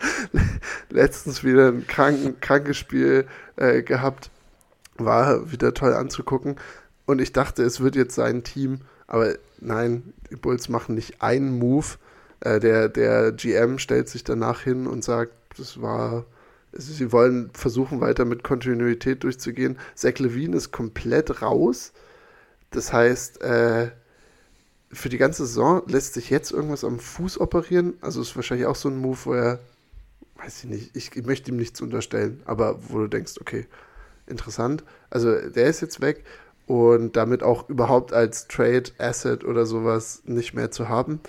[0.90, 3.26] Letztens wieder ein kranken, krankes Spiel
[3.56, 4.30] äh, gehabt.
[4.96, 6.56] War wieder toll anzugucken.
[7.06, 11.58] und ich dachte, es wird jetzt sein Team, aber nein, die Bulls machen nicht einen
[11.58, 11.86] Move.
[12.40, 16.26] Äh, der, der GM stellt sich danach hin und sagt, das war,
[16.72, 19.78] sie wollen versuchen, weiter mit Kontinuität durchzugehen.
[19.94, 21.92] Zach Levine ist komplett raus.
[22.70, 23.90] Das heißt, äh,
[24.94, 27.94] für die ganze Saison lässt sich jetzt irgendwas am Fuß operieren.
[28.00, 29.58] Also ist wahrscheinlich auch so ein Move, wo er,
[30.36, 33.66] weiß ich nicht, ich, ich möchte ihm nichts unterstellen, aber wo du denkst, okay,
[34.26, 34.84] interessant.
[35.10, 36.24] Also der ist jetzt weg
[36.66, 41.20] und damit auch überhaupt als Trade Asset oder sowas nicht mehr zu haben.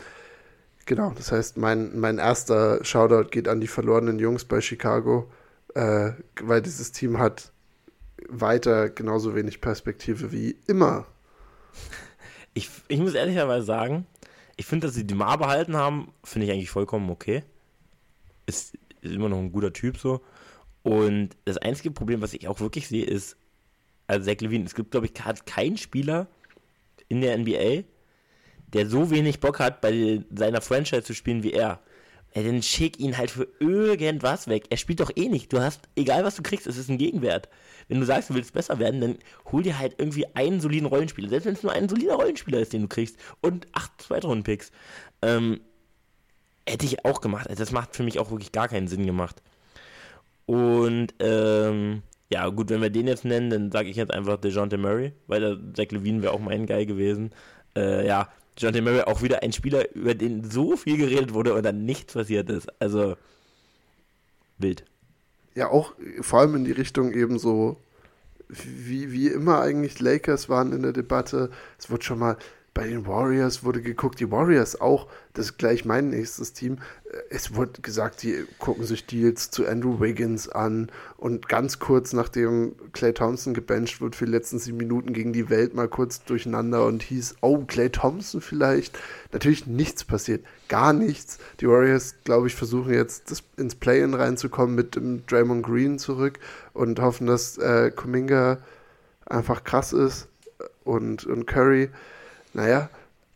[0.85, 5.31] Genau, das heißt, mein, mein erster Shoutout geht an die verlorenen Jungs bei Chicago,
[5.73, 6.11] äh,
[6.41, 7.51] weil dieses Team hat
[8.29, 11.05] weiter genauso wenig Perspektive wie immer.
[12.55, 14.07] Ich, ich muss ehrlicherweise sagen,
[14.57, 17.43] ich finde, dass sie die Mar behalten haben, finde ich eigentlich vollkommen okay.
[18.47, 20.21] Ist, ist immer noch ein guter Typ so.
[20.81, 23.37] Und das einzige Problem, was ich auch wirklich sehe, ist,
[24.07, 26.27] also Zach Levine, es gibt, glaube ich, keinen Spieler
[27.07, 27.83] in der NBA,
[28.67, 31.81] der so wenig Bock hat, bei seiner Franchise zu spielen wie er.
[32.35, 34.65] Ja, dann schick ihn halt für irgendwas weg.
[34.69, 35.53] Er spielt doch eh nicht.
[35.53, 37.47] Du hast, egal was du kriegst, es ist ein Gegenwert.
[37.87, 39.17] Wenn du sagst, du willst besser werden, dann
[39.51, 41.29] hol dir halt irgendwie einen soliden Rollenspieler.
[41.29, 43.17] Selbst wenn es nur ein solider Rollenspieler ist, den du kriegst.
[43.41, 44.71] Und acht Zweitrunden-Picks.
[45.21, 45.61] Ähm,
[46.67, 47.49] hätte ich auch gemacht.
[47.49, 49.41] Also das macht für mich auch wirklich gar keinen Sinn gemacht.
[50.45, 54.77] Und ähm, ja, gut, wenn wir den jetzt nennen, dann sage ich jetzt einfach DeJounte
[54.77, 57.31] Murray, weil der Zach Levine wäre auch mein Guy gewesen.
[57.77, 61.63] Äh, ja, DeJounte Murray auch wieder ein Spieler, über den so viel geredet wurde und
[61.63, 62.69] dann nichts passiert ist.
[62.81, 63.17] Also,
[64.57, 64.85] wild.
[65.55, 67.77] Ja, auch vor allem in die Richtung eben so,
[68.47, 71.49] wie, wie immer eigentlich Lakers waren in der Debatte.
[71.77, 72.37] Es wurde schon mal
[72.75, 76.79] bei den Warriors wurde geguckt, die Warriors auch, das ist gleich mein nächstes Team.
[77.29, 82.75] Es wurde gesagt, die gucken sich Deals zu Andrew Wiggins an und ganz kurz nachdem
[82.91, 86.85] Clay Thompson gebencht wird für die letzten sieben Minuten gegen die Welt mal kurz durcheinander
[86.85, 88.99] und hieß, oh, Clay Thompson vielleicht.
[89.31, 91.39] Natürlich nichts passiert, gar nichts.
[91.61, 96.39] Die Warriors, glaube ich, versuchen jetzt das, ins Play-In reinzukommen mit dem Draymond Green zurück
[96.73, 98.57] und hoffen, dass äh, Kuminga
[99.25, 100.27] einfach krass ist
[100.83, 101.89] und, und Curry
[102.55, 102.89] naja,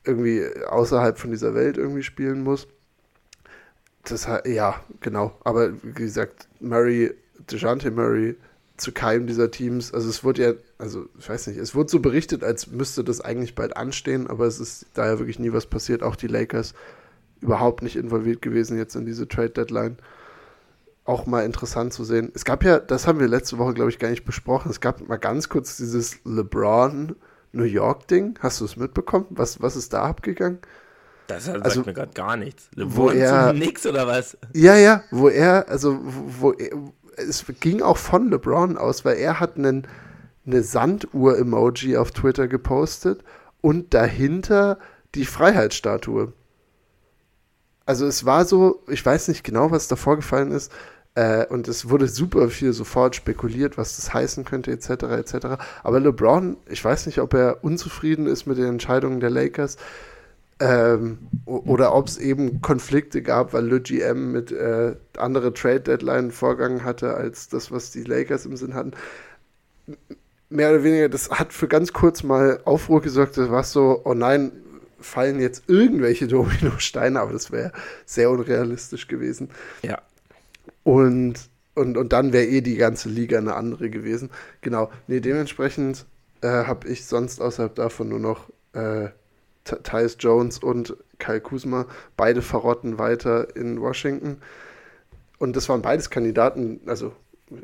[0.06, 2.68] irgendwie außerhalb von dieser Welt irgendwie spielen muss.
[4.04, 5.38] Das ja, genau.
[5.44, 7.14] Aber wie gesagt, Murray,
[7.52, 8.36] DeJounte Murray
[8.78, 12.00] zu keinem dieser Teams, also es wurde ja, also ich weiß nicht, es wurde so
[12.00, 15.66] berichtet, als müsste das eigentlich bald anstehen, aber es ist da ja wirklich nie was
[15.66, 16.02] passiert.
[16.02, 16.74] Auch die Lakers
[17.42, 19.98] überhaupt nicht involviert gewesen jetzt in diese Trade Deadline.
[21.04, 22.32] Auch mal interessant zu sehen.
[22.34, 24.72] Es gab ja, das haben wir letzte Woche, glaube ich, gar nicht besprochen.
[24.72, 27.16] Es gab mal ganz kurz dieses LeBron
[27.52, 28.38] New York-Ding?
[28.42, 29.26] Hast du es mitbekommen?
[29.30, 30.60] Was, was ist da abgegangen?
[31.28, 32.70] Das sagt also, mir gerade gar nichts.
[32.76, 34.38] Wo er, nix oder was?
[34.54, 36.70] Ja, ja, wo er, also wo, er,
[37.18, 39.88] es ging auch von LeBron aus, weil er hat einen,
[40.46, 43.24] eine Sanduhr-Emoji auf Twitter gepostet
[43.62, 44.80] und dahinter
[45.14, 46.34] die Freiheitsstatue.
[47.86, 50.72] Also es war so, ich weiß nicht genau, was da vorgefallen ist,
[51.20, 54.90] äh, und es wurde super viel sofort spekuliert, was das heißen könnte, etc.
[54.90, 55.36] etc.
[55.84, 59.76] Aber LeBron, ich weiß nicht, ob er unzufrieden ist mit den Entscheidungen der Lakers
[60.62, 66.32] ähm, oder ob es eben Konflikte gab, weil Le GM mit äh, andere Trade Deadline
[66.32, 68.94] Vorgang hatte als das, was die Lakers im Sinn hatten.
[70.50, 73.38] Mehr oder weniger, das hat für ganz kurz mal Aufruhr gesorgt.
[73.38, 74.54] Das war so, oh nein,
[75.02, 77.74] fallen jetzt irgendwelche Dominosteine, aber das wäre
[78.06, 79.50] sehr unrealistisch gewesen.
[79.82, 80.00] Ja.
[80.90, 81.36] Und,
[81.76, 84.32] und, und dann wäre eh die ganze Liga eine andere gewesen.
[84.62, 84.90] Genau.
[85.06, 86.08] Nee, dementsprechend
[86.42, 89.10] äh, habe ich sonst außerhalb davon nur noch äh,
[89.84, 91.86] Tyus Jones und Kyle Kuzma,
[92.18, 94.38] beide verrotten weiter in Washington.
[95.38, 97.14] Und das waren beides Kandidaten, also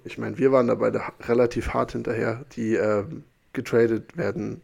[0.04, 3.06] ich meine, wir waren da beide relativ hart hinterher, die äh,
[3.54, 4.62] getradet werden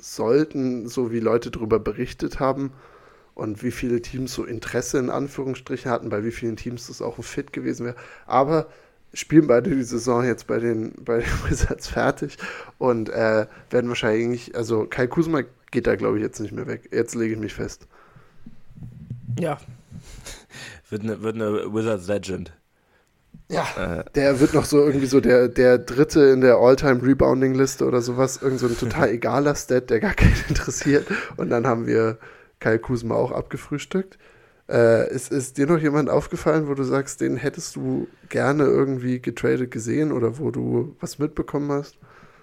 [0.00, 2.72] sollten, so wie Leute darüber berichtet haben
[3.36, 7.18] und wie viele Teams so Interesse in Anführungsstrichen hatten, bei wie vielen Teams das auch
[7.18, 7.96] ein Fit gewesen wäre.
[8.26, 8.66] Aber
[9.12, 12.38] spielen beide die Saison jetzt bei den, bei den Wizards fertig
[12.78, 16.88] und äh, werden wahrscheinlich, also Kai Kusma geht da glaube ich jetzt nicht mehr weg.
[16.90, 17.86] Jetzt lege ich mich fest.
[19.38, 19.58] Ja.
[20.88, 22.52] wird eine, wird eine Wizards Legend.
[23.50, 24.04] Ja, äh.
[24.14, 28.40] der wird noch so irgendwie so der, der dritte in der All-Time-Rebounding-Liste oder sowas.
[28.40, 31.06] Irgend so ein total egaler Stat, der gar keinen interessiert.
[31.36, 32.18] Und dann haben wir
[32.58, 34.18] Kai Kusma auch abgefrühstückt.
[34.68, 39.20] Äh, ist, ist dir noch jemand aufgefallen, wo du sagst, den hättest du gerne irgendwie
[39.20, 41.98] getradet gesehen oder wo du was mitbekommen hast?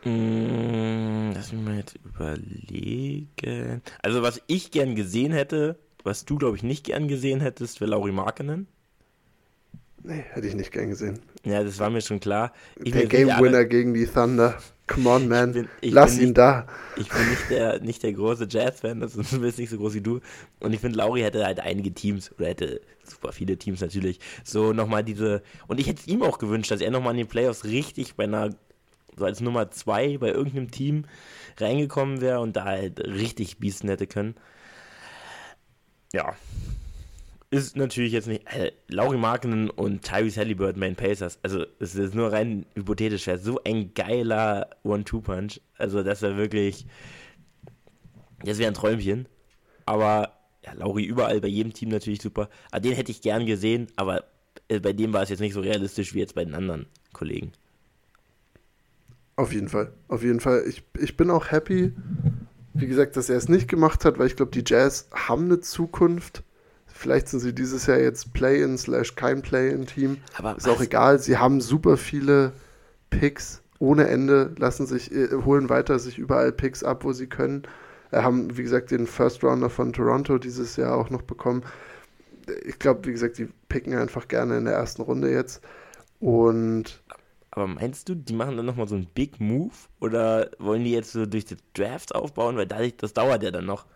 [0.06, 3.82] Mm, lass mich mal jetzt überlegen.
[4.02, 7.92] Also, was ich gern gesehen hätte, was du, glaube ich, nicht gern gesehen hättest, wäre
[7.92, 8.68] Lauri Markenen.
[10.04, 11.20] Nee, hätte ich nicht gern gesehen.
[11.46, 12.52] Ja, das war mir schon klar.
[12.84, 14.58] Ich Der Game Winner gegen die Thunder.
[14.88, 15.50] Come on, man.
[15.50, 16.68] Ich bin, ich Lass ihn nicht, da.
[16.98, 20.02] Ich bin nicht der, nicht der große Jazz-Fan, das ist zumindest nicht so groß wie
[20.02, 20.20] du.
[20.60, 24.74] Und ich finde, Lauri hätte halt einige Teams, oder hätte super viele Teams natürlich, so
[24.74, 25.42] nochmal diese.
[25.68, 28.26] Und ich hätte es ihm auch gewünscht, dass er nochmal in den Playoffs richtig bei
[28.26, 28.50] einer,
[29.18, 31.06] so als Nummer zwei bei irgendeinem Team
[31.58, 34.36] reingekommen wäre und da halt richtig bieten hätte können.
[36.14, 36.36] Ja,
[37.54, 38.46] ist natürlich jetzt nicht.
[38.54, 41.40] Äh, Laurie Markinen und Tyrese Halliburton, Main Pacers.
[41.44, 43.28] Also, es ist nur rein hypothetisch.
[43.28, 45.62] Wäre so ein geiler One-Two-Punch.
[45.78, 46.86] Also, das wäre wirklich.
[48.44, 49.28] Das wäre ein Träumchen.
[49.86, 50.34] Aber,
[50.66, 52.50] ja, Lauri überall, bei jedem Team natürlich super.
[52.72, 53.88] Aber den hätte ich gern gesehen.
[53.96, 54.26] Aber
[54.68, 57.52] äh, bei dem war es jetzt nicht so realistisch wie jetzt bei den anderen Kollegen.
[59.36, 59.94] Auf jeden Fall.
[60.08, 60.64] Auf jeden Fall.
[60.68, 61.94] Ich, ich bin auch happy,
[62.74, 65.60] wie gesagt, dass er es nicht gemacht hat, weil ich glaube, die Jazz haben eine
[65.60, 66.44] Zukunft
[67.04, 70.20] Vielleicht sind sie dieses Jahr jetzt Play-in slash kein Play-in-Team.
[70.56, 71.20] Ist auch egal.
[71.20, 72.54] Sie haben super viele
[73.10, 77.64] Picks ohne Ende, lassen sich, äh, holen weiter sich überall Picks ab, wo sie können.
[78.12, 81.64] Äh, haben, wie gesagt, den First Rounder von Toronto dieses Jahr auch noch bekommen.
[82.64, 85.62] Ich glaube, wie gesagt, die picken einfach gerne in der ersten Runde jetzt.
[86.22, 87.04] Und.
[87.52, 89.74] Aber meinst du, die machen dann nochmal so einen Big Move?
[90.00, 92.56] Oder wollen die jetzt so durch die Drafts aufbauen?
[92.56, 93.88] Weil dadurch, das dauert ja dann noch.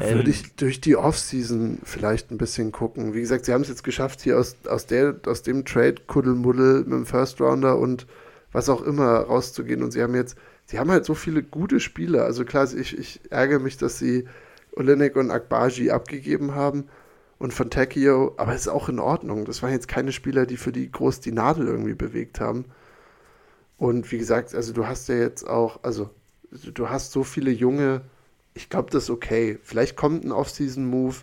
[0.00, 3.12] Ähm, Würde ich durch die Offseason vielleicht ein bisschen gucken.
[3.14, 6.80] Wie gesagt, sie haben es jetzt geschafft, hier aus, aus, der, aus dem Trade Kuddelmuddel
[6.84, 8.06] mit dem First Rounder und
[8.52, 9.82] was auch immer rauszugehen.
[9.82, 12.24] Und sie haben jetzt, sie haben halt so viele gute Spieler.
[12.24, 14.26] Also klar, ich, ich ärgere mich, dass sie
[14.74, 16.84] Olenek und Akbaji abgegeben haben
[17.38, 19.44] und von Takio, aber es ist auch in Ordnung.
[19.44, 22.66] Das waren jetzt keine Spieler, die für die groß die Nadel irgendwie bewegt haben.
[23.76, 26.08] Und wie gesagt, also du hast ja jetzt auch, also
[26.50, 28.02] du hast so viele junge
[28.54, 29.58] ich glaube, das ist okay.
[29.62, 31.16] Vielleicht kommt ein Off-Season-Move.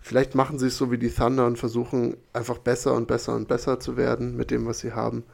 [0.00, 3.48] Vielleicht machen sie es so wie die Thunder und versuchen einfach besser und besser und
[3.48, 5.24] besser zu werden mit dem, was sie haben.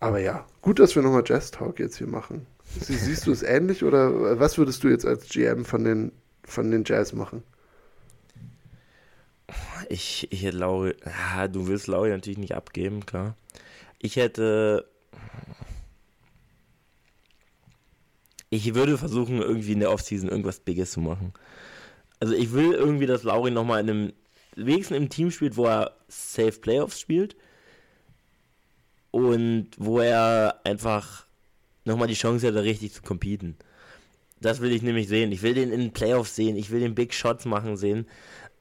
[0.00, 2.46] Aber ja, gut, dass wir nochmal Jazz Talk jetzt hier machen.
[2.80, 6.12] Sie, siehst du es ähnlich oder was würdest du jetzt als GM von den,
[6.44, 7.42] von den Jazz machen?
[9.88, 13.34] Ich, ich hätte Lauri, ja, du willst Lauri natürlich nicht abgeben, klar.
[13.98, 14.86] Ich hätte
[18.50, 21.32] ich würde versuchen, irgendwie in der Offseason irgendwas Biges zu machen.
[22.20, 24.12] Also ich will irgendwie, dass Lauri nochmal in einem,
[24.56, 27.36] wenigstens im Team spielt, wo er Safe Playoffs spielt.
[29.10, 31.26] Und wo er einfach
[31.84, 33.56] nochmal die Chance hat, da richtig zu competen.
[34.40, 35.32] Das will ich nämlich sehen.
[35.32, 36.56] Ich will den in den Playoffs sehen.
[36.56, 38.06] Ich will den Big Shots machen sehen.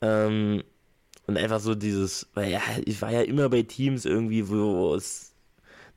[0.02, 0.64] Ähm,
[1.28, 5.27] und einfach so dieses, weil ja, ich war ja immer bei Teams irgendwie, wo es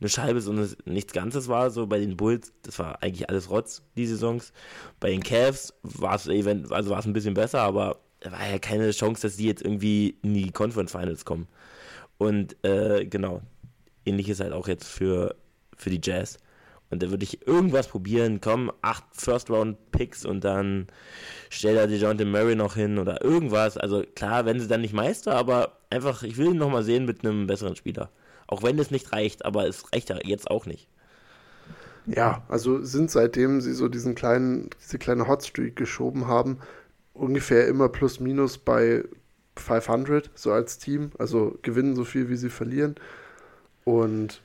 [0.00, 0.52] eine Scheibe, so
[0.84, 1.70] nichts Ganzes war.
[1.70, 4.52] So bei den Bulls, das war eigentlich alles Rotz, die Saisons.
[4.98, 9.36] Bei den Cavs war es also ein bisschen besser, aber war ja keine Chance, dass
[9.36, 11.48] die jetzt irgendwie in die Conference Finals kommen.
[12.18, 13.42] Und äh, genau,
[14.04, 15.36] ähnliches halt auch jetzt für,
[15.76, 16.38] für die Jazz.
[16.90, 18.40] Und da würde ich irgendwas probieren.
[18.40, 20.88] Komm, acht First-Round-Picks und dann
[21.48, 23.76] stell da DeJounte Murray noch hin oder irgendwas.
[23.76, 27.24] Also klar, wenn sie dann nicht Meister, aber einfach, ich will ihn nochmal sehen mit
[27.24, 28.10] einem besseren Spieler.
[28.50, 30.88] Auch wenn es nicht reicht, aber es reicht ja jetzt auch nicht.
[32.04, 36.58] Ja, also sind seitdem sie so diesen kleinen, diese kleine Hotstreak geschoben haben,
[37.14, 39.04] ungefähr immer plus minus bei
[39.54, 41.12] 500, so als Team.
[41.16, 42.96] Also gewinnen so viel, wie sie verlieren.
[43.84, 44.42] Und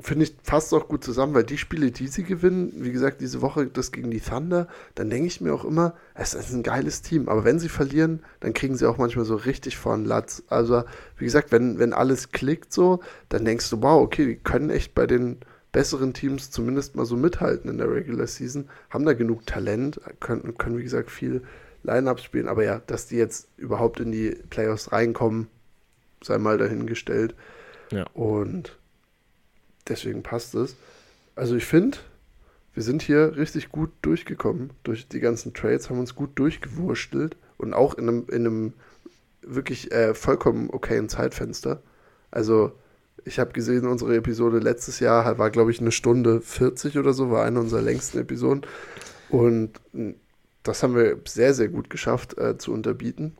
[0.00, 3.42] finde ich, passt auch gut zusammen, weil die Spiele, die sie gewinnen, wie gesagt, diese
[3.42, 4.66] Woche das gegen die Thunder,
[4.96, 7.28] dann denke ich mir auch immer, es ist ein geiles Team.
[7.28, 10.42] Aber wenn sie verlieren, dann kriegen sie auch manchmal so richtig vor den Latz.
[10.48, 10.82] Also,
[11.16, 14.94] wie gesagt, wenn, wenn alles klickt so, dann denkst du, wow, okay, die können echt
[14.94, 15.38] bei den
[15.70, 20.56] besseren Teams zumindest mal so mithalten in der Regular Season, haben da genug Talent, können,
[20.56, 21.42] können wie gesagt, viel
[21.82, 22.48] Line-Up spielen.
[22.48, 25.48] Aber ja, dass die jetzt überhaupt in die Playoffs reinkommen,
[26.22, 27.34] sei mal dahingestellt.
[27.90, 28.06] Ja.
[28.14, 28.76] Und
[29.88, 30.76] deswegen passt es.
[31.34, 31.98] Also ich finde,
[32.74, 37.74] wir sind hier richtig gut durchgekommen durch die ganzen Trades, haben uns gut durchgewurstelt und
[37.74, 38.72] auch in einem, in einem
[39.42, 41.82] wirklich äh, vollkommen okayen Zeitfenster.
[42.30, 42.72] Also
[43.24, 47.30] ich habe gesehen, unsere Episode letztes Jahr war, glaube ich, eine Stunde 40 oder so,
[47.30, 48.66] war eine unserer längsten Episoden.
[49.30, 49.80] Und
[50.62, 53.36] das haben wir sehr, sehr gut geschafft äh, zu unterbieten.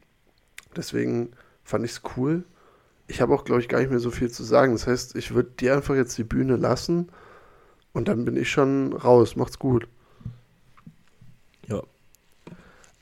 [0.77, 1.31] Deswegen
[1.65, 2.45] fand ich es cool
[3.07, 4.73] ich habe auch, glaube ich, gar nicht mehr so viel zu sagen.
[4.73, 7.11] Das heißt, ich würde dir einfach jetzt die Bühne lassen
[7.93, 9.37] und dann bin ich schon raus.
[9.37, 9.89] Macht's gut.
[11.69, 11.83] Ja.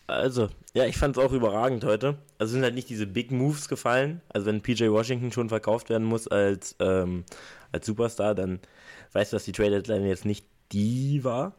[0.07, 2.19] Also, ja, ich fand es auch überragend heute.
[2.39, 4.21] Also sind halt nicht diese Big Moves gefallen.
[4.29, 7.25] Also wenn PJ Washington schon verkauft werden muss als, ähm,
[7.71, 8.61] als Superstar, dann
[9.13, 11.55] weißt du, dass die Trade Deadline jetzt nicht die war.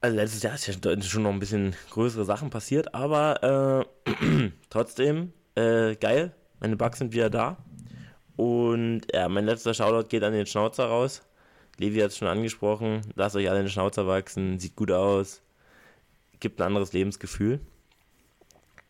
[0.00, 5.32] Also letztes Jahr ist ja schon noch ein bisschen größere Sachen passiert, aber äh, trotzdem
[5.54, 6.34] äh, geil.
[6.60, 7.56] Meine Bugs sind wieder da.
[8.36, 11.22] Und ja, mein letzter Shoutout geht an den Schnauzer raus.
[11.78, 13.02] Levi hat es schon angesprochen.
[13.14, 14.58] Lasst euch alle den Schnauzer wachsen.
[14.58, 15.42] Sieht gut aus.
[16.40, 17.60] Gibt ein anderes Lebensgefühl.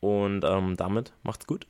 [0.00, 1.66] Und ähm, damit macht's gut.